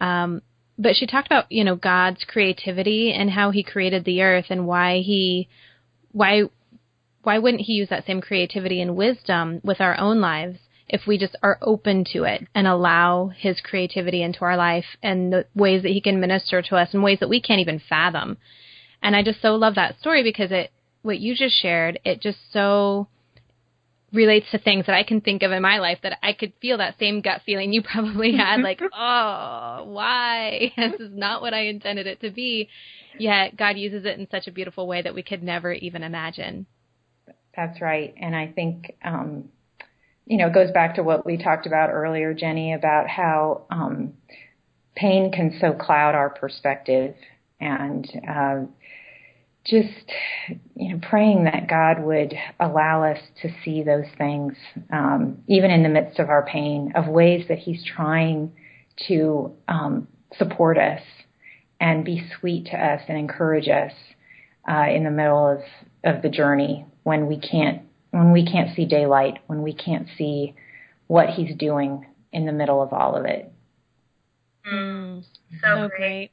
Um, 0.00 0.42
but 0.76 0.96
she 0.96 1.06
talked 1.06 1.26
about 1.26 1.50
you 1.50 1.64
know 1.64 1.76
God's 1.76 2.24
creativity 2.24 3.12
and 3.12 3.30
how 3.30 3.50
He 3.50 3.62
created 3.62 4.04
the 4.04 4.22
earth 4.22 4.46
and 4.50 4.66
why 4.66 4.98
He 4.98 5.48
why 6.10 6.44
why 7.22 7.38
wouldn't 7.38 7.62
He 7.62 7.74
use 7.74 7.88
that 7.90 8.06
same 8.06 8.20
creativity 8.20 8.80
and 8.80 8.96
wisdom 8.96 9.60
with 9.62 9.80
our 9.80 9.96
own 9.98 10.20
lives 10.20 10.58
if 10.88 11.06
we 11.06 11.18
just 11.18 11.36
are 11.42 11.58
open 11.62 12.04
to 12.12 12.24
it 12.24 12.46
and 12.54 12.66
allow 12.66 13.28
His 13.28 13.60
creativity 13.60 14.22
into 14.22 14.40
our 14.40 14.56
life 14.56 14.96
and 15.02 15.32
the 15.32 15.46
ways 15.54 15.82
that 15.82 15.92
He 15.92 16.00
can 16.00 16.20
minister 16.20 16.62
to 16.62 16.76
us 16.76 16.94
in 16.94 17.02
ways 17.02 17.18
that 17.20 17.28
we 17.28 17.40
can't 17.40 17.60
even 17.60 17.80
fathom. 17.88 18.38
And 19.02 19.14
I 19.14 19.22
just 19.22 19.42
so 19.42 19.54
love 19.54 19.74
that 19.76 19.98
story 20.00 20.22
because 20.22 20.50
it 20.50 20.70
what 21.02 21.20
you 21.20 21.34
just 21.34 21.60
shared 21.60 22.00
it 22.04 22.20
just 22.20 22.38
so 22.52 23.08
relates 24.12 24.50
to 24.50 24.58
things 24.58 24.86
that 24.86 24.94
I 24.94 25.02
can 25.02 25.20
think 25.20 25.42
of 25.42 25.52
in 25.52 25.62
my 25.62 25.78
life 25.78 25.98
that 26.02 26.18
I 26.22 26.32
could 26.32 26.52
feel 26.60 26.78
that 26.78 26.98
same 26.98 27.20
gut 27.20 27.42
feeling 27.44 27.72
you 27.72 27.82
probably 27.92 28.36
had 28.36 28.60
like, 28.60 28.80
oh, 28.94 29.84
why? 29.86 30.72
this 30.76 31.00
is 31.00 31.12
not 31.12 31.42
what 31.42 31.54
I 31.54 31.66
intended 31.66 32.06
it 32.06 32.20
to 32.22 32.30
be. 32.30 32.68
Yet 33.18 33.56
God 33.56 33.76
uses 33.76 34.04
it 34.04 34.18
in 34.18 34.28
such 34.30 34.46
a 34.46 34.52
beautiful 34.52 34.86
way 34.86 35.02
that 35.02 35.14
we 35.14 35.22
could 35.22 35.42
never 35.42 35.72
even 35.72 36.02
imagine. 36.02 36.66
That's 37.56 37.80
right. 37.80 38.14
And 38.16 38.36
I 38.36 38.46
think, 38.46 38.94
um, 39.04 39.48
you 40.28 40.36
know, 40.36 40.50
goes 40.50 40.70
back 40.70 40.96
to 40.96 41.02
what 41.02 41.24
we 41.24 41.38
talked 41.38 41.66
about 41.66 41.90
earlier, 41.90 42.34
Jenny, 42.34 42.74
about 42.74 43.08
how 43.08 43.62
um, 43.70 44.12
pain 44.94 45.32
can 45.32 45.56
so 45.58 45.72
cloud 45.72 46.14
our 46.14 46.28
perspective. 46.28 47.14
And 47.60 48.06
uh, 48.28 48.60
just 49.64 50.12
you 50.74 50.94
know 50.94 51.00
praying 51.08 51.44
that 51.44 51.68
God 51.68 52.02
would 52.02 52.34
allow 52.60 53.02
us 53.02 53.18
to 53.42 53.50
see 53.64 53.82
those 53.82 54.06
things 54.16 54.54
um, 54.92 55.38
even 55.48 55.70
in 55.70 55.82
the 55.82 55.88
midst 55.88 56.18
of 56.18 56.30
our 56.30 56.46
pain 56.46 56.92
of 56.94 57.06
ways 57.06 57.46
that 57.48 57.58
He's 57.58 57.84
trying 57.84 58.52
to 59.08 59.52
um, 59.66 60.08
support 60.36 60.78
us 60.78 61.02
and 61.80 62.04
be 62.04 62.22
sweet 62.38 62.66
to 62.66 62.76
us 62.76 63.02
and 63.08 63.18
encourage 63.18 63.68
us 63.68 63.92
uh, 64.70 64.86
in 64.88 65.04
the 65.04 65.10
middle 65.10 65.48
of, 65.48 65.60
of 66.04 66.22
the 66.22 66.28
journey 66.28 66.84
when 67.02 67.26
we 67.26 67.38
can't 67.38 67.82
when 68.10 68.32
we 68.32 68.44
can't 68.44 68.74
see 68.74 68.84
daylight, 68.84 69.38
when 69.46 69.62
we 69.62 69.72
can't 69.72 70.08
see 70.16 70.54
what 71.06 71.30
he's 71.30 71.54
doing 71.56 72.06
in 72.32 72.46
the 72.46 72.52
middle 72.52 72.82
of 72.82 72.92
all 72.92 73.16
of 73.16 73.24
it. 73.24 73.52
Mm, 74.70 75.24
so, 75.62 75.88
great. 75.96 76.30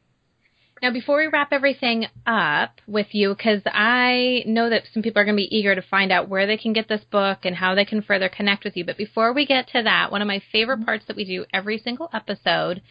Now, 0.81 0.91
before 0.91 1.17
we 1.17 1.27
wrap 1.27 1.53
everything 1.53 2.05
up 2.27 2.81
with 2.85 3.07
you, 3.11 3.33
because 3.33 3.61
I 3.65 4.43
know 4.45 4.69
that 4.69 4.83
some 4.93 5.01
people 5.01 5.21
are 5.21 5.25
going 5.25 5.37
to 5.37 5.41
be 5.41 5.57
eager 5.57 5.73
to 5.73 5.81
find 5.81 6.11
out 6.11 6.27
where 6.27 6.45
they 6.45 6.57
can 6.57 6.73
get 6.73 6.89
this 6.89 7.03
book 7.09 7.39
and 7.43 7.55
how 7.55 7.75
they 7.75 7.85
can 7.85 8.01
further 8.01 8.29
connect 8.29 8.65
with 8.65 8.75
you. 8.75 8.83
But 8.83 8.97
before 8.97 9.33
we 9.33 9.45
get 9.45 9.69
to 9.69 9.81
that, 9.83 10.11
one 10.11 10.21
of 10.21 10.27
my 10.27 10.41
favorite 10.51 10.77
mm-hmm. 10.77 10.85
parts 10.85 11.05
that 11.07 11.15
we 11.15 11.23
do 11.23 11.45
every 11.53 11.77
single 11.77 12.09
episode 12.13 12.81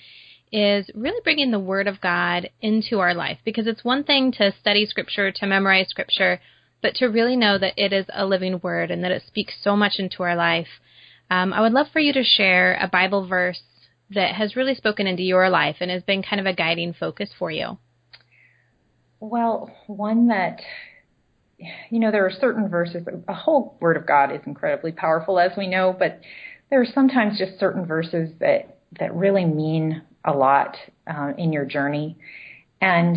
is 0.50 0.88
really 0.94 1.20
bringing 1.22 1.50
the 1.50 1.58
Word 1.58 1.86
of 1.86 2.00
God 2.00 2.48
into 2.60 3.00
our 3.00 3.12
life 3.12 3.38
because 3.44 3.66
it's 3.66 3.84
one 3.84 4.02
thing 4.02 4.32
to 4.32 4.52
study 4.58 4.86
Scripture, 4.86 5.30
to 5.30 5.46
memorize 5.46 5.88
Scripture, 5.88 6.40
but 6.84 6.94
to 6.96 7.06
really 7.06 7.34
know 7.34 7.56
that 7.56 7.72
it 7.78 7.94
is 7.94 8.04
a 8.12 8.26
living 8.26 8.60
Word 8.62 8.90
and 8.90 9.02
that 9.02 9.10
it 9.10 9.22
speaks 9.26 9.54
so 9.62 9.74
much 9.74 9.94
into 9.98 10.22
our 10.22 10.36
life. 10.36 10.68
Um, 11.30 11.54
I 11.54 11.62
would 11.62 11.72
love 11.72 11.86
for 11.90 11.98
you 11.98 12.12
to 12.12 12.22
share 12.22 12.74
a 12.78 12.86
Bible 12.86 13.26
verse 13.26 13.62
that 14.10 14.34
has 14.34 14.54
really 14.54 14.74
spoken 14.74 15.06
into 15.06 15.22
your 15.22 15.48
life 15.48 15.76
and 15.80 15.90
has 15.90 16.02
been 16.02 16.22
kind 16.22 16.40
of 16.40 16.46
a 16.46 16.52
guiding 16.52 16.92
focus 16.92 17.30
for 17.38 17.50
you. 17.50 17.78
Well, 19.18 19.74
one 19.86 20.28
that 20.28 20.60
you 21.88 21.98
know, 21.98 22.10
there 22.10 22.26
are 22.26 22.30
certain 22.30 22.68
verses, 22.68 23.06
a 23.28 23.32
whole 23.32 23.78
word 23.80 23.96
of 23.96 24.06
God 24.06 24.30
is 24.30 24.42
incredibly 24.44 24.92
powerful 24.92 25.38
as 25.38 25.52
we 25.56 25.66
know, 25.66 25.96
but 25.98 26.20
there 26.68 26.82
are 26.82 26.86
sometimes 26.94 27.38
just 27.38 27.58
certain 27.58 27.86
verses 27.86 28.28
that 28.40 28.76
that 29.00 29.14
really 29.14 29.46
mean 29.46 30.02
a 30.26 30.32
lot 30.32 30.76
uh, 31.06 31.32
in 31.38 31.50
your 31.50 31.64
journey. 31.64 32.18
And 32.82 33.16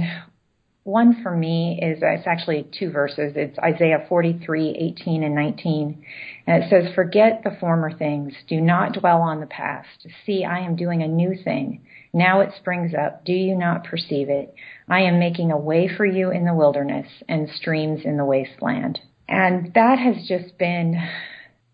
one 0.88 1.22
for 1.22 1.36
me 1.36 1.78
is 1.82 2.00
it's 2.02 2.26
actually 2.26 2.66
two 2.80 2.90
verses. 2.90 3.34
It's 3.36 3.60
Isaiah 3.60 4.06
43, 4.08 4.94
18 5.02 5.22
and 5.22 5.36
19. 5.36 6.06
And 6.48 6.64
it 6.64 6.70
says, 6.70 6.96
Forget 6.96 7.42
the 7.44 7.58
former 7.60 7.92
things. 7.92 8.32
Do 8.48 8.62
not 8.62 8.94
dwell 8.94 9.22
on 9.22 9.42
the 9.42 9.48
past. 9.48 10.08
See, 10.26 10.46
I 10.46 10.60
am 10.60 10.78
doing 10.78 11.04
a 11.04 11.08
new 11.08 11.36
thing. 11.44 11.86
Now 12.14 12.40
it 12.40 12.52
springs 12.58 12.94
up. 12.94 13.26
Do 13.26 13.34
you 13.34 13.58
not 13.58 13.84
perceive 13.84 14.30
it? 14.30 14.56
I 14.88 15.02
am 15.02 15.20
making 15.20 15.52
a 15.52 15.58
way 15.58 15.90
for 15.90 16.06
you 16.06 16.32
in 16.32 16.46
the 16.46 16.54
wilderness 16.54 17.08
and 17.28 17.50
streams 17.50 18.06
in 18.06 18.16
the 18.16 18.24
wasteland. 18.24 19.00
And 19.28 19.74
that 19.74 20.00
has 20.00 20.26
just 20.26 20.58
been 20.58 20.96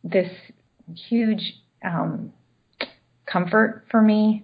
this 0.03 0.31
huge 1.07 1.53
um, 1.85 2.33
comfort 3.27 3.85
for 3.91 4.01
me 4.01 4.43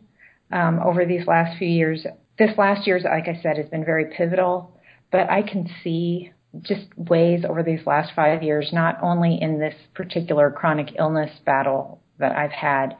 um, 0.51 0.79
over 0.85 1.07
these 1.07 1.25
last 1.25 1.57
few 1.57 1.67
years. 1.67 2.05
This 2.39 2.57
last 2.57 2.87
year's, 2.87 3.03
like 3.03 3.27
I 3.27 3.39
said, 3.43 3.57
has 3.57 3.67
been 3.67 3.83
very 3.83 4.05
pivotal, 4.05 4.71
but 5.11 5.29
I 5.29 5.41
can 5.41 5.69
see 5.83 6.31
just 6.61 6.85
ways 6.97 7.43
over 7.47 7.61
these 7.61 7.85
last 7.85 8.13
five 8.15 8.41
years, 8.41 8.69
not 8.71 8.97
only 9.03 9.37
in 9.39 9.59
this 9.59 9.75
particular 9.93 10.49
chronic 10.49 10.95
illness 10.97 11.31
battle 11.45 12.01
that 12.17 12.31
I've 12.31 12.51
had, 12.51 12.95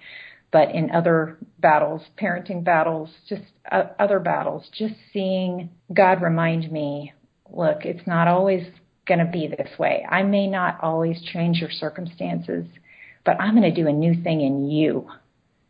but 0.52 0.72
in 0.76 0.92
other 0.92 1.38
battles, 1.60 2.02
parenting 2.22 2.64
battles, 2.64 3.10
just 3.28 3.44
uh, 3.72 3.84
other 3.98 4.20
battles, 4.20 4.68
just 4.78 4.96
seeing 5.14 5.70
God 5.94 6.22
remind 6.22 6.72
me, 6.72 7.14
look, 7.50 7.86
it's 7.86 8.06
not 8.06 8.28
always 8.28 8.68
going 9.08 9.20
to 9.20 9.32
be 9.32 9.48
this 9.48 9.80
way. 9.80 10.06
I 10.10 10.24
may 10.24 10.48
not 10.48 10.80
always 10.82 11.22
change 11.22 11.60
your 11.60 11.72
circumstances, 11.72 12.66
but 13.26 13.40
I'm 13.40 13.56
going 13.56 13.74
to 13.74 13.82
do 13.82 13.88
a 13.88 13.94
new 13.94 14.22
thing 14.22 14.42
in 14.42 14.70
you. 14.70 15.10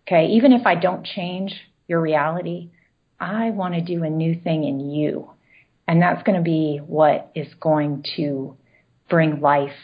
Okay. 0.07 0.27
Even 0.27 0.53
if 0.53 0.65
I 0.65 0.75
don't 0.75 1.05
change 1.05 1.53
your 1.87 2.01
reality, 2.01 2.71
I 3.19 3.49
want 3.49 3.73
to 3.75 3.81
do 3.81 4.03
a 4.03 4.09
new 4.09 4.39
thing 4.39 4.63
in 4.63 4.91
you. 4.91 5.31
And 5.87 6.01
that's 6.01 6.23
going 6.23 6.37
to 6.37 6.43
be 6.43 6.79
what 6.85 7.31
is 7.35 7.47
going 7.59 8.05
to 8.15 8.55
bring 9.09 9.41
life 9.41 9.75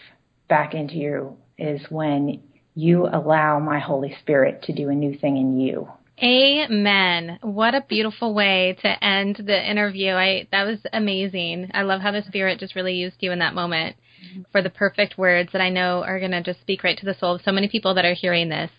back 0.48 0.74
into 0.74 0.96
you 0.96 1.38
is 1.58 1.82
when 1.90 2.44
you 2.76 3.08
allow 3.08 3.60
my 3.60 3.80
Holy 3.80 4.16
Spirit 4.20 4.64
to 4.64 4.74
do 4.74 4.90
a 4.90 4.94
new 4.94 5.18
thing 5.18 5.38
in 5.38 5.60
you. 5.60 5.88
Amen. 6.22 7.40
What 7.42 7.76
a 7.76 7.84
beautiful 7.88 8.34
way 8.34 8.78
to 8.82 9.04
end 9.04 9.42
the 9.46 9.70
interview. 9.70 10.12
I 10.12 10.48
that 10.52 10.64
was 10.64 10.80
amazing. 10.94 11.72
I 11.74 11.82
love 11.82 12.02
how 12.02 12.12
the 12.12 12.24
Spirit 12.28 12.60
just 12.60 12.76
really 12.76 12.94
used 12.94 13.18
you 13.20 13.34
in 13.34 13.40
that 13.40 13.54
moment 13.54 13.98
mm-hmm. 14.26 14.44
for 14.52 14.62
the 14.62 14.70
perfect 14.70 15.18
words 15.18 15.50
that 15.52 15.62
I 15.62 15.70
know 15.70 16.04
are 16.04 16.20
going 16.20 16.32
to 16.32 16.42
just 16.42 16.62
speak 16.62 16.84
right 16.84 16.98
to 16.98 17.06
the 17.06 17.16
soul 17.20 17.36
of 17.36 17.42
so 17.44 17.52
many 17.52 17.68
people 17.68 17.96
that 17.96 18.06
are 18.06 18.14
hearing 18.14 18.48
this. 18.48 18.72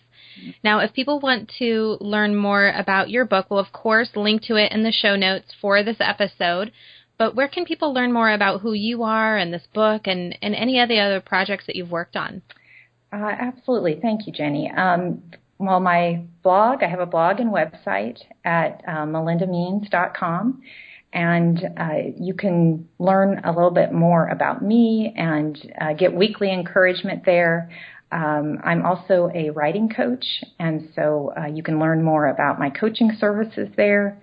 Now, 0.63 0.79
if 0.79 0.93
people 0.93 1.19
want 1.19 1.51
to 1.59 1.97
learn 1.99 2.35
more 2.35 2.69
about 2.69 3.09
your 3.09 3.25
book, 3.25 3.47
we'll 3.49 3.59
of 3.59 3.71
course 3.71 4.09
link 4.15 4.43
to 4.43 4.55
it 4.55 4.71
in 4.71 4.83
the 4.83 4.91
show 4.91 5.15
notes 5.15 5.53
for 5.61 5.83
this 5.83 5.97
episode. 5.99 6.71
But 7.17 7.35
where 7.35 7.47
can 7.47 7.65
people 7.65 7.93
learn 7.93 8.13
more 8.13 8.31
about 8.31 8.61
who 8.61 8.73
you 8.73 9.03
are 9.03 9.37
and 9.37 9.51
this 9.51 9.67
book 9.73 10.03
and, 10.05 10.37
and 10.41 10.53
any 10.53 10.79
of 10.79 10.89
the 10.89 10.99
other 10.99 11.19
projects 11.19 11.65
that 11.65 11.75
you've 11.75 11.91
worked 11.91 12.15
on? 12.15 12.43
Uh, 13.11 13.33
absolutely. 13.39 13.99
Thank 14.01 14.27
you, 14.27 14.33
Jenny. 14.33 14.69
Um, 14.69 15.23
well, 15.57 15.79
my 15.79 16.23
blog, 16.43 16.83
I 16.83 16.87
have 16.87 16.99
a 16.99 17.05
blog 17.05 17.39
and 17.39 17.51
website 17.51 18.19
at 18.45 18.83
uh, 18.87 19.05
melindameans.com. 19.05 20.61
And 21.13 21.63
uh, 21.77 21.93
you 22.19 22.33
can 22.33 22.87
learn 22.99 23.41
a 23.43 23.51
little 23.51 23.71
bit 23.71 23.91
more 23.93 24.27
about 24.27 24.61
me 24.61 25.13
and 25.15 25.73
uh, 25.79 25.93
get 25.93 26.13
weekly 26.13 26.51
encouragement 26.51 27.23
there. 27.25 27.71
Um, 28.11 28.59
I'm 28.63 28.85
also 28.85 29.29
a 29.33 29.49
writing 29.49 29.89
coach, 29.89 30.25
and 30.59 30.89
so 30.95 31.33
uh, 31.37 31.47
you 31.47 31.63
can 31.63 31.79
learn 31.79 32.03
more 32.03 32.27
about 32.27 32.59
my 32.59 32.69
coaching 32.69 33.11
services 33.19 33.67
there. 33.75 34.19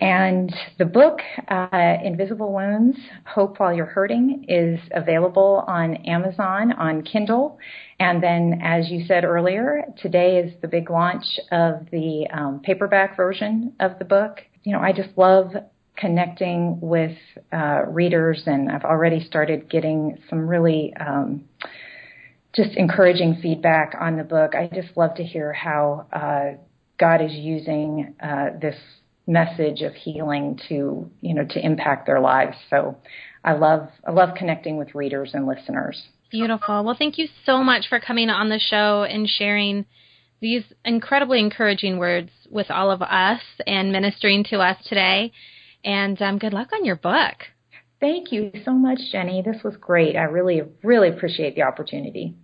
And 0.00 0.54
the 0.78 0.84
book, 0.84 1.18
uh, 1.48 1.96
Invisible 2.04 2.52
Wounds 2.52 2.96
Hope 3.24 3.58
While 3.58 3.72
You're 3.72 3.86
Hurting, 3.86 4.44
is 4.46 4.78
available 4.92 5.64
on 5.66 5.96
Amazon 6.06 6.72
on 6.72 7.02
Kindle. 7.02 7.58
And 7.98 8.22
then, 8.22 8.60
as 8.62 8.90
you 8.90 9.04
said 9.06 9.24
earlier, 9.24 9.82
today 10.00 10.38
is 10.38 10.52
the 10.62 10.68
big 10.68 10.88
launch 10.88 11.24
of 11.50 11.86
the 11.90 12.28
um, 12.32 12.60
paperback 12.62 13.16
version 13.16 13.72
of 13.80 13.98
the 13.98 14.04
book. 14.04 14.38
You 14.62 14.72
know, 14.72 14.80
I 14.80 14.92
just 14.92 15.10
love 15.16 15.50
connecting 15.96 16.78
with 16.80 17.16
uh, 17.52 17.82
readers, 17.88 18.42
and 18.46 18.70
I've 18.70 18.84
already 18.84 19.24
started 19.24 19.68
getting 19.68 20.16
some 20.30 20.46
really 20.46 20.94
um, 21.00 21.44
just 22.54 22.70
encouraging 22.76 23.38
feedback 23.42 23.94
on 24.00 24.16
the 24.16 24.24
book. 24.24 24.54
I 24.54 24.70
just 24.74 24.96
love 24.96 25.14
to 25.16 25.24
hear 25.24 25.52
how 25.52 26.06
uh, 26.12 26.58
God 26.98 27.22
is 27.22 27.32
using 27.32 28.14
uh, 28.22 28.50
this 28.60 28.76
message 29.26 29.82
of 29.82 29.94
healing 29.94 30.58
to 30.70 31.10
you 31.20 31.34
know 31.34 31.44
to 31.44 31.64
impact 31.64 32.06
their 32.06 32.20
lives. 32.20 32.56
So 32.70 32.96
I 33.44 33.52
love 33.52 33.88
I 34.06 34.12
love 34.12 34.30
connecting 34.36 34.76
with 34.76 34.94
readers 34.94 35.30
and 35.34 35.46
listeners. 35.46 36.02
Beautiful. 36.30 36.84
Well, 36.84 36.96
thank 36.98 37.18
you 37.18 37.28
so 37.46 37.62
much 37.62 37.86
for 37.88 38.00
coming 38.00 38.28
on 38.28 38.48
the 38.48 38.58
show 38.58 39.04
and 39.04 39.28
sharing 39.28 39.86
these 40.40 40.62
incredibly 40.84 41.40
encouraging 41.40 41.98
words 41.98 42.30
with 42.50 42.70
all 42.70 42.90
of 42.90 43.02
us 43.02 43.40
and 43.66 43.92
ministering 43.92 44.44
to 44.44 44.58
us 44.58 44.76
today. 44.86 45.32
And 45.84 46.20
um, 46.20 46.38
good 46.38 46.52
luck 46.52 46.68
on 46.72 46.84
your 46.84 46.96
book. 46.96 47.34
Thank 48.00 48.30
you 48.30 48.52
so 48.64 48.72
much, 48.72 49.00
Jenny. 49.10 49.42
This 49.42 49.62
was 49.64 49.76
great. 49.76 50.16
I 50.16 50.24
really, 50.24 50.62
really 50.82 51.08
appreciate 51.08 51.56
the 51.56 51.62
opportunity. 51.62 52.34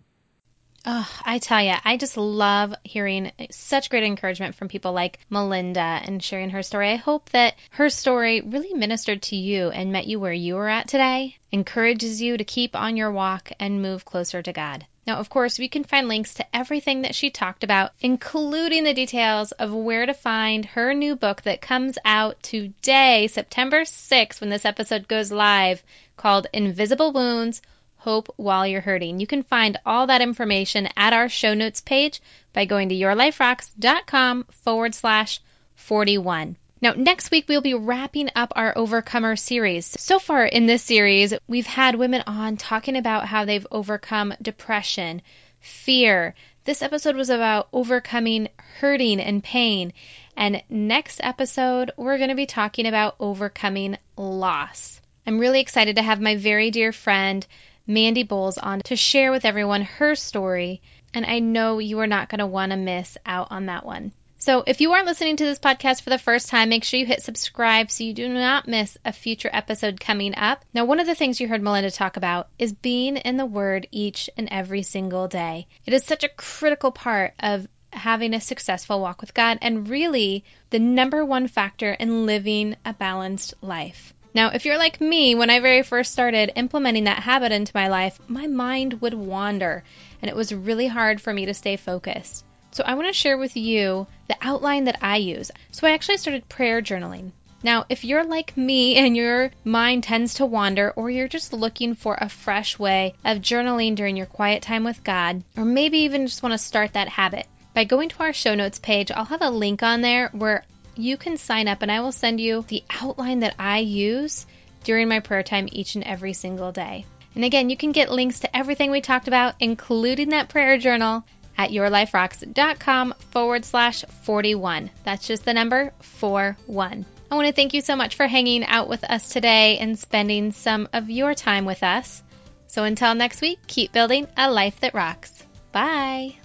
Oh, 0.86 1.09
I 1.24 1.38
tell 1.38 1.62
you, 1.62 1.74
I 1.82 1.96
just 1.96 2.18
love 2.18 2.74
hearing 2.84 3.32
such 3.50 3.88
great 3.88 4.05
encouragement 4.05 4.55
from 4.55 4.68
people 4.68 4.92
like 4.92 5.18
Melinda 5.30 5.80
and 5.80 6.22
sharing 6.22 6.50
her 6.50 6.62
story. 6.62 6.90
I 6.90 6.96
hope 6.96 7.30
that 7.30 7.55
her 7.70 7.88
story 7.88 8.42
really 8.42 8.74
ministered 8.74 9.22
to 9.22 9.36
you 9.36 9.70
and 9.70 9.92
met 9.92 10.07
you 10.07 10.20
where 10.20 10.32
you 10.32 10.59
are 10.59 10.68
at 10.68 10.88
today, 10.88 11.36
encourages 11.50 12.20
you 12.20 12.36
to 12.36 12.44
keep 12.44 12.76
on 12.76 12.98
your 12.98 13.12
walk 13.12 13.50
and 13.59 13.80
move 13.80 14.05
closer 14.05 14.42
to 14.42 14.52
God. 14.52 14.86
Now, 15.07 15.18
of 15.18 15.28
course, 15.28 15.59
we 15.59 15.68
can 15.68 15.84
find 15.84 16.09
links 16.09 16.34
to 16.34 16.57
everything 16.57 17.02
that 17.02 17.14
she 17.14 17.28
talked 17.28 17.62
about, 17.62 17.92
including 18.00 18.84
the 18.84 18.94
details 18.94 19.52
of 19.52 19.72
where 19.72 20.07
to 20.07 20.14
find 20.14 20.64
her 20.64 20.94
new 20.94 21.14
book 21.14 21.42
that 21.42 21.61
comes 21.61 21.98
out 22.07 22.42
today, 22.42 23.26
September 23.26 23.82
6th, 23.82 24.40
when 24.40 24.48
this 24.48 24.64
episode 24.64 25.07
goes 25.07 25.30
live, 25.30 25.82
called 26.16 26.46
Invisible 26.55 27.12
Wounds 27.12 27.61
Hope 27.96 28.32
While 28.36 28.66
You're 28.66 28.80
Hurting. 28.80 29.20
You 29.20 29.26
can 29.26 29.42
find 29.42 29.78
all 29.84 30.07
that 30.07 30.22
information 30.22 30.88
at 30.96 31.12
our 31.12 31.28
show 31.28 31.52
notes 31.52 31.82
page 31.82 32.22
by 32.55 32.64
going 32.64 32.88
to 32.88 32.94
yourliferocks.com 32.94 34.44
forward 34.50 34.94
slash 34.94 35.40
41. 35.74 36.57
Now, 36.85 36.93
next 36.95 37.30
week, 37.30 37.47
we'll 37.49 37.62
be 37.62 37.72
wrapping 37.72 38.28
up 38.37 38.53
our 38.55 38.76
Overcomer 38.76 39.37
series. 39.37 39.87
So 39.99 40.18
far 40.18 40.45
in 40.45 40.66
this 40.66 40.82
series, 40.82 41.32
we've 41.49 41.64
had 41.64 41.95
women 41.95 42.22
on 42.26 42.59
talking 42.59 42.99
about 42.99 43.24
how 43.24 43.47
they've 43.47 43.66
overcome 43.70 44.35
depression, 44.43 45.22
fear. 45.61 46.35
This 46.64 46.82
episode 46.82 47.16
was 47.16 47.30
about 47.30 47.68
overcoming 47.72 48.51
hurting 48.80 49.18
and 49.18 49.43
pain. 49.43 49.95
And 50.37 50.62
next 50.68 51.22
episode, 51.22 51.91
we're 51.97 52.18
going 52.18 52.28
to 52.28 52.35
be 52.35 52.45
talking 52.45 52.85
about 52.85 53.16
overcoming 53.18 53.97
loss. 54.18 55.01
I'm 55.26 55.39
really 55.39 55.61
excited 55.61 55.97
to 55.97 56.03
have 56.03 56.20
my 56.20 56.37
very 56.37 56.70
dear 56.70 56.93
friend, 56.93 57.47
Mandy 57.87 58.24
Bowles 58.24 58.59
on 58.59 58.80
to 58.80 58.97
share 58.97 59.30
with 59.30 59.47
everyone 59.47 59.80
her 59.80 60.14
story, 60.14 60.82
and 61.14 61.24
I 61.24 61.39
know 61.39 61.78
you 61.78 62.01
are 62.01 62.07
not 62.07 62.28
going 62.28 62.41
to 62.41 62.47
want 62.47 62.72
to 62.72 62.76
miss 62.76 63.16
out 63.24 63.49
on 63.51 63.64
that 63.66 63.87
one. 63.87 64.12
So 64.45 64.62
if 64.66 64.82
you 64.82 64.92
are 64.92 65.07
listening 65.07 65.36
to 65.36 65.45
this 65.47 65.59
podcast 65.59 66.03
for 66.03 66.11
the 66.11 66.18
first 66.18 66.51
time, 66.51 66.68
make 66.68 66.84
sure 66.84 67.01
you 67.01 67.07
hit 67.07 67.22
subscribe 67.22 67.90
so 67.90 68.05
you 68.05 68.12
do 68.12 68.28
not 68.28 68.68
miss 68.68 68.99
a 69.03 69.11
future 69.11 69.49
episode 69.51 69.99
coming 69.99 70.34
up. 70.34 70.62
Now, 70.74 70.84
one 70.84 71.01
of 71.01 71.07
the 71.07 71.14
things 71.14 71.40
you 71.40 71.49
heard 71.49 71.62
Melinda 71.62 71.90
talk 71.90 72.18
about 72.18 72.49
is 72.59 72.74
being 72.74 73.16
in 73.16 73.38
the 73.38 73.47
Word 73.47 73.88
each 73.90 74.28
and 74.36 74.47
every 74.51 74.82
single 74.82 75.28
day. 75.28 75.66
It 75.86 75.95
is 75.95 76.05
such 76.05 76.24
a 76.24 76.28
critical 76.28 76.92
part 76.92 77.32
of 77.40 77.66
having 77.90 78.34
a 78.34 78.40
successful 78.42 79.01
walk 79.01 79.22
with 79.22 79.32
God 79.32 79.61
and 79.62 79.88
really 79.88 80.45
the 80.68 80.78
number 80.78 81.24
one 81.24 81.49
factor 81.49 81.95
in 81.95 82.26
living 82.26 82.76
a 82.84 82.92
balanced 82.92 83.55
life. 83.62 84.12
Now, 84.34 84.51
if 84.51 84.66
you're 84.66 84.76
like 84.76 85.01
me, 85.01 85.34
when 85.34 85.49
I 85.49 85.61
very 85.61 85.82
first 85.82 86.12
started 86.12 86.53
implementing 86.55 87.05
that 87.05 87.22
habit 87.22 87.51
into 87.51 87.72
my 87.74 87.88
life, 87.88 88.20
my 88.28 88.47
mind 88.47 89.01
would 89.01 89.14
wander 89.14 89.84
and 90.20 90.28
it 90.28 90.36
was 90.36 90.53
really 90.53 90.86
hard 90.86 91.22
for 91.22 91.32
me 91.32 91.47
to 91.47 91.55
stay 91.55 91.76
focused. 91.76 92.45
So 92.74 92.82
I 92.84 92.94
want 92.94 93.06
to 93.06 93.12
share 93.12 93.38
with 93.38 93.56
you 93.56 94.08
the 94.26 94.36
outline 94.42 94.84
that 94.84 94.98
I 95.00 95.18
use. 95.18 95.52
So 95.70 95.86
I 95.86 95.92
actually 95.92 96.16
started 96.16 96.48
prayer 96.48 96.82
journaling. 96.82 97.30
Now, 97.62 97.86
if 97.88 98.04
you're 98.04 98.24
like 98.24 98.56
me 98.56 98.96
and 98.96 99.16
your 99.16 99.52
mind 99.62 100.02
tends 100.02 100.34
to 100.34 100.46
wander, 100.46 100.90
or 100.90 101.08
you're 101.08 101.28
just 101.28 101.52
looking 101.52 101.94
for 101.94 102.18
a 102.20 102.28
fresh 102.28 102.76
way 102.76 103.14
of 103.24 103.38
journaling 103.38 103.94
during 103.94 104.16
your 104.16 104.26
quiet 104.26 104.62
time 104.62 104.82
with 104.82 105.04
God, 105.04 105.44
or 105.56 105.64
maybe 105.64 105.98
even 105.98 106.26
just 106.26 106.42
want 106.42 106.52
to 106.52 106.58
start 106.58 106.94
that 106.94 107.08
habit, 107.08 107.46
by 107.74 107.84
going 107.84 108.08
to 108.08 108.20
our 108.24 108.32
show 108.32 108.56
notes 108.56 108.80
page, 108.80 109.12
I'll 109.12 109.24
have 109.24 109.42
a 109.42 109.50
link 109.50 109.84
on 109.84 110.00
there 110.00 110.30
where 110.30 110.64
you 110.96 111.16
can 111.16 111.36
sign 111.36 111.68
up 111.68 111.82
and 111.82 111.92
I 111.92 112.00
will 112.00 112.10
send 112.10 112.40
you 112.40 112.64
the 112.66 112.82
outline 112.90 113.38
that 113.40 113.54
I 113.56 113.78
use 113.78 114.46
during 114.82 115.06
my 115.06 115.20
prayer 115.20 115.44
time 115.44 115.68
each 115.70 115.94
and 115.94 116.02
every 116.02 116.32
single 116.32 116.72
day. 116.72 117.06
And 117.36 117.44
again, 117.44 117.70
you 117.70 117.76
can 117.76 117.92
get 117.92 118.10
links 118.10 118.40
to 118.40 118.56
everything 118.56 118.90
we 118.90 119.00
talked 119.00 119.28
about, 119.28 119.54
including 119.60 120.30
that 120.30 120.48
prayer 120.48 120.76
journal, 120.76 121.24
at 121.57 121.70
yourliferocks.com 121.70 123.14
forward 123.30 123.64
slash 123.64 124.05
41. 124.22 124.90
That's 125.05 125.26
just 125.26 125.44
the 125.44 125.55
number 125.55 125.92
41. 126.00 127.07
I 127.30 127.34
want 127.34 127.48
to 127.48 127.55
thank 127.55 127.74
you 127.74 127.80
so 127.80 127.96
much 127.96 128.16
for 128.16 128.26
hanging 128.26 128.64
out 128.64 128.88
with 128.88 129.05
us 129.05 129.28
today 129.28 129.78
and 129.78 129.98
spending 129.98 130.52
some 130.52 130.88
of 130.92 131.11
your 131.11 131.34
time 131.34 131.64
with 131.64 131.82
us. 131.82 132.22
So 132.68 132.84
until 132.84 133.14
next 133.14 133.40
week, 133.40 133.61
keep 133.66 133.92
building 133.92 134.26
a 134.36 134.50
life 134.50 134.80
that 134.80 134.94
rocks. 134.94 135.32
Bye. 135.72 136.36